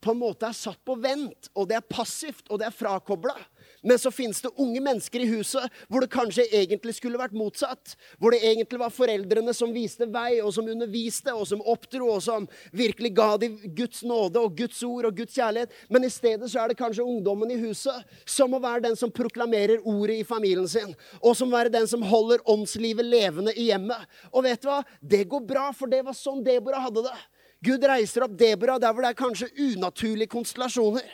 på 0.04 0.12
en 0.12 0.20
måte 0.20 0.50
er 0.50 0.58
satt 0.58 0.82
på 0.84 0.98
vent, 1.00 1.48
og 1.56 1.70
det 1.70 1.78
er 1.78 1.86
passivt, 1.88 2.50
og 2.52 2.60
det 2.60 2.68
er 2.68 2.76
frakobla. 2.76 3.38
Men 3.84 4.00
så 4.00 4.12
finnes 4.12 4.42
det 4.42 4.52
unge 4.56 4.82
mennesker 4.84 5.24
i 5.24 5.30
huset 5.34 5.82
hvor 5.92 6.04
det 6.04 6.12
kanskje 6.14 6.46
egentlig 6.56 6.96
skulle 6.98 7.20
vært 7.20 7.36
motsatt. 7.36 7.96
Hvor 8.18 8.32
det 8.34 8.42
egentlig 8.44 8.80
var 8.80 8.94
foreldrene 8.94 9.54
som 9.56 9.74
viste 9.76 10.08
vei, 10.12 10.40
og 10.42 10.54
som 10.56 10.70
underviste, 10.72 11.34
og 11.36 11.46
som 11.50 11.64
oppdro, 11.74 12.08
og 12.16 12.24
som 12.24 12.48
virkelig 12.72 13.14
ga 13.18 13.30
dem 13.42 13.58
Guds 13.76 14.04
nåde 14.08 14.42
og 14.42 14.56
Guds 14.58 14.80
ord 14.88 15.10
og 15.10 15.18
Guds 15.20 15.36
kjærlighet. 15.36 15.74
Men 15.92 16.08
i 16.08 16.12
stedet 16.14 16.50
så 16.52 16.64
er 16.64 16.72
det 16.72 16.80
kanskje 16.80 17.06
ungdommen 17.06 17.52
i 17.52 17.60
huset 17.60 18.16
som 18.26 18.54
må 18.54 18.62
være 18.64 18.86
den 18.88 18.98
som 19.00 19.12
proklamerer 19.12 19.84
ordet 19.84 20.22
i 20.22 20.28
familien 20.28 20.68
sin. 20.70 20.96
Og 21.22 21.36
som 21.38 21.52
må 21.52 21.60
være 21.60 21.74
den 21.76 21.90
som 21.90 22.06
holder 22.08 22.44
åndslivet 22.50 23.06
levende 23.08 23.56
i 23.58 23.70
hjemmet. 23.72 24.08
Og 24.32 24.48
vet 24.48 24.64
du 24.64 24.70
hva? 24.72 24.82
Det 25.02 25.26
går 25.30 25.44
bra, 25.48 25.70
for 25.76 25.92
det 25.92 26.04
var 26.08 26.18
sånn 26.18 26.44
Debora 26.46 26.82
hadde 26.84 27.06
det. 27.06 27.18
Gud 27.64 27.84
reiser 27.88 28.26
opp 28.26 28.34
Debora 28.40 28.80
der 28.82 28.92
hvor 28.92 29.06
det 29.06 29.14
er 29.14 29.20
kanskje 29.20 29.52
unaturlige 29.56 30.32
konstellasjoner. 30.34 31.06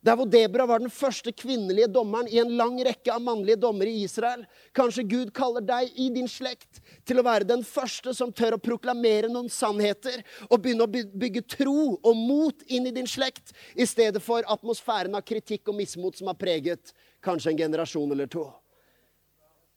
Der 0.00 0.16
hvor 0.16 0.24
Debra 0.24 0.64
var 0.64 0.80
den 0.80 0.88
første 0.88 1.28
kvinnelige 1.36 1.90
dommeren 1.92 2.28
i 2.30 2.38
en 2.40 2.54
lang 2.56 2.78
rekke 2.86 3.12
av 3.12 3.20
mannlige 3.20 3.58
dommere 3.60 3.92
i 3.92 4.06
Israel. 4.06 4.46
Kanskje 4.72 5.04
Gud 5.04 5.32
kaller 5.36 5.60
deg 5.60 5.90
i 5.92 6.06
din 6.14 6.28
slekt 6.30 6.80
til 7.04 7.20
å 7.20 7.24
være 7.26 7.44
den 7.50 7.60
første 7.68 8.14
som 8.16 8.32
tør 8.32 8.56
å 8.56 8.62
proklamere 8.64 9.28
noen 9.28 9.50
sannheter 9.52 10.22
og 10.48 10.56
begynne 10.62 10.86
å 10.86 11.04
bygge 11.20 11.44
tro 11.52 11.98
og 12.00 12.16
mot 12.16 12.64
inn 12.72 12.88
i 12.88 12.94
din 12.96 13.08
slekt, 13.08 13.52
i 13.76 13.84
stedet 13.84 14.24
for 14.24 14.46
atmosfæren 14.48 15.18
av 15.18 15.26
kritikk 15.28 15.68
og 15.68 15.76
mismot 15.82 16.16
som 16.16 16.32
har 16.32 16.40
preget 16.40 16.94
kanskje 17.20 17.52
en 17.52 17.60
generasjon 17.66 18.16
eller 18.16 18.30
to. 18.32 18.46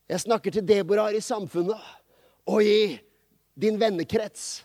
Jeg 0.07 0.23
snakker 0.23 0.55
til 0.55 0.67
Deborah 0.67 1.11
i 1.11 1.19
samfunnet 1.23 1.83
og 2.47 2.63
i 2.63 2.95
din 3.59 3.75
vennekrets. 3.79 4.63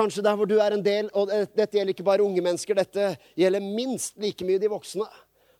Kanskje 0.00 0.22
der 0.24 0.36
hvor 0.38 0.48
du 0.48 0.56
er 0.56 0.72
en 0.72 0.84
del, 0.84 1.10
og 1.12 1.28
dette 1.28 1.76
gjelder 1.76 1.92
ikke 1.92 2.06
bare 2.06 2.24
unge 2.24 2.40
mennesker, 2.40 2.78
dette 2.78 3.10
gjelder 3.36 3.60
minst 3.60 4.16
like 4.22 4.46
mye 4.48 4.60
de 4.62 4.70
voksne. 4.72 5.04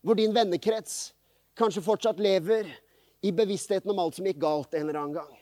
Hvor 0.00 0.16
din 0.16 0.32
vennekrets 0.32 1.10
kanskje 1.60 1.82
fortsatt 1.84 2.22
lever 2.24 2.70
i 3.20 3.34
bevisstheten 3.36 3.92
om 3.92 4.00
alt 4.00 4.16
som 4.16 4.24
gikk 4.24 4.38
galt 4.40 4.72
en 4.72 4.86
eller 4.86 5.00
annen 5.02 5.18
gang. 5.18 5.34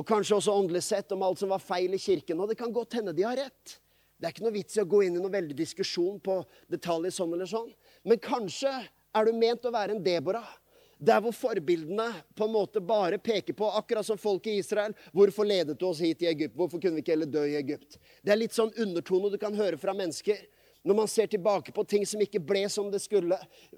Og 0.00 0.06
kanskje 0.08 0.38
også 0.38 0.54
åndelig 0.56 0.80
sett 0.86 1.12
om 1.12 1.26
alt 1.26 1.42
som 1.42 1.52
var 1.52 1.60
feil 1.60 1.92
i 1.92 2.00
kirken. 2.00 2.40
Og 2.40 2.48
det 2.48 2.56
kan 2.56 2.72
godt 2.72 2.96
hende 2.96 3.12
de 3.12 3.26
har 3.26 3.36
rett. 3.36 3.76
Det 4.16 4.30
er 4.30 4.32
ikke 4.32 4.46
noe 4.46 4.54
vits 4.54 4.78
i 4.78 4.80
å 4.80 4.88
gå 4.88 5.02
inn 5.04 5.18
i 5.18 5.20
noen 5.20 5.34
veldig 5.34 5.58
diskusjon 5.58 6.16
på 6.24 6.38
detaljer 6.72 7.12
sånn 7.12 7.36
eller 7.36 7.50
sånn. 7.50 7.68
Men 8.08 8.22
kanskje 8.22 8.72
er 9.12 9.28
du 9.28 9.36
ment 9.36 9.68
å 9.68 9.74
være 9.74 9.98
en 9.98 10.04
Deborah 10.04 10.48
der 11.02 11.20
hvor 11.22 11.34
forbildene 11.34 12.08
på 12.38 12.46
en 12.46 12.54
måte 12.54 12.80
bare 12.80 13.18
peker 13.18 13.56
på, 13.58 13.66
akkurat 13.74 14.06
som 14.06 14.18
folk 14.20 14.46
i 14.46 14.58
Israel 14.60 14.94
Hvorfor 15.12 15.46
ledet 15.48 15.78
du 15.80 15.86
oss 15.88 16.00
hit 16.02 16.22
i 16.22 16.30
Egypt? 16.30 16.54
Hvorfor 16.56 16.80
kunne 16.80 16.98
vi 16.98 17.02
ikke 17.02 17.16
heller 17.16 17.30
dø 17.30 17.42
i 17.48 17.56
Egypt? 17.58 17.98
Det 18.22 18.34
er 18.34 18.38
litt 18.38 18.54
sånn 18.54 18.70
undertone 18.78 19.32
du 19.32 19.38
kan 19.40 19.56
høre 19.58 19.80
fra 19.80 19.94
mennesker. 19.96 20.38
Når 20.82 20.96
man 20.98 21.08
ser 21.08 21.28
tilbake 21.30 21.70
på 21.72 21.84
ting 21.86 22.02
som 22.06 22.20
ikke 22.24 22.40
ble 22.42 22.64
som 22.70 22.88
det 22.90 22.98
skulle, 23.04 23.36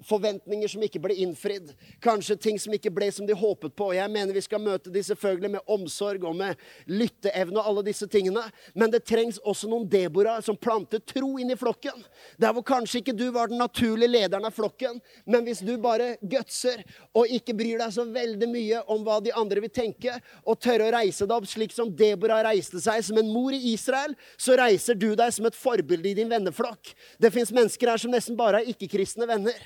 forventninger 0.09 0.71
som 0.71 0.81
ikke 0.81 0.97
ble 1.03 1.13
innfridd, 1.21 1.67
kanskje 2.01 2.37
ting 2.41 2.55
som 2.57 2.73
ikke 2.73 2.89
ble 2.89 3.11
som 3.13 3.27
de 3.29 3.35
håpet 3.37 3.75
på. 3.77 3.91
Jeg 3.93 4.09
mener 4.09 4.33
vi 4.33 4.41
skal 4.41 4.63
møte 4.63 4.89
de 4.89 5.03
selvfølgelig 5.05 5.51
med 5.53 5.69
omsorg 5.75 6.25
og 6.25 6.33
med 6.39 6.57
lytteevne 6.89 7.61
og 7.61 7.69
alle 7.69 7.83
disse 7.91 8.07
tingene. 8.09 8.41
Men 8.73 8.89
det 8.93 9.03
trengs 9.05 9.37
også 9.37 9.69
noen 9.69 9.85
Debora 9.89 10.39
som 10.41 10.57
planter 10.57 11.03
tro 11.05 11.35
inn 11.37 11.53
i 11.53 11.59
flokken. 11.59 12.01
Der 12.41 12.55
hvor 12.57 12.65
kanskje 12.65 13.03
ikke 13.03 13.13
du 13.13 13.27
var 13.35 13.53
den 13.53 13.61
naturlige 13.61 14.09
lederen 14.09 14.49
av 14.49 14.57
flokken, 14.57 14.97
men 15.29 15.45
hvis 15.45 15.61
du 15.61 15.75
bare 15.81 16.15
gutser 16.25 16.81
og 17.13 17.29
ikke 17.29 17.53
bryr 17.53 17.83
deg 17.83 17.93
så 17.93 18.07
veldig 18.09 18.49
mye 18.49 18.81
om 18.89 19.05
hva 19.05 19.19
de 19.21 19.35
andre 19.37 19.61
vil 19.61 19.73
tenke, 19.73 20.17
og 20.41 20.57
tørre 20.57 20.89
å 20.89 20.95
reise 20.97 21.29
deg 21.29 21.37
opp 21.37 21.45
slik 21.53 21.73
som 21.75 21.93
Debora 21.93 22.41
reiste 22.49 22.81
seg 22.81 23.05
som 23.05 23.21
en 23.21 23.29
mor 23.29 23.53
i 23.53 23.61
Israel, 23.75 24.17
så 24.41 24.57
reiser 24.57 24.97
du 24.97 25.11
deg 25.13 25.37
som 25.37 25.45
et 25.45 25.61
forbilde 25.61 26.09
i 26.09 26.17
din 26.17 26.33
venneflokk. 26.33 26.94
Det 27.21 27.31
fins 27.33 27.51
mennesker 27.55 27.91
her 27.91 28.01
som 28.01 28.13
nesten 28.13 28.37
bare 28.39 28.61
er 28.61 28.71
ikke-kristne 28.73 29.27
venner. 29.29 29.57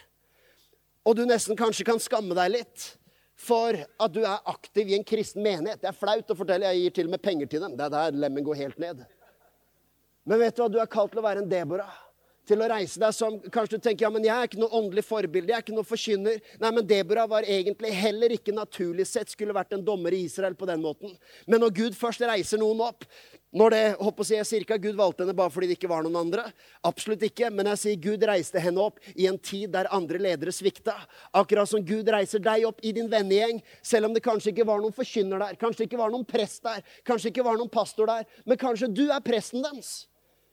Og 1.08 1.16
du 1.18 1.24
nesten 1.28 1.58
kanskje 1.60 1.88
kan 1.88 2.02
skamme 2.02 2.36
deg 2.38 2.54
litt 2.58 2.88
for 3.40 3.78
at 3.78 4.12
du 4.12 4.20
er 4.26 4.52
aktiv 4.52 4.92
i 4.92 4.98
en 4.98 5.06
kristen 5.08 5.44
menighet. 5.46 5.80
Det 5.82 5.90
er 5.90 5.96
flaut 5.96 6.32
å 6.32 6.38
fortelle. 6.38 6.68
Jeg 6.74 6.84
gir 6.84 6.98
til 6.98 7.10
og 7.10 7.16
med 7.16 7.24
penger 7.24 7.50
til 7.52 7.64
dem. 7.64 7.78
Det 7.80 7.88
er 7.88 7.96
der 7.96 8.20
lemmen 8.26 8.46
går 8.46 8.60
helt 8.66 8.82
ned. 8.82 9.06
Men 10.28 10.42
vet 10.44 10.58
du 10.58 10.64
hva? 10.64 10.70
Du 10.72 10.80
er 10.82 10.92
kalt 10.92 11.14
til 11.14 11.22
å 11.22 11.26
være 11.26 11.46
en 11.46 11.52
Deborah. 11.52 11.96
Til 12.50 12.64
å 12.66 12.70
reise 12.72 12.98
deg 13.02 13.14
som 13.14 13.36
Kanskje 13.54 13.78
du 13.78 13.84
tenker 13.86 14.08
ja, 14.08 14.14
men 14.14 14.26
jeg 14.26 14.34
er 14.34 14.48
ikke 14.50 14.62
noe 14.62 14.74
åndelig 14.80 15.04
forbilde. 15.06 15.52
Jeg 15.52 15.60
er 15.60 15.66
ikke 15.66 15.76
noe 15.78 15.88
forkynner. 15.88 16.40
Nei, 16.62 16.72
men 16.74 16.88
Deborah 16.90 17.28
var 17.30 17.46
egentlig 17.46 17.92
heller 17.94 18.34
ikke 18.34 18.56
naturlig 18.56 19.06
sett 19.10 19.30
skulle 19.30 19.54
vært 19.54 19.76
en 19.78 19.86
dommer 19.86 20.16
i 20.16 20.24
Israel 20.26 20.58
på 20.58 20.70
den 20.70 20.82
måten. 20.82 21.14
Men 21.46 21.62
når 21.62 21.76
Gud 21.78 22.00
først 22.00 22.26
reiser 22.26 22.62
noen 22.62 22.82
opp, 22.88 23.06
når 23.50 23.74
det, 23.74 23.86
håper 23.98 24.28
jeg, 24.30 24.46
cirka, 24.46 24.78
Gud 24.78 24.98
valgte 24.98 25.24
henne 25.24 25.34
bare 25.38 25.50
fordi 25.50 25.72
det 25.72 25.78
ikke 25.80 25.90
var 25.90 26.04
noen 26.06 26.20
andre. 26.20 26.44
Absolutt 26.86 27.24
ikke. 27.26 27.50
Men 27.54 27.72
jeg 27.72 27.82
sier 27.84 28.04
Gud 28.04 28.26
reiste 28.30 28.62
henne 28.62 28.84
opp 28.84 29.00
i 29.16 29.26
en 29.30 29.40
tid 29.42 29.74
der 29.74 29.90
andre 29.96 30.22
ledere 30.22 30.54
svikta. 30.54 30.94
Akkurat 31.38 31.70
som 31.70 31.86
Gud 31.86 32.10
reiser 32.14 32.42
deg 32.46 32.68
opp 32.70 32.82
i 32.86 32.94
din 32.98 33.10
vennegjeng, 33.10 33.62
selv 33.82 34.10
om 34.10 34.14
det 34.18 34.26
kanskje 34.26 34.54
ikke 34.54 34.68
var 34.70 34.82
noen 34.82 34.94
forkynner 34.94 35.42
der, 35.46 35.58
kanskje 35.62 35.86
ikke 35.90 36.02
var 36.02 36.14
noen 36.14 36.28
prest 36.30 36.62
der, 36.66 36.86
kanskje 37.06 37.34
ikke 37.34 37.46
var 37.46 37.58
noen 37.58 37.74
pastor 37.74 38.10
der, 38.10 38.26
men 38.46 38.58
kanskje 38.62 38.90
du 38.94 39.08
er 39.10 39.26
presten 39.26 39.66
deres. 39.66 40.08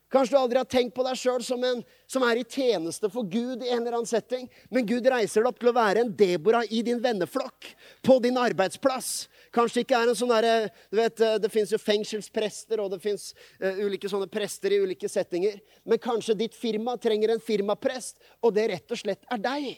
Kanskje 0.06 0.36
du 0.36 0.38
aldri 0.38 0.60
har 0.60 0.68
tenkt 0.70 0.94
på 0.94 1.02
deg 1.02 1.18
sjøl 1.18 1.42
som 1.42 1.62
en 1.66 1.80
som 2.06 2.22
er 2.22 2.38
i 2.38 2.44
tjeneste 2.46 3.08
for 3.10 3.26
Gud 3.26 3.64
i 3.64 3.72
en 3.72 3.80
eller 3.80 3.96
annen 3.96 4.06
setting. 4.06 4.44
Men 4.70 4.86
Gud 4.86 5.08
reiser 5.10 5.42
deg 5.42 5.50
opp 5.50 5.58
til 5.58 5.72
å 5.72 5.74
være 5.74 6.04
en 6.04 6.12
Debora 6.14 6.60
i 6.70 6.82
din 6.86 7.00
venneflokk, 7.02 7.72
på 8.06 8.18
din 8.22 8.38
arbeidsplass. 8.38 9.26
Kanskje 9.54 9.82
ikke 9.82 9.98
er 9.98 10.12
en 10.12 10.18
sånn 10.18 10.30
derre 10.30 10.70
du 10.92 11.00
vet, 11.00 11.20
eh, 11.20 11.38
Det 11.42 11.50
fins 11.50 11.74
jo 11.74 11.82
fengselsprester, 11.82 12.78
og 12.80 12.94
det 12.94 13.00
fins 13.02 13.32
uh, 13.58 13.82
ulike 13.82 14.08
sånne 14.08 14.30
prester 14.30 14.70
i 14.70 14.80
ulike 14.84 15.10
settinger. 15.10 15.58
Men 15.82 15.98
kanskje 15.98 16.38
ditt 16.38 16.54
firma 16.54 16.94
trenger 16.96 17.34
en 17.34 17.42
firmaprest, 17.42 18.22
og 18.42 18.54
det 18.54 18.70
rett 18.70 18.94
og 18.94 19.02
slett 19.02 19.26
er 19.26 19.42
deg. 19.42 19.70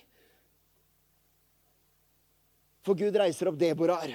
For 2.85 2.95
Gud 2.95 3.17
reiser 3.17 3.49
opp 3.49 3.57
Deborar, 3.61 4.13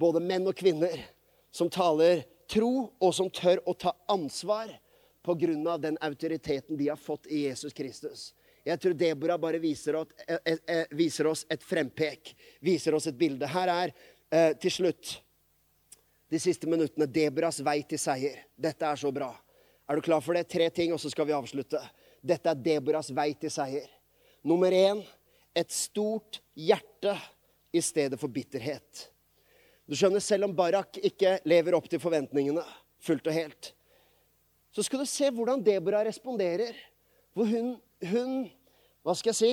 både 0.00 0.24
menn 0.24 0.48
og 0.48 0.56
kvinner, 0.56 0.96
som 1.52 1.68
taler 1.68 2.24
tro, 2.48 2.88
og 2.96 3.12
som 3.12 3.28
tør 3.28 3.60
å 3.68 3.76
ta 3.76 3.92
ansvar 4.08 4.70
pga. 5.22 5.78
den 5.78 5.98
autoriteten 6.00 6.76
de 6.76 6.88
har 6.88 6.96
fått 6.96 7.26
i 7.26 7.46
Jesus 7.46 7.72
Kristus. 7.72 8.34
Jeg 8.64 8.80
tror 8.80 8.92
Deborah 8.92 9.38
bare 9.38 9.56
eh, 9.56 10.36
eh, 10.44 10.58
eh, 10.66 10.86
viser 10.90 11.26
oss, 11.26 11.46
et 11.48 11.62
frempek, 11.62 12.36
viser 12.60 12.94
oss 12.94 13.06
et 13.06 13.16
bilde. 13.16 13.46
Her 13.46 13.68
er 13.68 13.92
til 14.60 14.70
slutt 14.70 15.16
de 16.30 16.38
siste 16.38 16.68
minuttene 16.70 17.08
Deborahs 17.10 17.58
vei 17.66 17.80
til 17.82 17.98
seier. 17.98 18.44
Dette 18.54 18.86
er 18.86 18.96
så 18.96 19.10
bra. 19.10 19.32
Er 19.88 19.98
du 19.98 20.04
klar 20.06 20.20
for 20.22 20.38
det? 20.38 20.44
Tre 20.46 20.68
ting, 20.70 20.92
og 20.92 21.00
så 21.02 21.10
skal 21.10 21.26
vi 21.26 21.34
avslutte. 21.34 21.80
Dette 22.22 22.52
er 22.52 22.54
Deborahs 22.54 23.10
vei 23.10 23.32
til 23.34 23.50
seier. 23.50 23.88
Nummer 24.46 24.70
én 24.70 25.02
et 25.54 25.72
stort 25.74 26.38
hjerte 26.54 27.16
i 27.74 27.82
stedet 27.82 28.20
for 28.20 28.30
bitterhet. 28.30 29.08
Du 29.90 29.96
skjønner, 29.98 30.22
Selv 30.22 30.46
om 30.46 30.54
Barak 30.54 31.00
ikke 31.02 31.40
lever 31.44 31.74
opp 31.74 31.88
til 31.90 31.98
forventningene 31.98 32.62
fullt 33.02 33.26
og 33.26 33.34
helt, 33.34 33.72
så 34.74 34.84
skal 34.86 35.02
du 35.02 35.08
se 35.08 35.30
hvordan 35.34 35.62
Deborah 35.64 36.04
responderer. 36.06 36.76
Hvor 37.34 37.46
hun, 37.50 37.76
hun 38.10 38.32
Hva 39.06 39.14
skal 39.16 39.32
jeg 39.32 39.38
si? 39.38 39.52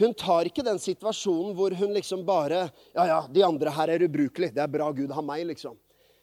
Hun 0.00 0.14
tar 0.16 0.48
ikke 0.48 0.64
den 0.64 0.80
situasjonen 0.80 1.56
hvor 1.56 1.74
hun 1.76 1.92
liksom 1.92 2.24
bare 2.26 2.64
Ja, 2.94 3.04
ja, 3.06 3.20
de 3.28 3.44
andre 3.44 3.72
her 3.72 3.92
er 3.92 4.04
ubrukelige. 4.06 4.54
Det 4.54 4.62
er 4.64 4.70
bra 4.72 4.88
Gud 4.92 5.12
har 5.12 5.26
meg, 5.26 5.44
liksom. 5.50 5.76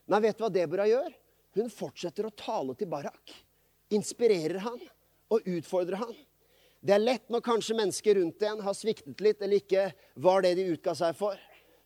Nei, 0.10 0.22
vet 0.26 0.38
du 0.38 0.46
hva 0.46 0.54
Deborah 0.54 0.90
gjør? 0.90 1.12
Hun 1.60 1.70
fortsetter 1.74 2.26
å 2.26 2.34
tale 2.34 2.74
til 2.78 2.90
Barak. 2.90 3.36
Inspirerer 3.94 4.62
han 4.64 4.80
og 5.30 5.46
utfordrer 5.46 6.02
han. 6.02 6.16
Det 6.80 6.96
er 6.96 7.04
lett 7.04 7.28
når 7.30 7.44
kanskje 7.44 7.76
mennesker 7.76 8.16
rundt 8.16 8.44
en 8.48 8.62
har 8.64 8.76
sviktet 8.78 9.22
litt 9.22 9.42
eller 9.44 9.60
ikke 9.60 9.90
var 10.24 10.46
det 10.46 10.56
de 10.58 10.70
utga 10.74 10.96
seg 10.96 11.18
for. 11.18 11.36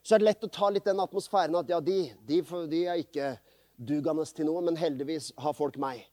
Så 0.04 0.16
er 0.16 0.22
det 0.22 0.28
lett 0.28 0.46
å 0.46 0.52
ta 0.52 0.70
litt 0.70 0.86
den 0.86 1.02
atmosfæren 1.02 1.56
at 1.58 1.72
ja, 1.72 1.80
de, 1.82 2.12
de, 2.28 2.42
de 2.70 2.82
er 2.86 3.02
ikke 3.02 3.34
dugende 3.78 4.26
til 4.26 4.48
noe, 4.50 4.62
men 4.66 4.78
heldigvis 4.80 5.32
har 5.42 5.56
folk 5.58 5.78
meg. 5.82 6.04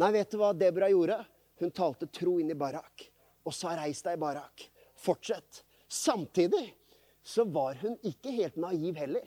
Nei, 0.00 0.10
vet 0.14 0.30
du 0.32 0.38
hva 0.40 0.52
Deborah 0.56 0.92
gjorde? 0.92 1.18
Hun 1.60 1.72
talte 1.76 2.08
tro 2.08 2.38
inn 2.40 2.52
i 2.52 2.56
Barak 2.58 3.08
og 3.44 3.54
sa 3.54 3.74
'reis 3.76 4.02
deg, 4.02 4.18
Barak'. 4.20 4.68
Fortsett. 4.96 5.64
Samtidig 5.88 6.74
så 7.22 7.44
var 7.44 7.74
hun 7.82 7.96
ikke 8.04 8.30
helt 8.30 8.56
naiv 8.56 8.96
heller. 8.96 9.26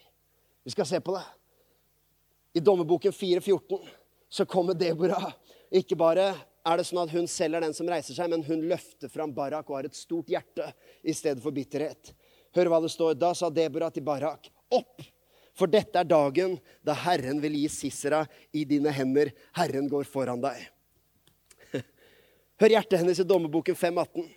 Vi 0.64 0.72
skal 0.72 0.86
se 0.86 1.00
på 1.00 1.14
det. 1.14 1.26
I 2.54 2.60
Dommerboken 2.60 3.12
4.14 3.12 3.88
så 4.30 4.46
kommer 4.46 4.74
Deborah. 4.74 5.34
Ikke 5.72 5.96
bare 5.96 6.34
er 6.64 6.78
det 6.78 6.86
sånn 6.88 7.02
at 7.04 7.12
hun 7.14 7.28
selv 7.28 7.58
er 7.58 7.66
den 7.66 7.74
som 7.76 7.90
reiser 7.90 8.16
seg, 8.16 8.30
men 8.32 8.46
hun 8.48 8.64
løfter 8.70 9.12
fram 9.12 9.34
Barak 9.36 9.70
og 9.70 9.82
har 9.82 9.90
et 9.90 9.98
stort 9.98 10.30
hjerte 10.32 10.70
i 11.04 11.14
stedet 11.14 11.44
for 11.44 11.52
bitterhet. 11.52 12.14
Hør 12.56 12.70
hva 12.72 12.80
det 12.84 12.94
står. 12.94 13.18
Da 13.20 13.34
sa 13.36 13.50
Deborah 13.50 13.92
til 13.94 14.06
Barak, 14.06 14.50
opp! 14.72 15.02
For 15.54 15.70
dette 15.70 16.00
er 16.02 16.10
dagen 16.10 16.56
da 16.86 16.96
Herren 16.98 17.42
vil 17.44 17.56
gi 17.62 17.68
Sisera 17.70 18.24
i 18.52 18.64
dine 18.66 18.92
hender. 18.94 19.32
Herren 19.58 19.90
går 19.90 20.08
foran 20.10 20.42
deg. 20.42 20.62
Hør 22.62 22.74
hjertet 22.74 23.02
hennes 23.02 23.20
i 23.22 23.26
Dommerboken 23.28 23.78
5,18. 23.78 24.30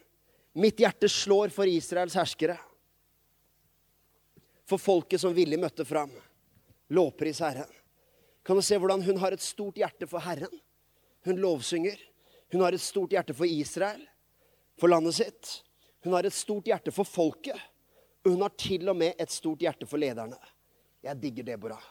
Mitt 0.57 0.81
hjerte 0.81 1.09
slår 1.13 1.53
for 1.53 1.69
Israels 1.69 2.17
herskere. 2.17 2.57
For 4.67 4.81
folket 4.83 5.23
som 5.23 5.35
villig 5.37 5.59
møtte 5.61 5.85
fram. 5.89 6.13
Lovpris 6.97 7.41
Herren. 7.45 7.71
Kan 8.47 8.57
du 8.59 8.65
se 8.65 8.79
hvordan 8.79 9.03
hun 9.03 9.21
har 9.21 9.35
et 9.35 9.45
stort 9.45 9.79
hjerte 9.81 10.09
for 10.11 10.23
Herren? 10.23 10.53
Hun 11.27 11.41
lovsynger. 11.43 11.97
Hun 12.53 12.63
har 12.63 12.77
et 12.77 12.83
stort 12.83 13.13
hjerte 13.13 13.35
for 13.35 13.49
Israel, 13.51 14.05
for 14.79 14.93
landet 14.93 15.17
sitt. 15.19 15.49
Hun 16.07 16.15
har 16.15 16.27
et 16.27 16.35
stort 16.35 16.69
hjerte 16.71 16.93
for 16.95 17.09
folket. 17.09 17.59
Og 18.23 18.37
hun 18.37 18.45
har 18.45 18.55
til 18.59 18.87
og 18.89 18.97
med 18.99 19.19
et 19.19 19.33
stort 19.35 19.65
hjerte 19.65 19.89
for 19.91 19.99
lederne. 19.99 20.39
Jeg 21.07 21.23
digger 21.23 21.47
Deborah. 21.47 21.83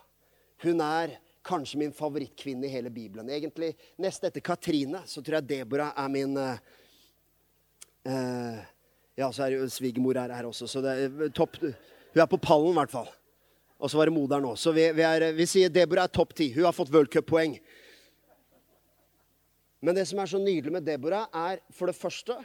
Hun 0.63 0.82
er 0.84 1.17
kanskje 1.45 1.80
min 1.80 1.93
favorittkvinne 1.93 2.67
i 2.67 2.73
hele 2.73 2.89
Bibelen. 2.93 3.30
Egentlig 3.30 3.75
Nest 4.01 4.23
etter 4.28 4.43
Katrine 4.43 5.04
så 5.08 5.21
tror 5.21 5.39
jeg 5.39 5.49
Deborah 5.51 5.93
er 5.95 6.10
min 6.12 6.38
uh, 6.38 6.58
Ja, 9.15 9.30
så 9.32 9.45
er 9.45 9.67
svigermor 9.71 10.17
her, 10.19 10.34
her 10.36 10.47
også, 10.49 10.67
så 10.67 10.82
det 10.84 10.91
er 11.06 11.30
topp 11.36 11.56
Hun 11.62 12.21
er 12.21 12.28
på 12.32 12.39
pallen, 12.39 12.73
i 12.73 12.80
hvert 12.80 12.91
fall. 12.91 13.08
Og 13.80 13.91
så 13.91 13.97
var 13.99 14.08
det 14.08 14.15
moderen 14.15 14.47
òg. 14.47 14.58
Så 14.60 14.71
vi, 14.75 14.86
vi, 14.95 15.04
er, 15.04 15.32
vi, 15.36 15.47
sier 15.49 15.71
Deborah 15.71 16.08
er 16.08 16.13
topp 16.13 16.32
ti. 16.36 16.47
Hun 16.56 16.63
har 16.63 16.75
fått 16.75 16.93
worldcuppoeng. 16.93 17.58
Men 19.84 19.97
det 19.97 20.06
som 20.08 20.21
er 20.23 20.30
så 20.32 20.39
nydelig 20.39 20.71
med 20.73 20.86
Deborah, 20.88 21.28
er 21.36 21.60
for 21.75 21.91
det 21.91 21.97
første 21.97 22.38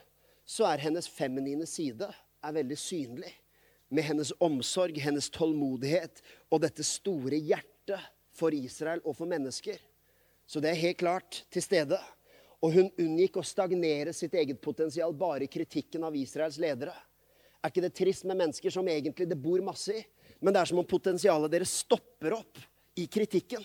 så 0.43 0.67
er 0.67 0.83
hennes 0.83 1.07
feminine 1.07 1.67
side 1.71 2.09
er 2.11 2.57
veldig 2.57 2.79
synlig 2.81 3.31
med 3.91 4.07
hennes 4.07 4.33
omsorg, 4.39 4.99
hennes 5.03 5.31
tålmodighet 5.35 6.23
og 6.51 6.63
dette 6.63 6.87
store 6.87 7.39
hjertet 7.39 8.01
for 8.35 8.55
Israel 8.55 9.03
og 9.05 9.17
for 9.19 9.31
mennesker. 9.31 9.79
Så 10.47 10.63
det 10.63 10.73
er 10.73 10.83
helt 10.83 10.99
klart 11.03 11.43
til 11.51 11.63
stede. 11.63 11.99
Og 12.61 12.75
hun 12.75 12.91
unngikk 13.01 13.39
å 13.41 13.47
stagnere 13.47 14.13
sitt 14.17 14.35
eget 14.37 14.61
potensial 14.63 15.15
bare 15.17 15.47
i 15.47 15.51
kritikken 15.51 16.05
av 16.07 16.17
Israels 16.19 16.59
ledere. 16.61 16.95
Er 17.61 17.73
ikke 17.73 17.85
det 17.85 17.95
trist 17.97 18.27
med 18.29 18.39
mennesker 18.41 18.73
som 18.73 18.89
egentlig 18.89 19.29
det 19.29 19.39
bor 19.41 19.61
masse 19.65 19.95
i, 19.95 20.03
men 20.41 20.55
det 20.55 20.63
er 20.63 20.71
som 20.71 20.81
om 20.81 20.89
potensialet 20.89 21.53
deres 21.53 21.73
stopper 21.83 22.39
opp 22.39 22.61
i 22.97 23.07
kritikken? 23.11 23.65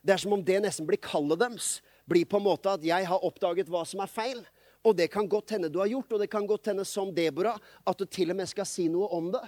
Det 0.00 0.14
er 0.14 0.22
som 0.22 0.36
om 0.36 0.44
det 0.44 0.60
nesten 0.62 0.86
blir 0.88 1.00
kallet 1.02 1.40
deres. 1.40 1.80
Blir 2.06 2.28
på 2.28 2.38
en 2.38 2.46
måte 2.46 2.70
at 2.70 2.84
'jeg 2.84 3.06
har 3.06 3.24
oppdaget 3.24 3.68
hva 3.68 3.84
som 3.84 4.00
er 4.00 4.06
feil'. 4.06 4.46
Og 4.86 4.94
det 4.94 5.08
kan 5.10 5.26
godt 5.28 5.56
hende 5.56 5.70
du 5.72 5.80
har 5.82 5.90
gjort, 5.90 6.12
og 6.14 6.22
det 6.22 6.30
kan 6.30 6.46
godt 6.46 6.70
hende 6.70 6.84
som 6.86 7.10
Deborah 7.14 7.58
at 7.58 7.98
du 7.98 8.06
til 8.06 8.30
og 8.30 8.38
med 8.38 8.48
skal 8.50 8.68
si 8.68 8.86
noe 8.92 9.08
om 9.16 9.32
det. 9.34 9.42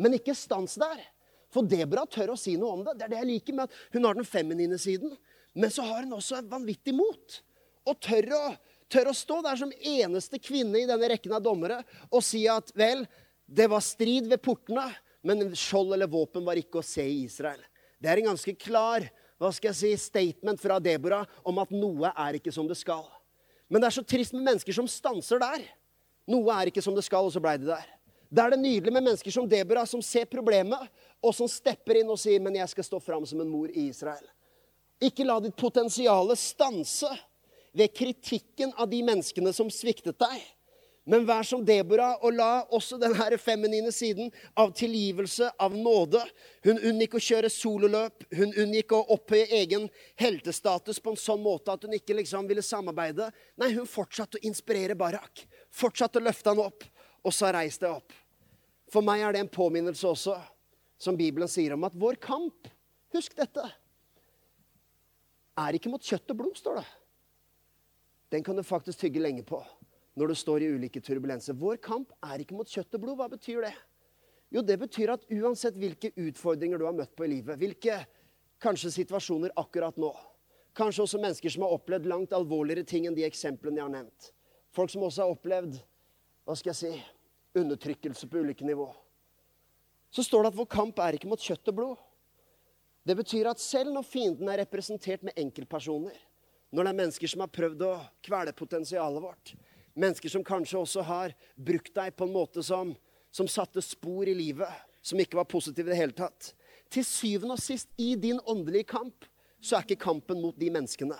Men 0.00 0.16
ikke 0.16 0.34
stans 0.34 0.74
der. 0.80 1.02
For 1.50 1.66
Deborah 1.66 2.08
tør 2.10 2.34
å 2.34 2.38
si 2.38 2.56
noe 2.58 2.74
om 2.78 2.82
det. 2.86 2.96
Det 2.98 3.06
er 3.06 3.12
det 3.12 3.20
jeg 3.20 3.30
liker 3.30 3.56
med 3.58 3.68
at 3.70 3.94
hun 3.94 4.06
har 4.06 4.18
den 4.18 4.26
feminine 4.26 4.78
siden. 4.80 5.14
Men 5.54 5.72
så 5.74 5.86
har 5.86 6.04
hun 6.04 6.18
også 6.18 6.42
vanvittig 6.50 6.94
mot. 6.96 7.38
Og 7.90 8.02
tør 8.02 8.30
å, 8.36 8.42
tør 8.90 9.10
å 9.10 9.16
stå 9.16 9.40
der 9.46 9.58
som 9.58 9.72
eneste 9.74 10.42
kvinne 10.42 10.82
i 10.82 10.88
denne 10.88 11.10
rekken 11.10 11.34
av 11.34 11.42
dommere 11.44 11.80
og 12.10 12.22
si 12.26 12.44
at 12.50 12.70
vel, 12.78 13.06
det 13.46 13.66
var 13.70 13.82
strid 13.82 14.28
ved 14.30 14.42
portene, 14.42 14.86
men 15.26 15.50
skjold 15.58 15.96
eller 15.96 16.10
våpen 16.10 16.44
var 16.46 16.58
ikke 16.58 16.80
å 16.80 16.86
se 16.86 17.02
i 17.02 17.24
Israel. 17.24 17.62
Det 18.00 18.10
er 18.10 18.20
en 18.20 18.30
ganske 18.32 18.54
klar 18.58 19.06
hva 19.40 19.50
skal 19.56 19.72
jeg 19.72 19.78
si, 19.80 19.90
statement 19.96 20.60
fra 20.60 20.76
Deborah 20.82 21.24
om 21.48 21.58
at 21.62 21.72
noe 21.72 22.12
er 22.12 22.38
ikke 22.38 22.52
som 22.54 22.68
det 22.68 22.76
skal. 22.78 23.06
Men 23.70 23.80
det 23.80 23.88
er 23.88 23.96
så 24.00 24.04
trist 24.04 24.34
med 24.34 24.42
mennesker 24.42 24.74
som 24.74 24.88
stanser 24.90 25.40
der. 25.40 25.62
Noe 26.30 26.54
er 26.56 26.70
ikke 26.70 26.82
som 26.82 26.96
det 26.96 27.06
skal, 27.06 27.28
og 27.28 27.32
så 27.34 27.42
blei 27.42 27.54
det 27.60 27.70
der. 27.70 27.86
Da 28.30 28.44
er 28.44 28.54
det 28.54 28.60
nydelig 28.62 28.92
med 28.94 29.02
mennesker 29.02 29.34
som 29.34 29.46
Deborah, 29.50 29.86
som 29.86 30.02
ser 30.02 30.26
problemet, 30.30 30.90
og 31.22 31.34
som 31.34 31.48
stepper 31.50 32.00
inn 32.00 32.10
og 32.10 32.18
sier, 32.18 32.40
'Men 32.40 32.54
jeg 32.54 32.68
skal 32.68 32.84
stå 32.84 32.98
fram 33.02 33.26
som 33.26 33.40
en 33.40 33.48
mor 33.48 33.68
i 33.68 33.90
Israel'. 33.90 34.30
Ikke 35.00 35.24
la 35.24 35.40
ditt 35.40 35.56
potensial 35.56 36.36
stanse 36.36 37.08
ved 37.72 37.94
kritikken 37.94 38.72
av 38.76 38.90
de 38.90 39.02
menneskene 39.02 39.52
som 39.52 39.70
sviktet 39.70 40.18
deg. 40.18 40.42
Men 41.08 41.24
vær 41.24 41.46
som 41.48 41.62
Deborah 41.64 42.20
og 42.20 42.34
la 42.36 42.60
også 42.76 42.98
denne 43.00 43.38
feminine 43.40 43.88
siden 43.92 44.28
av 44.58 44.74
tilgivelse, 44.76 45.48
av 45.58 45.72
nåde 45.74 46.20
Hun 46.62 46.76
unngikk 46.76 47.16
å 47.16 47.22
kjøre 47.24 47.48
sololøp. 47.50 48.26
Hun 48.36 48.52
unngikk 48.52 48.92
å 48.92 49.00
opphøye 49.16 49.46
egen 49.62 49.88
heltestatus 50.20 51.00
på 51.00 51.14
en 51.14 51.20
sånn 51.20 51.40
måte 51.40 51.72
at 51.72 51.86
hun 51.86 51.96
ikke 51.96 52.18
liksom 52.18 52.48
ville 52.50 52.62
samarbeide. 52.62 53.30
Nei, 53.56 53.72
hun 53.72 53.88
fortsatte 53.88 54.36
å 54.36 54.44
inspirere 54.44 54.98
Barak. 54.98 55.46
Fortsatte 55.72 56.20
å 56.20 56.26
løfte 56.26 56.52
han 56.52 56.60
opp. 56.66 56.84
Og 57.24 57.32
så 57.32 57.48
reis 57.52 57.80
deg 57.80 57.94
opp. 57.94 58.12
For 58.92 59.04
meg 59.06 59.24
er 59.24 59.32
det 59.32 59.44
en 59.44 59.52
påminnelse 59.52 60.04
også, 60.08 60.36
som 61.00 61.16
Bibelen 61.16 61.48
sier 61.48 61.72
om 61.76 61.88
at 61.88 61.96
vår 61.96 62.20
kamp 62.20 62.68
Husk 63.10 63.32
dette. 63.34 63.64
Er 65.58 65.74
ikke 65.74 65.90
mot 65.90 66.04
kjøtt 66.04 66.30
og 66.30 66.36
blod, 66.38 66.54
står 66.54 66.78
det. 66.78 66.88
Den 68.30 68.44
kan 68.46 68.54
du 68.54 68.62
faktisk 68.62 69.00
tygge 69.00 69.22
lenge 69.22 69.42
på 69.42 69.58
når 70.20 70.32
du 70.32 70.36
står 70.36 70.64
i 70.64 70.72
ulike 70.76 71.00
turbulenser. 71.00 71.56
Vår 71.56 71.78
kamp 71.80 72.12
er 72.28 72.42
ikke 72.42 72.56
mot 72.58 72.68
kjøtt 72.68 72.98
og 72.98 73.04
blod. 73.04 73.16
Hva 73.20 73.30
betyr 73.32 73.64
det? 73.64 73.72
Jo, 74.52 74.62
det 74.66 74.76
betyr 74.82 75.14
at 75.14 75.24
uansett 75.32 75.78
hvilke 75.78 76.10
utfordringer 76.18 76.80
du 76.80 76.84
har 76.84 76.96
møtt 76.96 77.14
på 77.16 77.24
i 77.24 77.30
livet, 77.36 77.56
hvilke 77.60 78.00
kanskje 78.60 78.90
situasjoner 78.92 79.54
akkurat 79.58 79.96
nå, 80.00 80.10
kanskje 80.76 81.04
også 81.04 81.20
mennesker 81.22 81.54
som 81.54 81.64
har 81.64 81.76
opplevd 81.76 82.08
langt 82.10 82.34
alvorligere 82.36 82.84
ting 82.86 83.06
enn 83.06 83.16
de 83.16 83.24
eksemplene 83.26 83.78
jeg 83.78 83.86
har 83.86 83.94
nevnt, 83.94 84.32
folk 84.74 84.90
som 84.92 85.06
også 85.06 85.22
har 85.22 85.36
opplevd 85.36 85.78
hva 86.44 86.56
skal 86.58 86.72
jeg 86.72 86.80
si, 86.80 87.04
undertrykkelse 87.62 88.26
på 88.30 88.42
ulike 88.42 88.66
nivå. 88.66 88.88
Så 90.10 90.26
står 90.26 90.44
det 90.44 90.52
at 90.52 90.58
vår 90.58 90.68
kamp 90.70 90.98
er 90.98 91.14
ikke 91.14 91.30
mot 91.30 91.40
kjøtt 91.40 91.70
og 91.70 91.78
blod. 91.78 92.04
Det 93.06 93.14
betyr 93.16 93.52
at 93.52 93.62
selv 93.62 93.94
når 93.94 94.06
fienden 94.06 94.50
er 94.50 94.64
representert 94.64 95.22
med 95.26 95.38
enkeltpersoner, 95.38 96.18
når 96.74 96.86
det 96.86 96.90
er 96.90 97.00
mennesker 97.04 97.30
som 97.30 97.42
har 97.46 97.54
prøvd 97.54 97.86
å 97.86 97.94
kvele 98.26 98.54
potensialet 98.58 99.22
vårt, 99.22 99.54
mennesker 99.94 100.32
som 100.32 100.44
kanskje 100.46 100.78
også 100.80 101.04
har 101.06 101.34
brukt 101.56 101.92
deg 101.96 102.14
på 102.16 102.26
en 102.26 102.34
måte 102.34 102.64
som, 102.66 102.92
som 103.32 103.48
satte 103.50 103.82
spor 103.84 104.28
i 104.28 104.36
livet, 104.36 104.70
som 105.02 105.20
ikke 105.20 105.38
var 105.38 105.48
positive 105.50 105.88
i 105.88 105.94
det 105.94 106.00
hele 106.00 106.16
tatt 106.16 106.52
Til 106.90 107.04
syvende 107.06 107.54
og 107.54 107.62
sist, 107.62 107.88
i 107.96 108.16
din 108.18 108.40
åndelige 108.50 108.90
kamp, 108.90 109.24
så 109.60 109.76
er 109.76 109.84
ikke 109.86 110.02
kampen 110.02 110.40
mot 110.42 110.56
de 110.58 110.70
menneskene. 110.74 111.18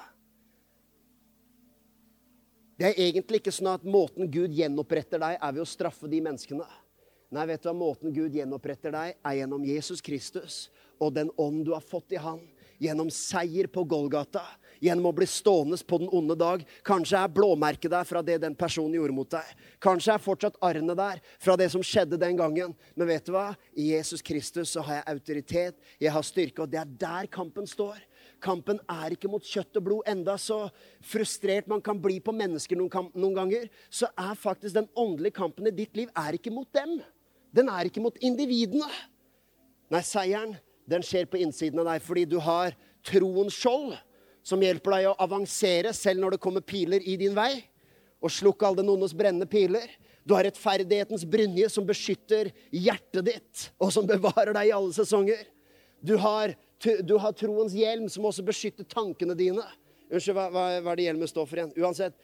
Det 2.80 2.88
er 2.88 3.02
egentlig 3.06 3.38
ikke 3.42 3.52
sånn 3.52 3.74
at 3.74 3.84
måten 3.84 4.30
Gud 4.32 4.54
gjenoppretter 4.56 5.20
deg, 5.20 5.36
er 5.36 5.52
ved 5.52 5.62
å 5.62 5.68
straffe 5.68 6.08
de 6.10 6.18
menneskene. 6.24 6.66
Nei, 7.30 7.44
vet 7.46 7.62
du 7.62 7.68
hva? 7.68 7.74
Måten 7.76 8.14
Gud 8.14 8.34
gjenoppretter 8.34 8.94
deg, 8.94 9.18
er 9.20 9.36
gjennom 9.38 9.66
Jesus 9.68 10.00
Kristus 10.02 10.64
og 11.00 11.14
den 11.14 11.30
ånd 11.38 11.62
du 11.68 11.74
har 11.74 11.84
fått 11.84 12.16
i 12.16 12.20
Han. 12.20 12.40
Gjennom 12.80 13.10
seier 13.12 13.68
på 13.70 13.84
Golgata. 13.84 14.42
Gjennom 14.80 15.10
å 15.10 15.12
bli 15.12 15.26
stående 15.28 15.76
på 15.84 15.98
den 16.00 16.08
onde 16.16 16.36
dag. 16.40 16.62
Kanskje 16.86 17.18
er 17.20 17.32
blåmerket 17.32 17.92
der 17.92 18.06
fra 18.08 18.22
det 18.24 18.38
den 18.40 18.56
personen 18.56 18.96
gjorde 18.96 19.16
mot 19.16 19.30
deg. 19.32 19.50
Kanskje 19.82 20.14
er 20.14 20.22
fortsatt 20.24 20.56
arrene 20.64 20.96
der 20.96 21.20
fra 21.42 21.56
det 21.60 21.68
som 21.74 21.84
skjedde 21.84 22.18
den 22.20 22.38
gangen. 22.38 22.72
Men 22.96 23.10
vet 23.10 23.28
du 23.28 23.34
hva? 23.34 23.50
I 23.76 23.90
Jesus 23.92 24.24
Kristus 24.24 24.72
så 24.72 24.84
har 24.86 25.00
jeg 25.00 25.14
autoritet, 25.14 25.76
jeg 26.00 26.14
har 26.14 26.24
styrke, 26.24 26.64
og 26.64 26.72
det 26.72 26.80
er 26.80 26.96
der 27.04 27.28
kampen 27.32 27.68
står. 27.68 28.00
Kampen 28.40 28.80
er 28.88 29.12
ikke 29.12 29.28
mot 29.28 29.44
kjøtt 29.44 29.76
og 29.76 29.84
blod. 29.84 30.08
Enda 30.08 30.38
så 30.40 30.62
frustrert 31.04 31.68
man 31.68 31.84
kan 31.84 32.00
bli 32.00 32.16
på 32.24 32.32
mennesker 32.32 32.80
noen, 32.80 33.12
noen 33.12 33.36
ganger, 33.36 33.68
så 33.92 34.08
er 34.16 34.38
faktisk 34.38 34.78
den 34.78 34.88
åndelige 34.96 35.36
kampen 35.42 35.68
i 35.68 35.76
ditt 35.76 35.96
liv 35.98 36.08
er 36.16 36.40
ikke 36.40 36.52
mot 36.54 36.68
dem. 36.72 36.98
Den 37.52 37.68
er 37.68 37.88
ikke 37.90 38.02
mot 38.02 38.16
individene. 38.24 38.88
Nei, 39.90 40.02
seieren 40.06 40.54
den 40.90 41.04
skjer 41.06 41.28
på 41.30 41.38
innsiden 41.42 41.82
av 41.82 41.92
deg 41.92 42.02
fordi 42.02 42.24
du 42.30 42.38
har 42.42 42.74
troens 43.06 43.54
skjold, 43.56 43.94
som 44.50 44.62
hjelper 44.62 44.96
deg 44.96 45.10
å 45.10 45.18
avansere 45.22 45.92
selv 45.96 46.22
når 46.22 46.34
det 46.36 46.42
kommer 46.42 46.64
piler 46.66 47.04
i 47.06 47.16
din 47.20 47.36
vei, 47.36 47.52
og 48.20 48.32
slukke 48.34 48.66
alle 48.66 48.82
den 48.82 48.90
ondes 48.92 49.14
brennende 49.16 49.48
piler. 49.48 49.86
Du 50.26 50.34
har 50.36 50.44
rettferdighetens 50.44 51.24
brynje 51.24 51.70
som 51.72 51.86
beskytter 51.88 52.50
hjertet 52.74 53.24
ditt, 53.30 53.68
og 53.80 53.92
som 53.94 54.08
bevarer 54.08 54.52
deg 54.56 54.68
i 54.68 54.74
alle 54.76 54.92
sesonger. 54.96 55.46
Du 56.04 56.16
har, 56.20 56.52
du 56.80 57.14
har 57.20 57.36
troens 57.36 57.76
hjelm, 57.76 58.08
som 58.12 58.26
også 58.28 58.44
beskytter 58.44 58.88
tankene 58.88 59.36
dine. 59.38 59.64
Unnskyld, 60.10 60.36
hva, 60.36 60.50
hva, 60.52 60.66
hva 60.82 60.92
er 60.92 61.00
det 61.00 61.08
hjelmen 61.08 61.30
står 61.30 61.48
for 61.48 61.60
igjen? 61.60 61.72
Uansett, 61.80 62.18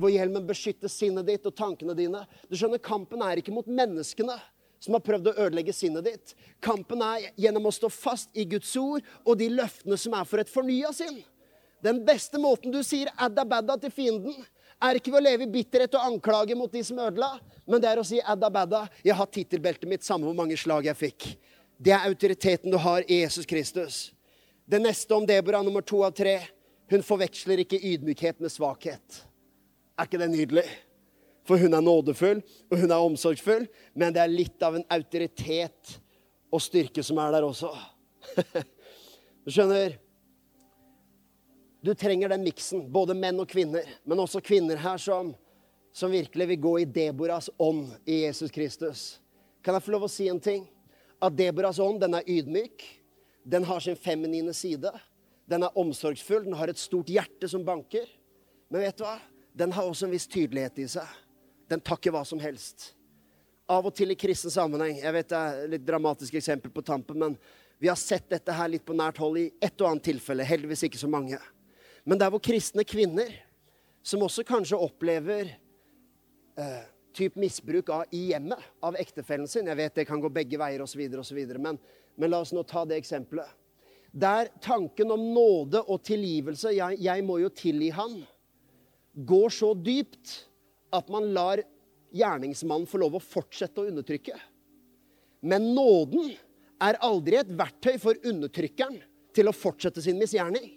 hvor 0.00 0.12
hjelmen 0.12 0.46
beskytter 0.48 0.88
sinnet 0.88 1.28
ditt 1.28 1.46
og 1.48 1.56
tankene 1.58 1.96
dine. 1.98 2.22
Du 2.48 2.56
skjønner, 2.56 2.80
Kampen 2.82 3.24
er 3.26 3.42
ikke 3.42 3.54
mot 3.54 3.68
menneskene 3.68 4.38
som 4.82 4.96
har 4.96 5.04
prøvd 5.04 5.30
å 5.30 5.34
ødelegge 5.44 5.74
sinnet 5.76 6.06
ditt. 6.08 6.32
Kampen 6.64 7.02
er 7.06 7.28
gjennom 7.38 7.68
å 7.68 7.74
stå 7.74 7.90
fast 7.92 8.32
i 8.34 8.46
Guds 8.48 8.72
ord 8.80 9.04
og 9.22 9.36
de 9.38 9.50
løftene 9.52 9.98
som 10.00 10.16
er 10.18 10.26
for 10.28 10.42
et 10.42 10.50
fornya 10.50 10.90
sinn. 10.96 11.20
Den 11.82 12.04
beste 12.06 12.38
måten 12.38 12.70
du 12.70 12.80
sier 12.86 13.10
adda 13.18 13.44
badda 13.48 13.76
til 13.82 13.90
fienden, 13.94 14.36
er 14.82 14.98
ikke 14.98 15.12
ved 15.12 15.20
å 15.20 15.24
leve 15.24 15.46
i 15.46 15.50
bitterhet 15.50 15.94
og 15.98 16.06
anklage 16.06 16.56
mot 16.58 16.70
de 16.72 16.82
som 16.86 16.98
ødela, 17.02 17.36
men 17.66 17.82
det 17.82 17.90
er 17.90 18.00
å 18.00 18.06
si 18.06 18.18
adda 18.18 18.50
badda. 18.50 18.82
Jeg 19.06 19.16
har 19.18 19.30
tittelbeltet 19.30 19.90
mitt, 19.90 20.06
samme 20.06 20.26
hvor 20.26 20.36
mange 20.38 20.58
slag 20.58 20.88
jeg 20.88 20.98
fikk. 20.98 21.26
Det 21.82 21.94
er 21.94 22.06
autoriteten 22.06 22.70
du 22.70 22.78
har 22.82 23.06
i 23.06 23.22
Jesus 23.22 23.46
Kristus. 23.48 24.00
Det 24.66 24.78
neste 24.82 25.14
om 25.14 25.26
Deborah, 25.26 25.62
nummer 25.66 25.82
to 25.86 26.02
av 26.06 26.14
tre. 26.14 26.38
Hun 26.90 27.02
forveksler 27.06 27.62
ikke 27.62 27.80
ydmykhet 27.82 28.42
med 28.42 28.52
svakhet. 28.54 29.22
Er 29.98 30.06
ikke 30.06 30.20
det 30.22 30.30
nydelig? 30.32 30.66
For 31.46 31.58
hun 31.58 31.74
er 31.74 31.82
nådefull, 31.82 32.42
og 32.70 32.78
hun 32.78 32.90
er 32.90 33.02
omsorgsfull, 33.02 33.66
men 33.98 34.14
det 34.14 34.22
er 34.22 34.30
litt 34.30 34.62
av 34.62 34.78
en 34.78 34.86
autoritet 34.94 35.96
og 36.52 36.62
styrke 36.62 37.02
som 37.02 37.18
er 37.22 37.34
der 37.38 37.48
også. 37.48 37.72
Du 39.42 39.50
skjønner? 39.50 39.96
Du 41.82 41.94
trenger 41.94 42.30
den 42.30 42.44
miksen, 42.46 42.84
både 42.92 43.14
menn 43.18 43.40
og 43.42 43.48
kvinner, 43.50 43.86
men 44.06 44.20
også 44.22 44.38
kvinner 44.44 44.78
her 44.78 45.00
som, 45.02 45.32
som 45.90 46.12
virkelig 46.14 46.46
vil 46.52 46.60
gå 46.62 46.74
i 46.78 46.84
Deboras 46.86 47.48
ånd 47.58 47.88
i 48.06 48.20
Jesus 48.22 48.52
Kristus. 48.54 49.00
Kan 49.66 49.74
jeg 49.74 49.82
få 49.82 49.96
lov 49.96 50.06
å 50.06 50.10
si 50.10 50.28
en 50.30 50.38
ting? 50.42 50.68
At 51.18 51.34
Deboras 51.34 51.80
ånd, 51.82 51.98
den 52.04 52.14
er 52.14 52.28
ydmyk. 52.30 52.84
Den 53.42 53.66
har 53.66 53.82
sin 53.82 53.98
feminine 53.98 54.54
side. 54.54 54.92
Den 55.50 55.66
er 55.66 55.78
omsorgsfull, 55.78 56.44
den 56.46 56.54
har 56.54 56.70
et 56.70 56.78
stort 56.78 57.10
hjerte 57.10 57.50
som 57.50 57.64
banker. 57.66 58.06
Men 58.70 58.86
vet 58.86 59.00
du 59.00 59.02
hva? 59.02 59.16
Den 59.52 59.74
har 59.74 59.88
også 59.88 60.06
en 60.06 60.14
viss 60.14 60.28
tydelighet 60.30 60.78
i 60.78 60.86
seg. 60.94 61.08
Den 61.68 61.82
tar 61.82 61.98
ikke 61.98 62.12
hva 62.14 62.22
som 62.24 62.38
helst. 62.40 62.92
Av 63.70 63.82
og 63.86 63.94
til 63.96 64.10
i 64.12 64.18
kristen 64.18 64.50
sammenheng 64.52 64.98
Jeg 64.98 65.14
vet 65.14 65.28
det 65.30 65.38
er 65.38 65.68
litt 65.70 65.84
dramatisk 65.86 66.34
eksempel 66.38 66.72
på 66.74 66.82
tampen, 66.86 67.18
men 67.18 67.36
vi 67.82 67.90
har 67.90 67.98
sett 67.98 68.28
dette 68.30 68.54
her 68.54 68.70
litt 68.70 68.84
på 68.86 68.94
nært 68.94 69.18
hold 69.18 69.40
i 69.40 69.48
ett 69.58 69.74
og 69.80 69.88
annet 69.90 70.06
tilfelle. 70.06 70.46
Heldigvis 70.46 70.86
ikke 70.86 71.00
så 71.00 71.10
mange. 71.10 71.38
Men 72.04 72.18
der 72.18 72.32
hvor 72.32 72.42
kristne 72.42 72.84
kvinner, 72.88 73.30
som 74.02 74.24
også 74.26 74.42
kanskje 74.46 74.80
opplever 74.82 75.52
eh, 76.58 76.82
typ 77.14 77.36
misbruk 77.38 77.90
av, 77.94 78.04
i 78.10 78.32
hjemmet 78.32 78.62
av 78.82 78.96
ektefellen 78.98 79.46
sin 79.50 79.68
Jeg 79.70 79.78
vet 79.78 80.00
det 80.00 80.06
kan 80.08 80.20
gå 80.20 80.30
begge 80.32 80.58
veier 80.58 80.82
osv., 80.82 81.02
men, 81.58 81.78
men 82.16 82.32
la 82.32 82.42
oss 82.42 82.54
nå 82.54 82.64
ta 82.66 82.84
det 82.88 82.98
eksempelet. 82.98 83.46
Der 84.12 84.50
tanken 84.60 85.14
om 85.14 85.22
nåde 85.32 85.80
og 85.86 86.02
tilgivelse 86.04 86.74
jeg, 86.74 86.98
jeg 87.00 87.24
må 87.24 87.38
jo 87.40 87.52
tilgi 87.54 87.92
han 87.96 88.18
går 89.14 89.52
så 89.52 89.72
dypt 89.76 90.34
at 90.92 91.08
man 91.12 91.30
lar 91.32 91.62
gjerningsmannen 92.12 92.88
få 92.88 93.00
lov 93.00 93.16
å 93.16 93.24
fortsette 93.24 93.80
å 93.80 93.88
undertrykke. 93.88 94.36
Men 95.48 95.72
nåden 95.76 96.34
er 96.82 97.00
aldri 97.04 97.38
et 97.40 97.50
verktøy 97.56 97.96
for 98.02 98.18
undertrykkeren 98.28 99.00
til 99.32 99.48
å 99.48 99.56
fortsette 99.56 100.04
sin 100.04 100.20
misgjerning. 100.20 100.68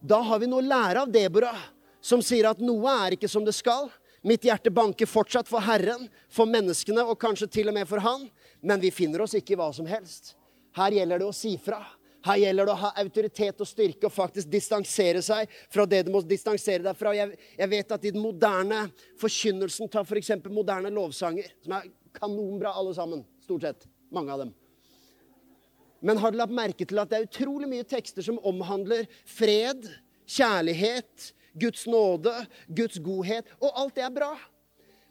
Da 0.00 0.20
har 0.22 0.40
vi 0.42 0.48
noe 0.50 0.62
å 0.62 0.66
lære 0.66 1.02
av 1.04 1.12
Deborah, 1.12 1.60
som 2.00 2.22
sier 2.22 2.48
at 2.50 2.62
noe 2.62 2.92
er 3.06 3.16
ikke 3.16 3.30
som 3.30 3.44
det 3.46 3.54
skal. 3.56 3.88
Mitt 4.26 4.44
hjerte 4.46 4.72
banker 4.74 5.06
fortsatt 5.06 5.48
for 5.48 5.62
Herren, 5.62 6.08
for 6.32 6.50
menneskene 6.50 7.04
og 7.06 7.18
kanskje 7.22 7.48
til 7.58 7.70
og 7.70 7.76
med 7.76 7.86
for 7.88 8.02
Han. 8.02 8.26
Men 8.60 8.82
vi 8.82 8.90
finner 8.94 9.22
oss 9.22 9.36
ikke 9.38 9.54
i 9.54 9.60
hva 9.60 9.70
som 9.74 9.86
helst. 9.86 10.34
Her 10.76 10.92
gjelder 10.98 11.22
det 11.22 11.28
å 11.28 11.36
si 11.36 11.54
fra. 11.62 11.80
Her 12.26 12.40
gjelder 12.42 12.66
det 12.66 12.74
å 12.74 12.80
ha 12.80 12.90
autoritet 12.98 13.62
og 13.62 13.68
styrke 13.70 14.08
og 14.08 14.14
faktisk 14.14 14.50
distansere 14.50 15.22
seg 15.22 15.52
fra 15.70 15.86
det 15.86 16.02
du 16.06 16.10
må 16.14 16.24
distansere 16.26 16.82
deg 16.82 16.98
fra. 16.98 17.14
Jeg, 17.14 17.38
jeg 17.54 17.70
vet 17.70 17.94
at 17.94 18.06
i 18.06 18.12
den 18.14 18.24
moderne 18.24 18.86
forkynnelsen, 19.20 19.90
ta 19.92 20.02
f.eks. 20.02 20.34
moderne 20.50 20.90
lovsanger, 20.90 21.52
som 21.62 21.78
er 21.78 21.90
kanonbra 22.16 22.74
alle 22.74 22.96
sammen, 22.98 23.22
stort 23.46 23.68
sett, 23.68 23.86
mange 24.10 24.34
av 24.34 24.42
dem. 24.42 24.54
Men 26.06 26.20
har 26.22 26.30
du 26.30 26.38
lagt 26.38 26.54
merke 26.54 26.86
til 26.86 27.00
at 27.02 27.10
det 27.10 27.18
er 27.18 27.26
utrolig 27.26 27.68
mye 27.70 27.86
tekster 27.88 28.22
som 28.22 28.38
omhandler 28.46 29.08
fred, 29.26 29.88
kjærlighet, 30.30 31.32
Guds 31.58 31.86
nåde, 31.88 32.34
Guds 32.68 33.00
godhet, 33.02 33.48
og 33.58 33.72
alt 33.80 33.96
det 33.96 34.04
er 34.06 34.12
bra. 34.14 34.34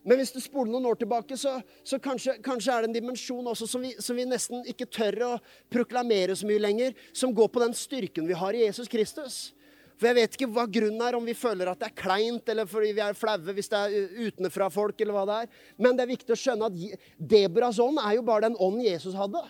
Men 0.06 0.22
hvis 0.22 0.32
du 0.36 0.38
spoler 0.40 0.70
noen 0.70 0.86
år 0.86 1.00
tilbake, 1.02 1.36
så, 1.38 1.58
så 1.84 1.98
kanskje, 1.98 2.38
kanskje, 2.46 2.72
er 2.72 2.86
det 2.86 2.92
en 2.92 2.96
dimensjon 3.00 3.48
også 3.50 3.68
som 3.68 3.82
vi, 3.82 3.96
som 3.98 4.16
vi, 4.16 4.28
nesten 4.30 4.62
ikke 4.70 4.86
tør 4.86 5.18
å 5.26 5.32
proklamere 5.74 6.36
så 6.38 6.46
mye 6.46 6.62
lenger, 6.62 6.94
som 7.10 7.34
går 7.34 7.50
på 7.52 7.64
den 7.64 7.74
styrken 7.76 8.30
vi 8.30 8.38
har 8.38 8.54
i 8.54 8.68
Jesus 8.68 8.92
Kristus. 8.92 9.40
For 9.98 10.12
jeg 10.12 10.20
vet 10.20 10.38
ikke 10.38 10.52
hva 10.54 10.68
grunnen 10.70 11.02
er, 11.02 11.18
om 11.18 11.26
vi 11.26 11.34
føler 11.36 11.72
at 11.72 11.82
det 11.82 11.90
er 11.90 11.98
kleint, 11.98 12.54
eller 12.54 12.70
fordi 12.70 12.94
vi 12.94 13.02
er 13.02 13.18
flaue 13.18 13.58
hvis 13.58 13.72
det 13.72 13.82
er 13.82 14.16
utenfra 14.28 14.70
folk, 14.70 15.00
eller 15.02 15.18
hva 15.18 15.26
det 15.28 15.42
er. 15.42 15.62
Men 15.82 15.98
det 15.98 16.06
er 16.06 16.14
viktig 16.14 16.36
å 16.36 16.40
skjønne 16.40 16.70
at 16.70 17.06
Deborahs 17.18 17.82
ånd 17.82 17.98
er 18.04 18.20
jo 18.20 18.28
bare 18.28 18.46
den 18.46 18.60
ånden 18.62 18.86
Jesus 18.86 19.18
hadde. 19.18 19.42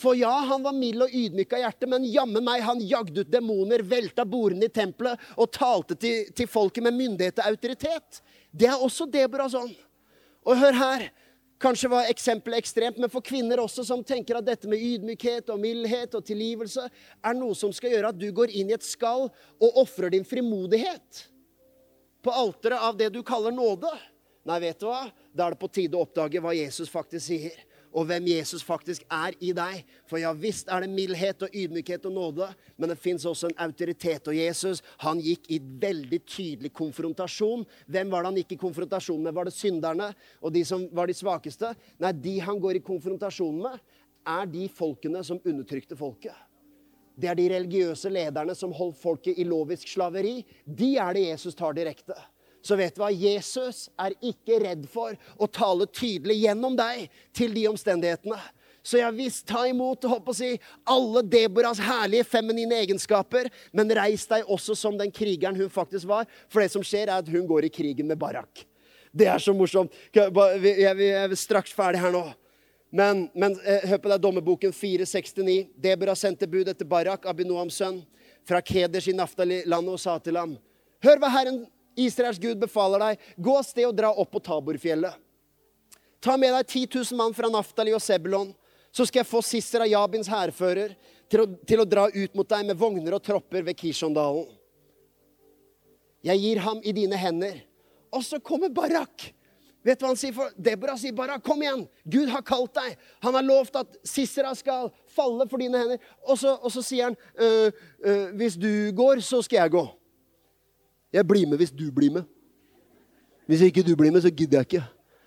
For 0.00 0.16
ja, 0.16 0.32
han 0.48 0.62
var 0.64 0.72
mild 0.72 1.04
og 1.04 1.12
ydmyk 1.12 1.52
av 1.52 1.60
hjerte, 1.64 1.88
men 1.90 2.06
jammen 2.08 2.44
meg, 2.44 2.62
han 2.64 2.80
jagde 2.80 3.20
ut 3.20 3.32
demoner, 3.32 3.82
velta 3.84 4.24
bordene 4.24 4.70
i 4.70 4.72
tempelet 4.72 5.20
og 5.36 5.50
talte 5.52 5.96
til, 6.00 6.30
til 6.36 6.48
folket 6.48 6.86
med 6.86 6.96
myndighet 6.96 7.42
og 7.42 7.50
autoritet. 7.50 8.22
Det 8.50 8.70
er 8.70 8.80
også 8.80 9.04
Deborahs 9.10 9.56
ånd. 9.58 9.74
Og 10.48 10.56
hør 10.56 10.78
her. 10.78 11.10
Kanskje 11.60 11.90
var 11.92 12.08
eksempelet 12.08 12.62
ekstremt, 12.62 12.96
men 12.96 13.12
for 13.12 13.20
kvinner 13.20 13.60
også 13.60 13.84
som 13.84 14.00
tenker 14.06 14.38
at 14.38 14.46
dette 14.46 14.68
med 14.70 14.80
ydmykhet 14.80 15.50
og 15.52 15.60
mildhet 15.60 16.14
og 16.16 16.24
tilgivelse 16.24 16.86
er 16.88 17.36
noe 17.36 17.52
som 17.58 17.74
skal 17.76 17.92
gjøre 17.92 18.14
at 18.14 18.20
du 18.20 18.30
går 18.32 18.54
inn 18.56 18.72
i 18.72 18.76
et 18.78 18.86
skall 18.86 19.26
og 19.28 19.80
ofrer 19.82 20.14
din 20.14 20.24
frimodighet 20.24 21.26
på 22.24 22.32
alteret 22.32 22.80
av 22.88 22.96
det 22.96 23.10
du 23.12 23.20
kaller 23.28 23.52
nåde. 23.52 23.92
Nei, 24.48 24.56
vet 24.64 24.80
du 24.80 24.88
hva? 24.88 25.02
Da 25.36 25.50
er 25.50 25.52
det 25.52 25.60
på 25.60 25.68
tide 25.68 26.00
å 26.00 26.06
oppdage 26.06 26.40
hva 26.40 26.56
Jesus 26.56 26.88
faktisk 26.88 27.26
sier 27.26 27.60
og 27.90 28.06
hvem 28.06 28.28
Jesus 28.30 28.62
faktisk 28.66 29.04
er 29.10 29.34
i 29.42 29.52
deg. 29.56 29.84
For 30.08 30.20
ja 30.22 30.32
visst 30.36 30.70
er 30.70 30.84
det 30.84 30.90
mildhet 30.92 31.42
og 31.46 31.54
ydmykhet 31.56 32.06
og 32.08 32.14
nåde, 32.14 32.48
men 32.78 32.92
det 32.92 32.98
fins 33.02 33.26
også 33.26 33.50
en 33.50 33.58
autoritet. 33.66 34.28
Og 34.30 34.36
Jesus 34.36 34.82
han 35.02 35.22
gikk 35.22 35.48
i 35.50 35.60
veldig 35.60 36.20
tydelig 36.24 36.72
konfrontasjon. 36.76 37.64
Hvem 37.90 38.12
var 38.12 38.22
det 38.22 38.32
han 38.32 38.40
gikk 38.42 38.56
i 38.56 38.60
konfrontasjon 38.62 39.24
med? 39.24 39.34
Var 39.36 39.50
det 39.50 39.56
synderne 39.56 40.12
og 40.40 40.54
de 40.54 40.64
som 40.66 40.86
var 40.94 41.10
de 41.10 41.16
svakeste? 41.18 41.74
Nei, 42.02 42.14
de 42.14 42.38
han 42.44 42.62
går 42.62 42.78
i 42.78 42.84
konfrontasjon 42.84 43.62
med, 43.64 43.80
er 44.28 44.50
de 44.52 44.66
folkene 44.68 45.24
som 45.26 45.40
undertrykte 45.42 45.96
folket. 45.98 46.36
Det 47.20 47.28
er 47.28 47.36
de 47.36 47.48
religiøse 47.52 48.08
lederne 48.12 48.54
som 48.56 48.72
holdt 48.72 49.00
folket 49.00 49.38
i 49.40 49.44
lovisk 49.44 49.88
slaveri. 49.90 50.40
De 50.64 50.94
er 51.00 51.16
det 51.16 51.26
Jesus 51.32 51.56
tar 51.58 51.74
direkte 51.76 52.16
så 52.62 52.76
vet 52.76 52.96
du 52.96 53.02
hva? 53.02 53.10
Jesus 53.12 53.88
er 54.00 54.14
ikke 54.20 54.60
redd 54.62 54.86
for 54.90 55.16
å 55.40 55.48
tale 55.48 55.88
tydelig 55.88 56.40
gjennom 56.42 56.76
deg 56.78 57.08
til 57.36 57.54
de 57.56 57.66
omstendighetene. 57.70 58.38
Så 58.82 58.96
jeg 58.96 59.16
visst 59.16 59.44
ta 59.48 59.66
imot 59.68 60.06
håper 60.08 60.32
å 60.32 60.36
si, 60.36 60.54
alle 60.88 61.22
Deboras 61.28 61.80
herlige 61.84 62.24
feminine 62.28 62.78
egenskaper, 62.80 63.50
men 63.76 63.92
reis 63.96 64.24
deg 64.30 64.48
også 64.48 64.76
som 64.78 64.96
den 64.96 65.12
krigeren 65.12 65.58
hun 65.58 65.72
faktisk 65.72 66.08
var. 66.08 66.28
For 66.48 66.64
det 66.64 66.70
som 66.72 66.84
skjer, 66.84 67.10
er 67.10 67.20
at 67.20 67.28
hun 67.28 67.44
går 67.48 67.68
i 67.68 67.72
krigen 67.72 68.08
med 68.08 68.20
Barak. 68.20 68.64
Det 69.12 69.26
er 69.28 69.42
så 69.42 69.52
morsomt. 69.56 69.92
Jeg 70.14 71.10
er 71.10 71.34
straks 71.36 71.74
ferdig 71.76 72.00
her 72.00 72.14
nå. 72.14 72.24
Men, 72.90 73.28
men 73.38 73.54
eh, 73.62 73.84
hør 73.90 74.00
på 74.02 74.10
deg, 74.10 74.22
dommerboken 74.22 74.72
469. 74.74 75.58
Debora 75.78 76.16
sendte 76.18 76.48
bud 76.50 76.70
etter 76.70 76.88
Barak, 76.88 77.28
Abinoams 77.28 77.76
sønn, 77.78 78.00
fra 78.48 78.62
Keders 78.64 79.06
i 79.10 79.14
Naftali-landet 79.14 79.94
og 79.94 80.00
sa 80.00 80.16
til 80.22 80.38
ham 80.40 80.56
Hør 81.04 81.20
hva 81.20 81.28
Herren 81.32 81.60
Israels 82.06 82.40
Gud 82.40 82.60
befaler 82.60 83.02
deg, 83.04 83.26
gå 83.36 83.56
av 83.58 83.66
sted 83.66 83.88
og 83.88 83.96
dra 83.96 84.12
opp 84.12 84.32
på 84.32 84.42
Taborfjellet. 84.44 85.16
Ta 86.20 86.36
med 86.36 86.52
deg 86.52 86.66
10 86.66 86.86
000 87.00 87.18
mann 87.18 87.34
fra 87.36 87.48
Naftali 87.48 87.94
og 87.96 88.02
Sebulon. 88.04 88.52
Så 88.92 89.06
skal 89.06 89.22
jeg 89.22 89.30
få 89.30 89.40
Sisera 89.46 89.86
Jabins 89.88 90.28
hærfører 90.28 90.96
til, 91.30 91.46
til, 91.66 91.80
å 91.80 91.88
dra 91.88 92.08
ut 92.10 92.34
mot 92.36 92.48
deg 92.48 92.66
med 92.68 92.78
vogner 92.78 93.16
og 93.16 93.22
tropper 93.24 93.64
ved 93.66 93.78
Kishondalen. 93.78 94.48
Jeg 96.26 96.42
gir 96.42 96.60
ham 96.60 96.80
i 96.84 96.92
dine 96.92 97.16
hender. 97.16 97.62
Og 98.12 98.24
så 98.26 98.40
kommer 98.42 98.72
Barak. 98.74 99.30
Vet 99.86 99.96
du 99.96 100.04
hva 100.04 100.10
han 100.10 100.18
sier? 100.20 100.34
For 100.36 100.52
Deborah 100.60 100.98
sier 101.00 101.14
'Barak, 101.16 101.42
'Kom 101.42 101.62
igjen! 101.62 101.86
Gud 102.04 102.28
har 102.28 102.42
kalt 102.42 102.74
deg.' 102.74 102.98
Han 103.22 103.34
har 103.34 103.42
lovt 103.42 103.76
at 103.76 103.96
Sisera 104.04 104.52
skal 104.54 104.90
falle 105.08 105.48
for 105.48 105.56
dine 105.56 105.78
hender. 105.78 105.98
Og 106.28 106.36
så, 106.36 106.58
og 106.60 106.68
så 106.72 106.82
sier 106.84 107.04
han, 107.04 107.16
øh, 107.38 107.72
øh, 108.04 108.26
'Hvis 108.36 108.60
du 108.60 108.92
går, 108.92 109.20
så 109.20 109.42
skal 109.42 109.56
jeg 109.56 109.70
gå.' 109.70 109.99
Jeg 111.12 111.26
blir 111.26 111.46
med 111.50 111.58
hvis 111.58 111.74
du 111.74 111.88
blir 111.92 112.12
med. 112.14 112.26
Hvis 113.50 113.64
ikke 113.66 113.82
du 113.82 113.96
blir 113.98 114.12
med, 114.14 114.22
så 114.22 114.30
gidder 114.30 114.60
jeg 114.60 114.68
ikke. 114.68 114.84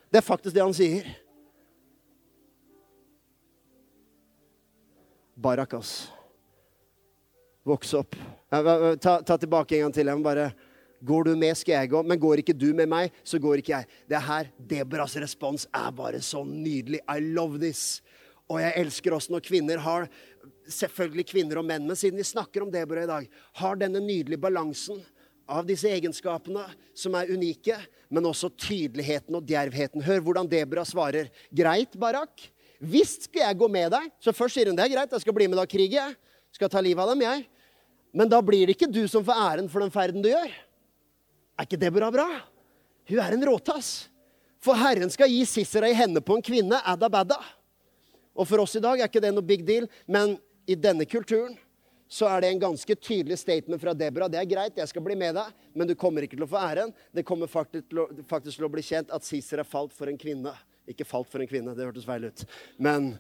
Det 0.07 0.19
er 0.19 0.25
faktisk 0.25 0.55
det 0.55 0.63
han 0.63 0.75
sier. 0.75 1.07
Barakas. 5.36 6.11
Vokse 7.67 7.97
Voks 7.97 7.97
opp. 7.99 8.15
Ta, 9.01 9.17
ta, 9.23 9.36
tilbake 9.39 9.75
en 9.75 9.88
gang 9.88 9.95
til. 9.95 10.07
Jeg 10.07 10.19
må 10.19 10.23
bare 10.25 10.51
Går 11.03 11.25
du 11.27 11.34
med, 11.36 11.51
skal 11.59 11.81
jeg 11.81 11.89
gå. 11.91 11.99
Men 12.07 12.19
går 12.19 12.39
ikke 12.39 12.55
du 12.55 12.69
med 12.75 12.88
meg, 12.88 13.11
så 13.27 13.36
går 13.39 13.59
ikke 13.59 13.73
jeg. 13.73 13.88
Det 14.07 14.21
her, 14.23 14.47
Deborahs 14.55 15.17
respons 15.19 15.65
er 15.67 15.89
bare 15.91 16.21
så 16.23 16.45
nydelig. 16.47 17.01
I 17.11 17.19
love 17.19 17.59
this. 17.59 17.99
Og 18.47 18.61
jeg 18.61 18.77
elsker 18.79 19.15
også 19.15 19.36
når 19.36 19.43
kvinner 19.43 19.84
har 19.84 20.07
Selvfølgelig 20.63 21.25
kvinner 21.27 21.59
og 21.59 21.65
menn, 21.67 21.84
men 21.84 21.97
siden 21.99 22.15
vi 22.15 22.23
snakker 22.23 22.63
om 22.63 22.69
Deborah 22.71 23.03
i 23.03 23.07
dag, 23.09 23.25
har 23.59 23.75
denne 23.75 23.99
nydelige 23.99 24.39
balansen 24.39 25.01
av 25.50 25.66
disse 25.68 25.89
egenskapene 25.91 26.66
som 26.96 27.16
er 27.18 27.32
unike, 27.34 27.78
men 28.14 28.28
også 28.30 28.52
tydeligheten 28.56 29.36
og 29.36 29.48
djervheten. 29.50 30.04
Hør 30.06 30.22
hvordan 30.24 30.50
Deborah 30.50 30.88
svarer. 30.88 31.32
Greit, 31.52 31.98
Barak. 32.00 32.46
Visst 32.84 33.28
skal 33.28 33.48
jeg 33.48 33.60
gå 33.60 33.70
med 33.72 33.91
deg. 33.94 34.12
Så 34.24 34.36
først 34.36 34.58
sier 34.58 34.70
hun 34.70 34.78
det 34.78 34.86
er 34.86 34.94
greit, 34.96 35.12
jeg 35.16 35.24
skal 35.24 35.36
bli 35.36 35.50
med 35.50 35.58
deg 35.60 35.68
og 35.68 35.74
krige. 35.74 36.06
Jeg 36.14 36.60
skal 36.60 36.72
ta 36.72 36.84
livet 36.84 37.04
av 37.04 37.14
dem, 37.14 37.24
jeg. 37.26 37.46
Men 38.14 38.30
da 38.30 38.39
blir 38.46 38.68
det 38.68 38.78
ikke 38.78 38.91
du 38.91 39.04
som 39.10 39.26
får 39.26 39.44
æren 39.50 39.70
for 39.72 39.84
den 39.84 39.94
ferden 39.94 40.24
du 40.24 40.30
gjør. 40.30 40.52
Er 41.58 41.68
ikke 41.68 41.82
Deborah 41.82 42.14
bra? 42.14 42.28
Hun 43.10 43.20
er 43.20 43.36
en 43.36 43.46
råtass. 43.50 43.91
For 44.64 44.78
Herren 44.80 45.12
skal 45.12 45.32
gi 45.32 45.41
Sisera 45.50 45.89
i 45.89 45.98
hendene 45.98 46.24
på 46.24 46.38
en 46.38 46.46
kvinne, 46.46 46.80
adda 46.88 47.10
badda. 47.12 47.39
Og 48.34 48.48
for 48.50 48.64
oss 48.64 48.78
i 48.78 48.84
dag 48.84 49.02
er 49.02 49.10
ikke 49.10 49.22
det 49.22 49.34
noe 49.34 49.46
big 49.46 49.66
deal, 49.68 49.89
men 50.08 50.38
i 50.70 50.78
denne 50.80 51.06
kulturen 51.10 51.58
så 52.14 52.28
er 52.30 52.43
det 52.43 52.49
en 52.53 52.59
ganske 52.61 52.95
tydelig 52.95 53.39
statement 53.41 53.82
fra 53.82 53.93
Deborah. 53.97 54.30
Det 54.30 54.38
er 54.38 54.45
greit, 54.45 54.76
jeg 54.78 54.89
skal 54.91 55.01
bli 55.01 55.16
med 55.18 55.34
deg, 55.34 55.64
men 55.74 55.89
du 55.89 55.95
kommer 55.97 56.22
ikke 56.22 56.38
til 56.38 56.45
å 56.45 56.51
få 56.51 56.59
æren. 56.61 56.91
Det 57.09 57.24
kommer 57.26 57.49
faktisk 57.49 57.88
til 57.89 58.03
å, 58.03 58.05
faktisk 58.30 58.59
til 58.59 58.68
å 58.68 58.70
bli 58.76 58.84
kjent 58.86 59.14
at 59.16 59.26
Sisera 59.26 59.66
falt 59.66 59.95
for 59.97 60.11
en 60.11 60.20
kvinne. 60.22 60.53
Ikke 60.89 61.07
falt 61.09 61.32
for 61.32 61.41
en 61.41 61.49
kvinne, 61.49 61.74
det 61.74 61.88
hørtes 61.88 62.05
feil 62.05 62.28
ut. 62.30 62.43
Men 62.78 63.16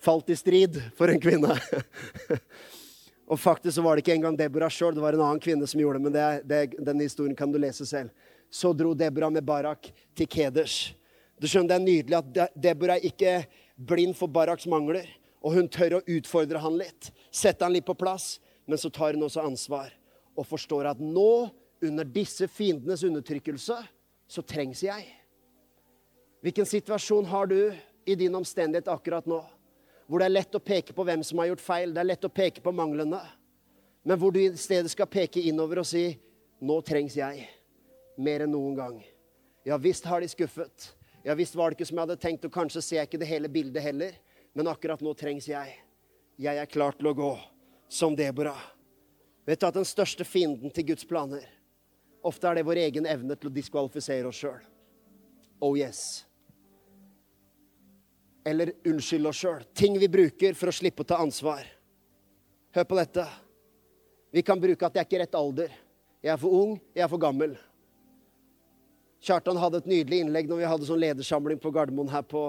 falt 0.00 0.32
i 0.32 0.38
strid 0.40 0.78
for 0.96 1.12
en 1.12 1.20
kvinne. 1.20 1.52
Og 3.30 3.38
faktisk 3.38 3.76
så 3.76 3.84
var 3.84 3.98
det 3.98 4.06
ikke 4.06 4.16
engang 4.16 4.40
Deborah 4.40 4.72
sjøl, 4.72 4.96
det 4.96 5.04
var 5.04 5.18
en 5.18 5.26
annen 5.26 5.42
kvinne 5.44 5.68
som 5.68 5.82
gjorde 5.82 6.00
det. 6.00 6.06
Men 6.06 6.16
det, 6.16 6.26
det, 6.48 6.62
den 6.88 7.04
historien 7.04 7.36
kan 7.36 7.52
du 7.52 7.60
lese 7.60 7.84
selv. 7.86 8.08
Så 8.48 8.72
dro 8.72 8.94
Deborah 8.96 9.30
med 9.30 9.44
Barak 9.44 9.92
til 10.16 10.26
Keders. 10.32 10.94
Du 11.36 11.44
skjønner, 11.44 11.76
Det 11.76 11.76
er 11.76 11.84
nydelig 11.84 12.22
at 12.22 12.56
Deborah 12.56 13.04
ikke 13.04 13.36
er 13.36 13.50
blind 13.76 14.16
for 14.16 14.32
Baraks 14.32 14.64
mangler. 14.64 15.04
Og 15.40 15.56
hun 15.56 15.70
tør 15.72 15.98
å 15.98 16.02
utfordre 16.04 16.60
han 16.60 16.76
litt. 16.78 17.10
Sette 17.32 17.64
han 17.64 17.72
litt 17.74 17.88
på 17.88 17.96
plass. 17.98 18.38
Men 18.68 18.78
så 18.78 18.90
tar 18.92 19.16
hun 19.16 19.24
også 19.26 19.44
ansvar 19.44 19.94
og 20.38 20.46
forstår 20.46 20.92
at 20.92 21.00
nå, 21.02 21.50
under 21.80 22.04
disse 22.04 22.44
fiendenes 22.48 23.02
undertrykkelse, 23.08 23.76
så 24.28 24.42
trengs 24.44 24.82
jeg. 24.84 25.06
Hvilken 26.44 26.68
situasjon 26.68 27.26
har 27.28 27.48
du 27.48 27.72
i 28.04 28.16
din 28.20 28.36
omstendighet 28.36 28.88
akkurat 28.92 29.26
nå? 29.28 29.40
hvor 30.10 30.18
det 30.18 30.26
er 30.26 30.34
lett 30.34 30.56
å 30.58 30.58
peke 30.58 30.90
på 30.90 31.04
hvem 31.06 31.22
som 31.22 31.38
har 31.38 31.52
gjort 31.52 31.62
feil. 31.62 31.92
Det 31.94 32.00
er 32.02 32.08
lett 32.08 32.26
å 32.26 32.32
peke 32.34 32.62
på 32.64 32.72
manglene. 32.74 33.20
Men 34.02 34.18
hvor 34.18 34.34
du 34.34 34.40
i 34.42 34.48
stedet 34.58 34.90
skal 34.90 35.06
peke 35.06 35.42
innover 35.46 35.84
og 35.84 35.86
si 35.86 36.02
nå 36.58 36.80
trengs 36.82 37.14
jeg 37.14 37.44
mer 38.18 38.42
enn 38.42 38.50
noen 38.50 38.74
gang. 38.74 38.96
Ja 39.62 39.78
visst 39.78 40.08
har 40.10 40.18
de 40.18 40.26
skuffet. 40.32 40.88
Ja 41.22 41.36
visst 41.38 41.54
var 41.54 41.70
det 41.70 41.78
ikke 41.78 41.86
som 41.86 42.00
jeg 42.00 42.08
hadde 42.08 42.18
tenkt, 42.18 42.48
og 42.48 42.54
kanskje 42.56 42.82
ser 42.82 42.98
jeg 42.98 43.10
ikke 43.10 43.20
det 43.22 43.30
hele 43.30 43.52
bildet 43.52 43.84
heller. 43.84 44.16
Men 44.56 44.70
akkurat 44.72 45.02
nå 45.04 45.14
trengs 45.14 45.48
jeg. 45.48 45.76
Jeg 46.40 46.56
er 46.58 46.70
klar 46.70 46.96
til 46.98 47.10
å 47.10 47.16
gå 47.16 47.30
som 47.90 48.16
Deborah. 48.16 48.62
Vet 49.46 49.60
du 49.60 49.68
at 49.68 49.76
den 49.76 49.88
største 49.88 50.24
fienden 50.24 50.72
til 50.74 50.92
Guds 50.92 51.06
planer 51.08 51.46
Ofte 52.20 52.50
er 52.50 52.58
det 52.58 52.66
vår 52.68 52.76
egen 52.82 53.06
evne 53.08 53.32
til 53.32 53.48
å 53.48 53.54
diskvalifisere 53.54 54.28
oss 54.28 54.42
sjøl. 54.42 54.58
Oh 55.64 55.72
yes 55.72 56.26
eller 58.44 58.72
unnskylde 58.84 59.28
oss 59.28 59.40
sjøl. 59.42 59.64
Ting 59.74 59.98
vi 60.00 60.08
bruker 60.08 60.56
for 60.58 60.70
å 60.70 60.74
slippe 60.74 61.04
å 61.04 61.08
ta 61.08 61.20
ansvar. 61.22 61.64
Hør 62.74 62.86
på 62.86 62.98
dette. 62.98 63.26
Vi 64.30 64.42
kan 64.46 64.60
bruke 64.62 64.86
at 64.86 64.96
jeg 64.96 65.02
er 65.02 65.08
ikke 65.08 65.20
rett 65.24 65.38
alder. 65.38 65.74
Jeg 66.20 66.32
er 66.34 66.40
for 66.40 66.54
ung, 66.54 66.76
jeg 66.94 67.04
er 67.04 67.10
for 67.10 67.22
gammel. 67.22 67.56
Kjartan 69.20 69.58
hadde 69.60 69.82
et 69.82 69.90
nydelig 69.90 70.22
innlegg 70.24 70.48
når 70.48 70.62
vi 70.62 70.68
hadde 70.70 70.88
sånn 70.88 71.02
ledersamling 71.02 71.60
på 71.60 71.72
Gardermoen 71.74 72.12
her 72.12 72.24
på 72.24 72.44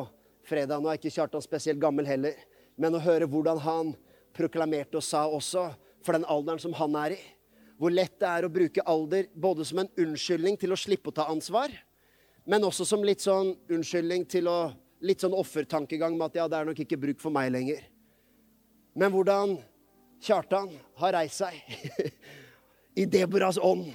fredag. 0.48 0.82
Nå 0.82 0.90
er 0.92 1.00
ikke 1.00 1.14
Kjartan 1.14 1.44
spesielt 1.44 1.82
gammel 1.82 2.08
heller, 2.10 2.36
men 2.80 2.96
å 2.96 3.04
høre 3.04 3.28
hvordan 3.30 3.62
han 3.64 3.94
proklamerte 4.36 5.00
og 5.00 5.06
sa 5.06 5.26
også, 5.28 5.70
for 6.02 6.18
den 6.18 6.26
alderen 6.26 6.62
som 6.62 6.74
han 6.80 6.96
er 6.98 7.16
i, 7.16 7.22
hvor 7.82 7.94
lett 7.94 8.14
det 8.22 8.30
er 8.30 8.46
å 8.46 8.54
bruke 8.54 8.84
alder 8.90 9.28
både 9.34 9.66
som 9.66 9.82
en 9.82 9.90
unnskyldning 10.02 10.58
til 10.62 10.74
å 10.74 10.80
slippe 10.80 11.12
å 11.12 11.16
ta 11.18 11.28
ansvar, 11.34 11.74
men 12.46 12.66
også 12.66 12.86
som 12.90 13.04
litt 13.06 13.22
sånn 13.22 13.54
unnskyldning 13.70 14.26
til 14.30 14.50
å 14.50 14.60
litt 15.02 15.22
sånn 15.22 15.34
offertankegang 15.38 16.14
med 16.18 16.30
at 16.30 16.40
ja, 16.42 16.48
det 16.50 16.60
er 16.60 16.70
nok 16.70 16.82
ikke 16.84 17.00
bruk 17.02 17.22
for 17.22 17.34
meg 17.34 17.50
lenger. 17.54 17.82
Men 18.94 19.14
hvordan 19.14 19.58
Kjartan 20.22 20.70
har 21.02 21.16
reist 21.18 21.42
seg 21.42 21.58
i 23.02 23.08
Deborahs 23.10 23.58
ånd 23.58 23.88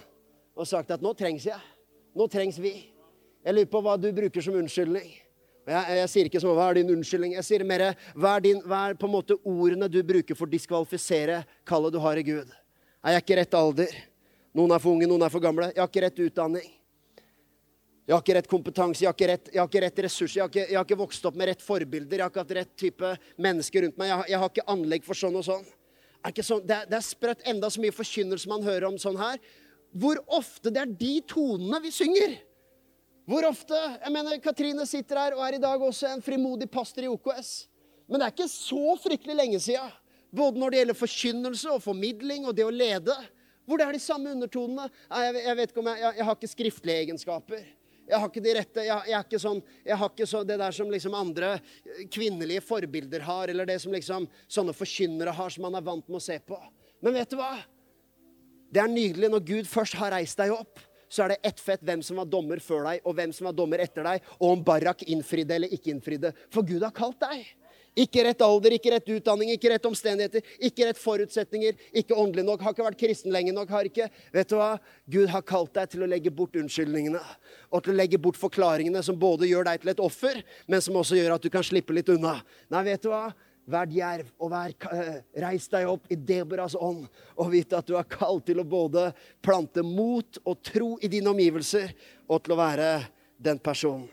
og 0.57 0.67
sagt 0.67 0.91
at 0.91 1.05
nå 1.05 1.13
trengs 1.15 1.47
jeg. 1.47 1.61
Nå 2.17 2.27
trengs 2.33 2.59
vi. 2.59 2.73
Jeg 3.45 3.55
lurer 3.55 3.71
på 3.71 3.83
hva 3.85 3.95
du 4.01 4.09
bruker 4.15 4.43
som 4.43 4.57
unnskyldning. 4.59 5.13
Jeg, 5.67 5.97
jeg 5.99 6.11
sier 6.13 6.29
ikke 6.29 6.41
sånn, 6.43 6.55
hva 6.55 6.69
er 6.71 6.79
din 6.79 6.93
unnskyldning? 6.95 7.33
Jeg 7.35 7.47
sier 7.49 7.65
mer 7.67 7.89
hva 8.15 8.37
er, 8.37 8.45
din, 8.45 8.61
hva 8.63 8.85
er 8.87 8.99
på 8.99 9.09
en 9.09 9.17
måte 9.17 9.35
ordene 9.43 9.89
du 9.91 9.99
bruker 10.07 10.39
for 10.39 10.47
å 10.47 10.53
diskvalifisere 10.53 11.41
kallet 11.67 11.95
du 11.97 11.99
har 12.05 12.21
i 12.21 12.25
Gud? 12.27 12.53
Er 13.03 13.17
jeg 13.17 13.25
ikke 13.25 13.39
rett 13.41 13.57
alder? 13.59 13.97
Noen 14.57 14.73
er 14.77 14.83
for 14.83 14.95
unge, 14.95 15.09
noen 15.11 15.27
er 15.27 15.33
for 15.33 15.43
gamle. 15.43 15.73
Jeg 15.75 15.83
har 15.83 15.91
ikke 15.91 16.05
rett 16.07 16.23
utdanning. 16.29 16.71
Jeg 18.07 18.15
har 18.15 18.23
ikke 18.23 18.37
rett 18.37 18.49
kompetanse, 18.51 19.03
jeg 19.03 19.11
har 19.11 19.17
ikke 19.17 19.29
rett, 19.33 19.49
har 19.57 19.67
ikke 19.67 19.81
rett 19.83 19.97
ressurser, 20.07 20.37
jeg 20.39 20.45
har 20.45 20.51
ikke, 20.53 20.67
jeg 20.71 20.79
har 20.79 20.85
ikke, 20.87 20.99
vokst 21.01 21.25
opp 21.27 21.39
med 21.41 21.49
rett 21.51 21.63
forbilder, 21.67 22.21
jeg 22.21 22.23
har 22.23 22.31
ikke 22.31 22.45
hatt 22.45 22.55
rett 22.61 22.75
type 22.79 23.09
mennesker 23.43 23.83
rundt 23.83 23.99
meg. 23.99 24.13
Jeg 24.13 24.21
har, 24.21 24.29
jeg 24.31 24.43
har 24.43 24.53
ikke 24.53 24.67
anlegg 24.77 25.07
for 25.09 25.19
sånn 25.19 25.39
og 25.41 25.43
sånn. 25.49 25.65
Er 26.23 26.47
sånn 26.47 26.63
det, 26.63 26.77
er, 26.77 26.91
det 26.93 27.01
er 27.01 27.07
sprøtt 27.07 27.43
enda 27.51 27.71
så 27.75 27.83
mye 27.83 27.95
forkynnelse 27.95 28.51
man 28.51 28.63
hører 28.67 28.87
om 28.93 29.01
sånn 29.03 29.19
her. 29.19 29.43
Hvor 29.91 30.23
ofte 30.39 30.71
det 30.71 30.85
er 30.85 30.95
de 31.03 31.13
tonene 31.27 31.83
vi 31.83 31.91
synger. 31.95 32.39
Hvor 33.27 33.47
ofte 33.49 33.75
jeg 33.77 34.13
mener, 34.15 34.39
Katrine 34.43 34.85
sitter 34.87 35.19
her 35.19 35.35
og 35.35 35.43
er 35.43 35.57
i 35.57 35.63
dag 35.63 35.83
også 35.83 36.13
en 36.13 36.23
frimodig 36.23 36.69
pastor 36.71 37.03
i 37.03 37.11
OKS. 37.11 37.55
Men 38.07 38.21
det 38.23 38.27
er 38.27 38.35
ikke 38.37 38.51
så 38.53 38.93
fryktelig 39.03 39.35
lenge 39.35 39.59
sida, 39.63 39.89
både 40.31 40.63
når 40.63 40.71
det 40.71 40.83
gjelder 40.83 40.99
forkynnelse 41.01 41.73
og 41.75 41.83
formidling 41.83 42.47
og 42.47 42.55
det 42.55 42.67
å 42.67 42.71
lede, 42.71 43.17
hvor 43.67 43.81
det 43.81 43.89
er 43.89 43.97
de 43.97 44.03
samme 44.03 44.31
undertonene. 44.31 44.87
Jeg, 45.11 45.43
jeg 45.43 45.59
vet 45.59 45.75
ikke 45.75 45.83
om 45.83 45.91
jeg, 45.91 46.03
jeg, 46.05 46.19
jeg 46.21 46.29
har 46.29 46.39
ikke 46.39 46.53
skriftlige 46.53 47.03
egenskaper. 47.03 47.67
Jeg 48.07 48.23
har 48.23 48.31
ikke 48.31 48.43
de 48.45 48.53
rette 48.55 48.83
Jeg, 48.87 49.11
jeg, 49.11 49.19
er 49.19 49.25
ikke 49.27 49.41
sånn, 49.43 49.61
jeg 49.83 49.99
har 49.99 50.11
ikke 50.13 50.29
så, 50.31 50.43
det 50.47 50.61
der 50.63 50.75
som 50.77 50.91
liksom 50.95 51.17
andre 51.19 51.57
kvinnelige 52.15 52.63
forbilder 52.63 53.25
har, 53.27 53.51
eller 53.51 53.67
det 53.67 53.81
som 53.83 53.95
liksom 53.95 54.29
sånne 54.47 54.75
forkynnere 54.77 55.35
har, 55.35 55.51
som 55.51 55.67
man 55.67 55.79
er 55.79 55.87
vant 55.89 56.07
med 56.07 56.21
å 56.21 56.27
se 56.29 56.39
på. 56.47 56.61
Men 57.03 57.19
vet 57.19 57.35
du 57.35 57.41
hva? 57.41 57.57
Det 58.71 58.83
er 58.83 58.93
nydelig 58.93 59.33
når 59.33 59.49
Gud 59.51 59.71
først 59.71 59.99
har 59.99 60.15
reist 60.15 60.39
deg 60.39 60.55
opp. 60.55 60.79
Så 61.17 61.25
er 61.25 61.33
det 61.33 61.39
ett 61.49 61.61
fett 61.63 61.81
hvem 61.81 62.03
som 62.05 62.19
var 62.21 62.29
dommer 62.29 62.61
før 62.61 62.83
deg, 62.91 63.05
og 63.09 63.15
hvem 63.17 63.31
som 63.33 63.49
var 63.49 63.55
dommer 63.57 63.81
etter 63.81 64.05
deg, 64.05 64.25
og 64.37 64.51
om 64.51 64.65
Barak 64.65 65.07
innfridde 65.09 65.57
eller 65.57 65.73
ikke 65.73 65.95
innfridde. 65.95 66.35
For 66.53 66.67
Gud 66.67 66.85
har 66.85 66.93
kalt 66.93 67.23
deg. 67.25 67.47
Ikke 67.97 68.27
rett 68.27 68.43
alder, 68.45 68.75
ikke 68.77 68.91
rett 68.93 69.07
utdanning, 69.09 69.49
ikke 69.55 69.71
rett 69.73 69.87
omstendigheter, 69.89 70.45
ikke 70.69 70.91
rett 70.91 70.99
forutsetninger, 71.01 71.79
ikke 71.97 72.19
åndelig 72.21 72.45
nok, 72.45 72.61
har 72.67 72.75
ikke 72.75 72.85
vært 72.85 72.99
kristen 73.01 73.33
lenge 73.33 73.55
nok, 73.57 73.73
har 73.73 73.89
ikke 73.89 74.11
Vet 74.35 74.51
du 74.51 74.59
hva? 74.59 74.75
Gud 75.09 75.31
har 75.33 75.45
kalt 75.49 75.73
deg 75.79 75.95
til 75.95 76.05
å 76.05 76.11
legge 76.11 76.33
bort 76.35 76.59
unnskyldningene 76.61 77.23
og 77.71 77.81
til 77.81 77.95
å 77.95 77.97
legge 77.97 78.21
bort 78.21 78.37
forklaringene 78.37 79.01
som 79.07 79.17
både 79.17 79.49
gjør 79.49 79.71
deg 79.71 79.81
til 79.81 79.95
et 79.95 80.05
offer, 80.05 80.43
men 80.69 80.85
som 80.85 81.01
også 81.01 81.17
gjør 81.17 81.39
at 81.39 81.47
du 81.47 81.49
kan 81.53 81.65
slippe 81.65 81.97
litt 81.97 82.13
unna. 82.13 82.37
Nei, 82.69 82.85
vet 82.91 83.07
du 83.07 83.09
hva? 83.15 83.31
Vær 83.67 83.89
djerv 83.91 84.29
og 84.39 84.51
vær, 84.53 84.75
uh, 84.93 85.17
reis 85.43 85.67
deg 85.73 85.89
opp 85.91 86.07
i 86.13 86.19
Deboras 86.19 86.77
ånd 86.79 87.09
og 87.35 87.51
vite 87.51 87.79
at 87.79 87.89
du 87.89 87.97
er 87.99 88.07
kalt 88.07 88.47
til 88.47 88.63
å 88.63 88.67
både 88.67 89.09
plante 89.43 89.83
mot 89.83 90.39
og 90.45 90.61
tro 90.63 90.93
i 91.03 91.11
dine 91.11 91.33
omgivelser 91.33 91.91
og 92.29 92.45
til 92.45 92.55
å 92.55 92.61
være 92.61 92.91
den 93.43 93.59
personen. 93.59 94.07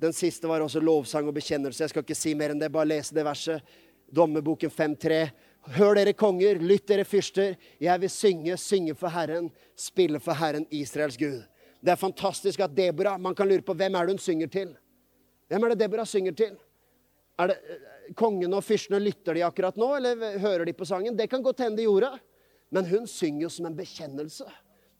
Den 0.00 0.14
siste 0.16 0.48
var 0.48 0.62
også 0.64 0.80
lovsang 0.80 1.26
og 1.28 1.34
bekjennelse. 1.36 1.82
Jeg 1.82 1.92
skal 1.92 2.04
ikke 2.06 2.16
si 2.16 2.32
mer 2.38 2.54
enn 2.54 2.62
det, 2.62 2.70
bare 2.72 2.88
lese 2.88 3.12
det 3.12 3.26
verset. 3.26 3.60
Dommeboken 4.08 4.72
5.3. 4.72 5.18
Hør 5.76 5.98
dere 5.98 6.14
konger, 6.16 6.62
lytt 6.62 6.86
dere 6.88 7.04
fyrster. 7.04 7.58
Jeg 7.82 8.00
vil 8.00 8.12
synge, 8.12 8.56
synge 8.56 8.94
for 8.96 9.12
Herren, 9.12 9.50
spille 9.76 10.22
for 10.22 10.38
Herren, 10.38 10.64
Israels 10.72 11.18
Gud. 11.20 11.42
Det 11.80 11.92
er 11.92 12.00
fantastisk 12.00 12.60
at 12.64 12.72
Debora 12.76 13.18
Man 13.18 13.36
kan 13.36 13.48
lure 13.48 13.64
på 13.64 13.76
hvem 13.76 13.94
er 13.96 14.06
det 14.06 14.16
hun 14.16 14.24
synger 14.24 14.48
til. 14.52 14.72
Hvem 15.48 15.64
er 15.64 15.74
det 15.74 15.82
Debora 15.82 16.06
synger 16.08 16.36
til? 16.36 16.56
Er 17.40 17.52
det 17.52 17.60
eh, 17.64 17.86
Kongen 18.18 18.56
og 18.56 18.64
fyrstene 18.66 18.98
lytter 18.98 19.36
de 19.38 19.44
akkurat 19.46 19.76
nå, 19.78 19.86
eller 20.00 20.38
hører 20.42 20.66
de 20.66 20.74
på 20.74 20.86
sangen? 20.88 21.14
Det 21.14 21.28
kan 21.30 21.44
godt 21.44 21.62
hende 21.62 21.78
de 21.78 21.86
gjorde. 21.86 22.10
Men 22.74 22.88
hun 22.90 23.06
synger 23.06 23.44
jo 23.44 23.50
som 23.54 23.68
en 23.68 23.76
bekjennelse 23.76 24.46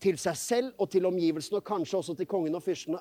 til 0.00 0.18
seg 0.18 0.36
selv 0.38 0.80
og 0.80 0.92
til 0.92 1.08
omgivelsene, 1.08 1.58
og 1.58 1.66
kanskje 1.66 1.98
også 1.98 2.14
til 2.18 2.28
kongen 2.30 2.54
og 2.54 2.62
fyrstene. 2.62 3.00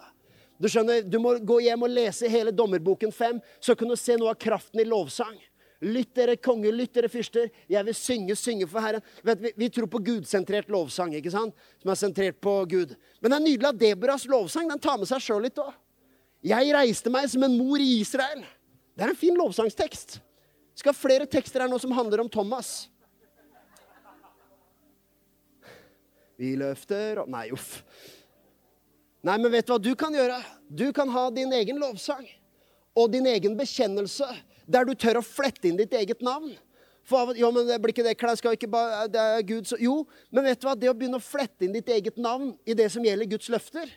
Du 0.59 0.67
skjønner, 0.67 1.05
du 1.05 1.19
må 1.23 1.35
gå 1.45 1.59
hjem 1.63 1.85
og 1.85 1.93
lese 1.93 2.29
hele 2.29 2.51
Dommerboken 2.51 3.13
5, 3.15 3.37
så 3.63 3.77
kan 3.77 3.89
du 3.91 3.95
se 3.95 4.17
noe 4.19 4.33
av 4.33 4.41
kraften 4.41 4.81
i 4.81 4.87
lovsang. 4.87 5.37
Lytt 5.79 6.11
dere 6.17 6.35
konger, 6.43 6.73
lytt 6.75 6.97
dere 6.97 7.07
fyrster. 7.07 7.47
Jeg 7.71 7.85
vil 7.87 7.95
synge, 7.95 8.35
synge 8.35 8.67
for 8.67 8.83
Herren. 8.83 9.05
Vet, 9.23 9.45
vi, 9.45 9.53
vi, 9.61 9.69
tror 9.71 9.87
på 9.87 10.01
gudsentrert 10.03 10.67
lovsang, 10.73 11.13
ikke 11.15 11.31
sant? 11.31 11.55
som 11.79 11.93
er 11.93 11.99
sentrert 12.01 12.41
på 12.43 12.57
Gud. 12.67 12.97
Men 13.21 13.31
det 13.31 13.37
er 13.37 13.45
nydelig 13.45 13.69
at 13.69 13.79
Deborahs 13.85 14.27
lovsang 14.27 14.67
den 14.73 14.81
tar 14.83 14.99
med 14.99 15.07
seg 15.07 15.23
sjøl 15.23 15.45
litt 15.47 15.61
òg. 15.63 15.71
Jeg 16.43 16.73
reiste 16.75 17.11
meg 17.11 17.29
som 17.31 17.45
en 17.47 17.55
mor 17.55 17.79
i 17.79 17.93
Israel. 18.01 18.43
Det 19.00 19.06
er 19.06 19.14
en 19.14 19.16
fin 19.16 19.38
lovsangstekst. 19.39 20.18
Vi 20.20 20.82
skal 20.82 20.91
ha 20.91 20.97
flere 20.97 21.26
tekster 21.32 21.64
her 21.64 21.70
nå 21.72 21.78
som 21.80 21.93
handler 21.95 22.20
om 22.20 22.28
Thomas. 22.28 22.89
Vi 26.36 26.50
løfter 26.60 27.22
opp 27.22 27.30
Nei, 27.32 27.45
uff. 27.56 27.78
Nei, 29.24 29.38
men 29.38 29.54
vet 29.54 29.68
du 29.68 29.72
hva 29.72 29.78
du 29.80 29.93
kan 30.00 30.16
gjøre? 30.16 30.41
Du 30.68 30.89
kan 30.95 31.08
ha 31.16 31.24
din 31.32 31.56
egen 31.56 31.80
lovsang 31.80 32.28
og 32.91 33.08
din 33.14 33.28
egen 33.32 33.56
bekjennelse, 33.56 34.28
der 34.68 34.84
du 34.88 34.91
tør 35.00 35.22
å 35.22 35.24
flette 35.24 35.72
inn 35.72 35.80
ditt 35.80 35.95
eget 35.95 36.20
navn. 36.20 36.52
For, 37.08 37.32
jo, 37.39 37.54
men 37.56 37.72
det 37.72 37.80
blir 37.80 37.95
ikke 37.95 38.04
det 38.04 38.18
klær, 38.20 38.36
skal 38.36 38.60
ikke 38.60 38.68
bare, 38.72 39.08
det 39.08 39.24
er 39.24 39.47
Gud, 39.47 39.72
så, 39.72 39.80
Jo, 39.80 40.02
men 40.28 40.43
vet 40.43 40.60
du 40.60 40.68
hva? 40.68 40.76
Det 40.76 40.91
å 40.91 40.97
begynne 40.97 41.24
å 41.24 41.24
flette 41.24 41.64
inn 41.64 41.76
ditt 41.76 41.88
eget 41.95 42.20
navn 42.20 42.52
i 42.68 42.76
det 42.76 42.91
som 42.91 43.08
gjelder 43.08 43.32
Guds 43.32 43.47
løfter, 43.47 43.88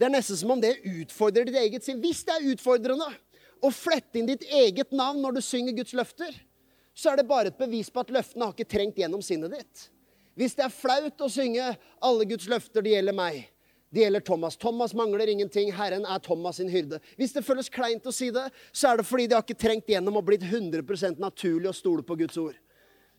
det 0.00 0.08
er 0.08 0.16
nesten 0.16 0.40
som 0.40 0.56
om 0.56 0.64
det 0.64 0.78
utfordrer 0.80 1.44
ditt 1.44 1.60
eget 1.60 1.84
sinn. 1.84 2.00
Hvis 2.00 2.24
det 2.24 2.34
er 2.36 2.48
utfordrende 2.56 3.12
å 3.64 3.72
flette 3.72 4.18
inn 4.20 4.28
ditt 4.28 4.44
eget 4.44 4.92
navn 4.92 5.22
når 5.22 5.38
du 5.38 5.42
synger 5.44 5.76
Guds 5.76 5.94
løfter, 5.96 6.32
så 6.96 7.12
er 7.12 7.20
det 7.20 7.28
bare 7.28 7.52
et 7.52 7.58
bevis 7.58 7.90
på 7.92 8.00
at 8.00 8.12
løftene 8.12 8.46
har 8.46 8.54
ikke 8.54 8.72
trengt 8.76 8.98
gjennom 9.00 9.22
sinnet 9.24 9.52
ditt. 9.52 9.88
Hvis 10.36 10.56
det 10.56 10.66
er 10.66 10.72
flaut 10.72 11.20
å 11.24 11.32
synge 11.32 11.76
'Alle 12.00 12.24
Guds 12.28 12.48
løfter, 12.48 12.82
det 12.82 12.92
gjelder 12.92 13.16
meg', 13.16 13.48
det 13.92 14.02
gjelder 14.02 14.20
Thomas. 14.20 14.56
Thomas 14.56 14.94
mangler 14.94 15.28
ingenting. 15.28 15.72
Herren 15.72 16.04
er 16.04 16.18
Thomas 16.18 16.56
sin 16.56 16.68
hyrde. 16.68 17.00
Hvis 17.16 17.32
det 17.32 17.44
føles 17.46 17.70
kleint 17.72 18.04
å 18.04 18.12
si 18.12 18.30
det, 18.34 18.50
så 18.72 18.90
er 18.90 18.96
det 18.98 19.06
fordi 19.06 19.26
de 19.26 19.34
har 19.38 19.44
ikke 19.46 19.56
trengt 19.56 19.88
gjennom 19.88 20.18
og 20.18 20.26
blitt 20.26 20.42
100% 20.42 21.20
naturlig 21.22 21.70
å 21.70 21.76
stole 21.76 22.02
på 22.02 22.18
Guds 22.18 22.36
ord. 22.36 22.58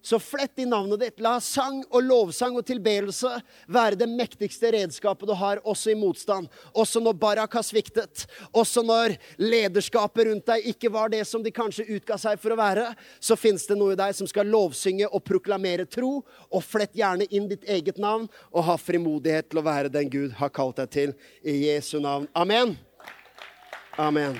Så 0.08 0.20
flett 0.20 0.60
i 0.60 0.66
navnet 0.66 1.00
ditt. 1.00 1.18
La 1.20 1.34
sang 1.44 1.82
og 1.90 2.00
lovsang 2.06 2.56
og 2.56 2.64
tilbedelse 2.64 3.28
være 3.76 3.98
det 4.00 4.08
mektigste 4.08 4.70
redskapet 4.72 5.28
du 5.28 5.34
har, 5.36 5.60
også 5.68 5.92
i 5.92 5.98
motstand. 6.00 6.48
Også 6.72 7.02
når 7.04 7.18
Barak 7.20 7.58
har 7.60 7.66
sviktet. 7.68 8.24
Også 8.56 8.86
når 8.88 9.18
lederskapet 9.36 10.30
rundt 10.30 10.48
deg 10.48 10.72
ikke 10.72 10.94
var 10.96 11.12
det 11.12 11.26
som 11.28 11.44
de 11.44 11.52
kanskje 11.52 11.90
utga 11.92 12.16
seg 12.24 12.40
for 12.40 12.56
å 12.56 12.60
være. 12.62 12.88
Så 13.20 13.36
fins 13.36 13.68
det 13.68 13.76
noe 13.76 13.98
i 13.98 14.00
deg 14.00 14.16
som 14.16 14.32
skal 14.32 14.48
lovsynge 14.48 15.12
og 15.12 15.26
proklamere 15.28 15.84
tro. 15.92 16.22
Og 16.56 16.64
flett 16.64 16.96
gjerne 16.96 17.28
inn 17.28 17.52
ditt 17.52 17.68
eget 17.68 18.00
navn, 18.00 18.30
og 18.56 18.64
ha 18.70 18.80
frimodighet 18.80 19.52
til 19.52 19.60
å 19.60 19.68
være 19.68 19.92
den 19.92 20.08
Gud 20.14 20.38
har 20.40 20.56
kalt 20.56 20.80
deg 20.80 20.94
til. 20.96 21.18
I 21.44 21.66
Jesu 21.68 21.98
navn. 22.00 22.32
Amen. 22.32 22.78
Amen. 24.00 24.40